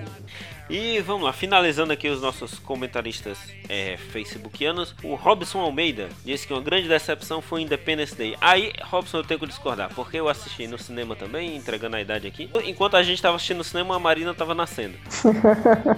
E 0.71 1.01
vamos 1.01 1.25
lá, 1.25 1.33
finalizando 1.33 1.93
aqui 1.93 2.09
os 2.09 2.23
nossos 2.23 2.61
comentaristas 2.61 3.39
é, 3.69 3.97
facebookianos. 3.97 4.95
O 5.03 5.17
Robson 5.17 5.59
Almeida 5.59 6.09
disse 6.25 6.47
que 6.47 6.53
uma 6.53 6.63
grande 6.63 6.87
decepção 6.87 7.43
foi 7.43 7.63
Independence 7.63 8.15
Day. 8.15 8.37
Aí, 8.41 8.73
Robson, 8.85 9.19
eu 9.19 9.25
tenho 9.25 9.41
que 9.41 9.47
discordar, 9.49 9.93
porque 9.93 10.17
eu 10.17 10.29
assisti 10.29 10.69
no 10.69 10.79
cinema 10.79 11.17
também, 11.17 11.57
entregando 11.57 11.97
a 11.97 12.01
idade 12.01 12.29
aqui. 12.29 12.49
Enquanto 12.65 12.95
a 12.95 13.03
gente 13.03 13.17
estava 13.17 13.35
assistindo 13.35 13.59
no 13.59 13.65
cinema, 13.65 13.97
a 13.97 13.99
Marina 13.99 14.31
estava 14.31 14.55
nascendo. 14.55 14.95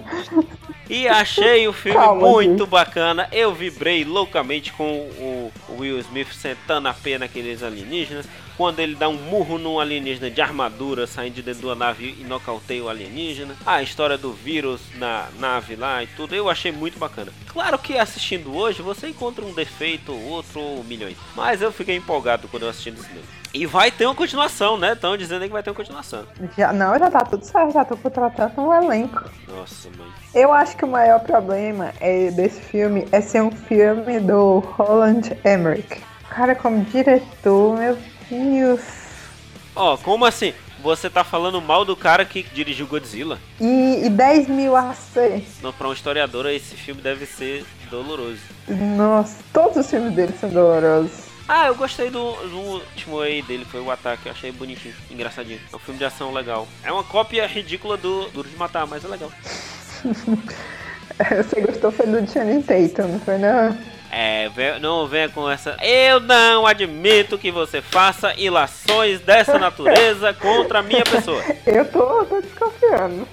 e 0.88 1.06
achei 1.06 1.68
o 1.68 1.72
filme 1.74 1.98
Calma, 1.98 2.26
muito 2.26 2.60
gente. 2.60 2.70
bacana. 2.70 3.28
Eu 3.30 3.54
vibrei 3.54 4.04
loucamente 4.04 4.72
com 4.72 4.84
o 4.88 5.52
Will 5.76 5.98
Smith 5.98 6.32
sentando 6.32 6.88
a 6.88 6.94
pena 6.94 7.26
naqueles 7.26 7.62
alienígenas 7.62 8.26
quando 8.56 8.80
ele 8.80 8.94
dá 8.94 9.08
um 9.08 9.16
murro 9.16 9.58
num 9.58 9.78
alienígena 9.78 10.30
de 10.30 10.40
armadura 10.40 11.06
saindo 11.06 11.34
de 11.34 11.42
dentro 11.42 11.68
da 11.68 11.74
nave 11.74 12.16
e 12.18 12.24
nocauteia 12.24 12.84
o 12.84 12.88
alienígena. 12.88 13.56
A 13.64 13.82
história 13.82 14.18
do 14.18 14.32
vírus 14.32 14.80
na 14.96 15.28
nave 15.38 15.76
lá 15.76 16.02
e 16.02 16.06
tudo, 16.08 16.34
eu 16.34 16.48
achei 16.48 16.72
muito 16.72 16.98
bacana. 16.98 17.32
Claro 17.48 17.78
que 17.78 17.98
assistindo 17.98 18.54
hoje 18.56 18.82
você 18.82 19.08
encontra 19.08 19.44
um 19.44 19.52
defeito, 19.52 20.12
outro 20.12 20.60
ou 20.60 20.84
milhões. 20.84 21.16
Mas 21.34 21.62
eu 21.62 21.72
fiquei 21.72 21.96
empolgado 21.96 22.48
quando 22.48 22.64
eu 22.64 22.68
assisti 22.68 22.90
no 22.90 22.98
cinema. 22.98 23.42
E 23.54 23.66
vai 23.66 23.90
ter 23.90 24.06
uma 24.06 24.14
continuação, 24.14 24.78
né? 24.78 24.94
Estão 24.94 25.14
dizendo 25.14 25.44
que 25.44 25.52
vai 25.52 25.62
ter 25.62 25.68
uma 25.68 25.76
continuação. 25.76 26.24
Já, 26.56 26.72
não, 26.72 26.98
já 26.98 27.10
tá 27.10 27.20
tudo 27.20 27.44
certo, 27.44 27.74
já 27.74 27.84
tô 27.84 27.96
contratando 27.98 28.62
um 28.62 28.72
elenco. 28.72 29.30
Nossa, 29.46 29.90
mãe. 29.90 30.08
Eu 30.34 30.52
acho 30.52 30.74
que 30.74 30.86
o 30.86 30.88
maior 30.88 31.20
problema 31.20 31.92
é, 32.00 32.30
desse 32.30 32.62
filme 32.62 33.06
é 33.12 33.20
ser 33.20 33.42
um 33.42 33.50
filme 33.50 34.20
do 34.20 34.60
Roland 34.60 35.36
Emmerich. 35.44 36.00
Cara, 36.30 36.54
como 36.54 36.82
diretor, 36.86 37.76
meu 37.76 37.98
Ó, 39.74 39.94
oh, 39.94 39.98
como 39.98 40.24
assim? 40.24 40.52
Você 40.82 41.08
tá 41.08 41.22
falando 41.22 41.60
mal 41.60 41.84
do 41.84 41.94
cara 41.94 42.24
que 42.24 42.42
dirigiu 42.42 42.86
Godzilla? 42.86 43.38
E, 43.60 44.04
e 44.04 44.10
10 44.10 44.48
mil 44.48 44.76
AC. 44.76 45.44
Não, 45.62 45.72
pra 45.72 45.88
um 45.88 45.92
historiador, 45.92 46.46
esse 46.46 46.74
filme 46.74 47.00
deve 47.00 47.24
ser 47.24 47.64
doloroso. 47.88 48.40
Nossa, 48.68 49.36
todos 49.52 49.76
os 49.76 49.88
filmes 49.88 50.12
dele 50.12 50.34
são 50.40 50.50
dolorosos. 50.50 51.32
Ah, 51.48 51.66
eu 51.66 51.74
gostei 51.74 52.10
do, 52.10 52.32
do 52.32 52.58
último 52.58 53.20
aí 53.20 53.42
dele, 53.42 53.64
foi 53.64 53.80
o 53.80 53.90
Ataque, 53.90 54.26
eu 54.26 54.32
achei 54.32 54.50
bonitinho, 54.50 54.94
engraçadinho. 55.10 55.60
É 55.72 55.76
um 55.76 55.78
filme 55.78 55.98
de 55.98 56.04
ação 56.04 56.32
legal. 56.32 56.66
É 56.82 56.90
uma 56.90 57.04
cópia 57.04 57.46
ridícula 57.46 57.96
do 57.96 58.28
Duro 58.30 58.48
de 58.48 58.56
Matar, 58.56 58.86
mas 58.86 59.04
é 59.04 59.08
legal. 59.08 59.30
Você 60.02 61.60
gostou 61.60 61.92
foi 61.92 62.06
do 62.06 62.26
Channing 62.30 62.62
Tatum, 62.62 63.08
não 63.08 63.20
foi 63.20 63.38
não? 63.38 63.76
É, 64.14 64.50
não 64.78 65.06
venha 65.06 65.30
com 65.30 65.48
essa. 65.48 65.74
Eu 65.82 66.20
não 66.20 66.66
admito 66.66 67.38
que 67.38 67.50
você 67.50 67.80
faça 67.80 68.34
ilações 68.36 69.20
dessa 69.22 69.56
natureza 69.58 70.34
contra 70.34 70.80
a 70.80 70.82
minha 70.82 71.02
pessoa. 71.02 71.42
Eu 71.66 71.90
tô, 71.90 72.22
tô 72.26 72.42
desconfiando. 72.42 73.26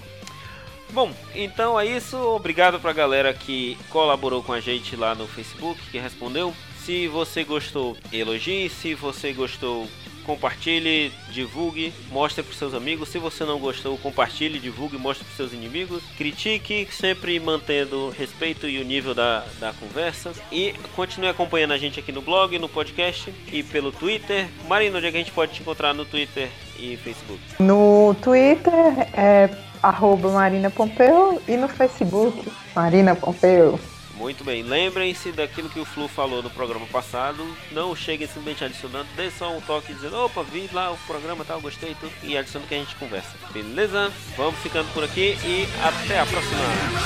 Bom, 0.91 1.11
então 1.35 1.77
é 1.77 1.85
isso. 1.85 2.17
Obrigado 2.17 2.79
pra 2.79 2.93
galera 2.93 3.33
que 3.33 3.77
colaborou 3.89 4.41
com 4.41 4.53
a 4.53 4.61
gente 4.61 4.95
lá 4.95 5.13
no 5.13 5.27
Facebook, 5.27 5.81
que 5.91 5.99
respondeu. 5.99 6.53
Se 6.85 7.07
você 7.07 7.43
gostou, 7.43 7.97
elogie. 8.11 8.69
Se 8.69 8.95
você 8.95 9.33
gostou, 9.33 9.85
compartilhe, 10.25 11.11
divulgue, 11.29 11.93
mostre 12.11 12.43
para 12.43 12.53
seus 12.53 12.73
amigos. 12.73 13.09
Se 13.09 13.17
você 13.17 13.43
não 13.43 13.59
gostou, 13.59 13.97
compartilhe, 13.97 14.59
divulgue, 14.59 14.97
mostre 14.97 15.25
para 15.25 15.35
seus 15.35 15.53
inimigos. 15.53 16.03
Critique, 16.17 16.87
sempre 16.91 17.39
mantendo 17.39 18.09
respeito 18.09 18.67
e 18.67 18.79
o 18.79 18.83
nível 18.85 19.13
da, 19.13 19.43
da 19.59 19.73
conversa. 19.73 20.31
E 20.51 20.73
continue 20.95 21.29
acompanhando 21.29 21.73
a 21.73 21.77
gente 21.77 21.99
aqui 21.99 22.11
no 22.11 22.21
blog, 22.21 22.57
no 22.57 22.69
podcast 22.69 23.33
e 23.51 23.63
pelo 23.63 23.91
Twitter. 23.91 24.47
Marina, 24.67 24.97
onde 24.97 25.07
é 25.07 25.11
que 25.11 25.17
a 25.17 25.19
gente 25.19 25.31
pode 25.31 25.53
te 25.53 25.61
encontrar 25.61 25.93
no 25.93 26.05
Twitter 26.05 26.49
e 26.77 26.97
Facebook? 26.97 27.41
No 27.59 28.15
Twitter 28.21 28.73
é 29.13 29.49
arroba 29.81 30.29
Marina 30.31 30.69
Pompeu 30.69 31.41
e 31.47 31.55
no 31.55 31.67
Facebook 31.67 32.51
Marina 32.75 33.15
Pompeu. 33.15 33.79
Muito 34.19 34.43
bem, 34.43 34.61
lembrem-se 34.63 35.31
daquilo 35.31 35.69
que 35.69 35.79
o 35.79 35.85
Flu 35.85 36.09
falou 36.09 36.43
no 36.43 36.49
programa 36.49 36.85
passado. 36.87 37.47
Não 37.71 37.95
cheguem 37.95 38.27
simplesmente 38.27 38.65
adicionando, 38.65 39.07
dê 39.15 39.31
só 39.31 39.55
um 39.55 39.61
toque 39.61 39.93
dizendo: 39.93 40.17
opa, 40.17 40.43
vi 40.43 40.69
lá 40.73 40.91
o 40.91 40.97
programa 41.07 41.45
tal, 41.45 41.61
gostei 41.61 41.95
tudo. 41.95 42.11
E 42.21 42.37
adicionando 42.37 42.67
que 42.67 42.75
a 42.75 42.79
gente 42.79 42.95
conversa. 42.97 43.29
Beleza? 43.53 44.11
Vamos 44.35 44.59
ficando 44.59 44.93
por 44.93 45.05
aqui 45.05 45.37
e 45.41 45.65
até 45.81 46.19
a 46.19 46.25
próxima. 46.25 46.59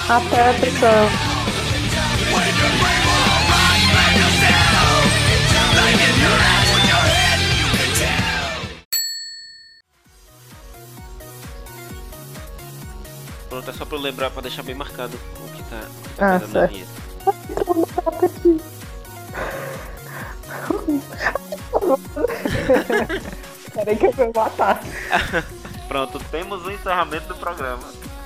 Até, 0.09 0.59
pessoal. 0.59 1.07
Pronto, 13.49 13.70
é 13.70 13.74
só 13.74 13.86
pra 13.86 13.97
eu 13.97 14.01
lembrar, 14.01 14.32
pra 14.32 14.41
deixar 14.41 14.64
bem 14.64 14.74
marcado 14.74 15.16
o 15.16 15.55
que 15.55 15.61
tá, 15.70 15.88
o 15.88 16.09
que 16.09 16.16
tá 16.16 16.36
ah, 16.36 16.47
na 16.47 16.68
minha. 16.68 17.03
Peraí 23.74 23.98
que 23.98 24.06
eu 24.06 24.14
vou 24.14 24.32
matar. 24.36 24.82
Pronto, 25.88 26.20
temos 26.32 26.66
o 26.66 26.72
encerramento 26.72 27.28
do 27.28 27.36
programa. 27.36 27.84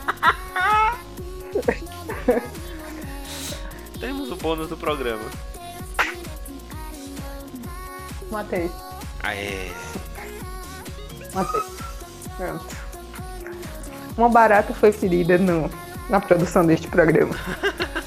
temos 4.00 4.32
o 4.32 4.36
bônus 4.36 4.70
do 4.70 4.78
programa. 4.78 5.24
Matei. 8.32 8.72
Aê. 9.24 9.72
Matei. 11.34 11.62
Pronto. 12.38 12.78
Uma 14.18 14.30
barata 14.30 14.74
foi 14.74 14.92
ferida 14.92 15.38
no, 15.38 15.70
na 16.10 16.20
produção 16.20 16.66
deste 16.66 16.88
programa. 16.88 17.36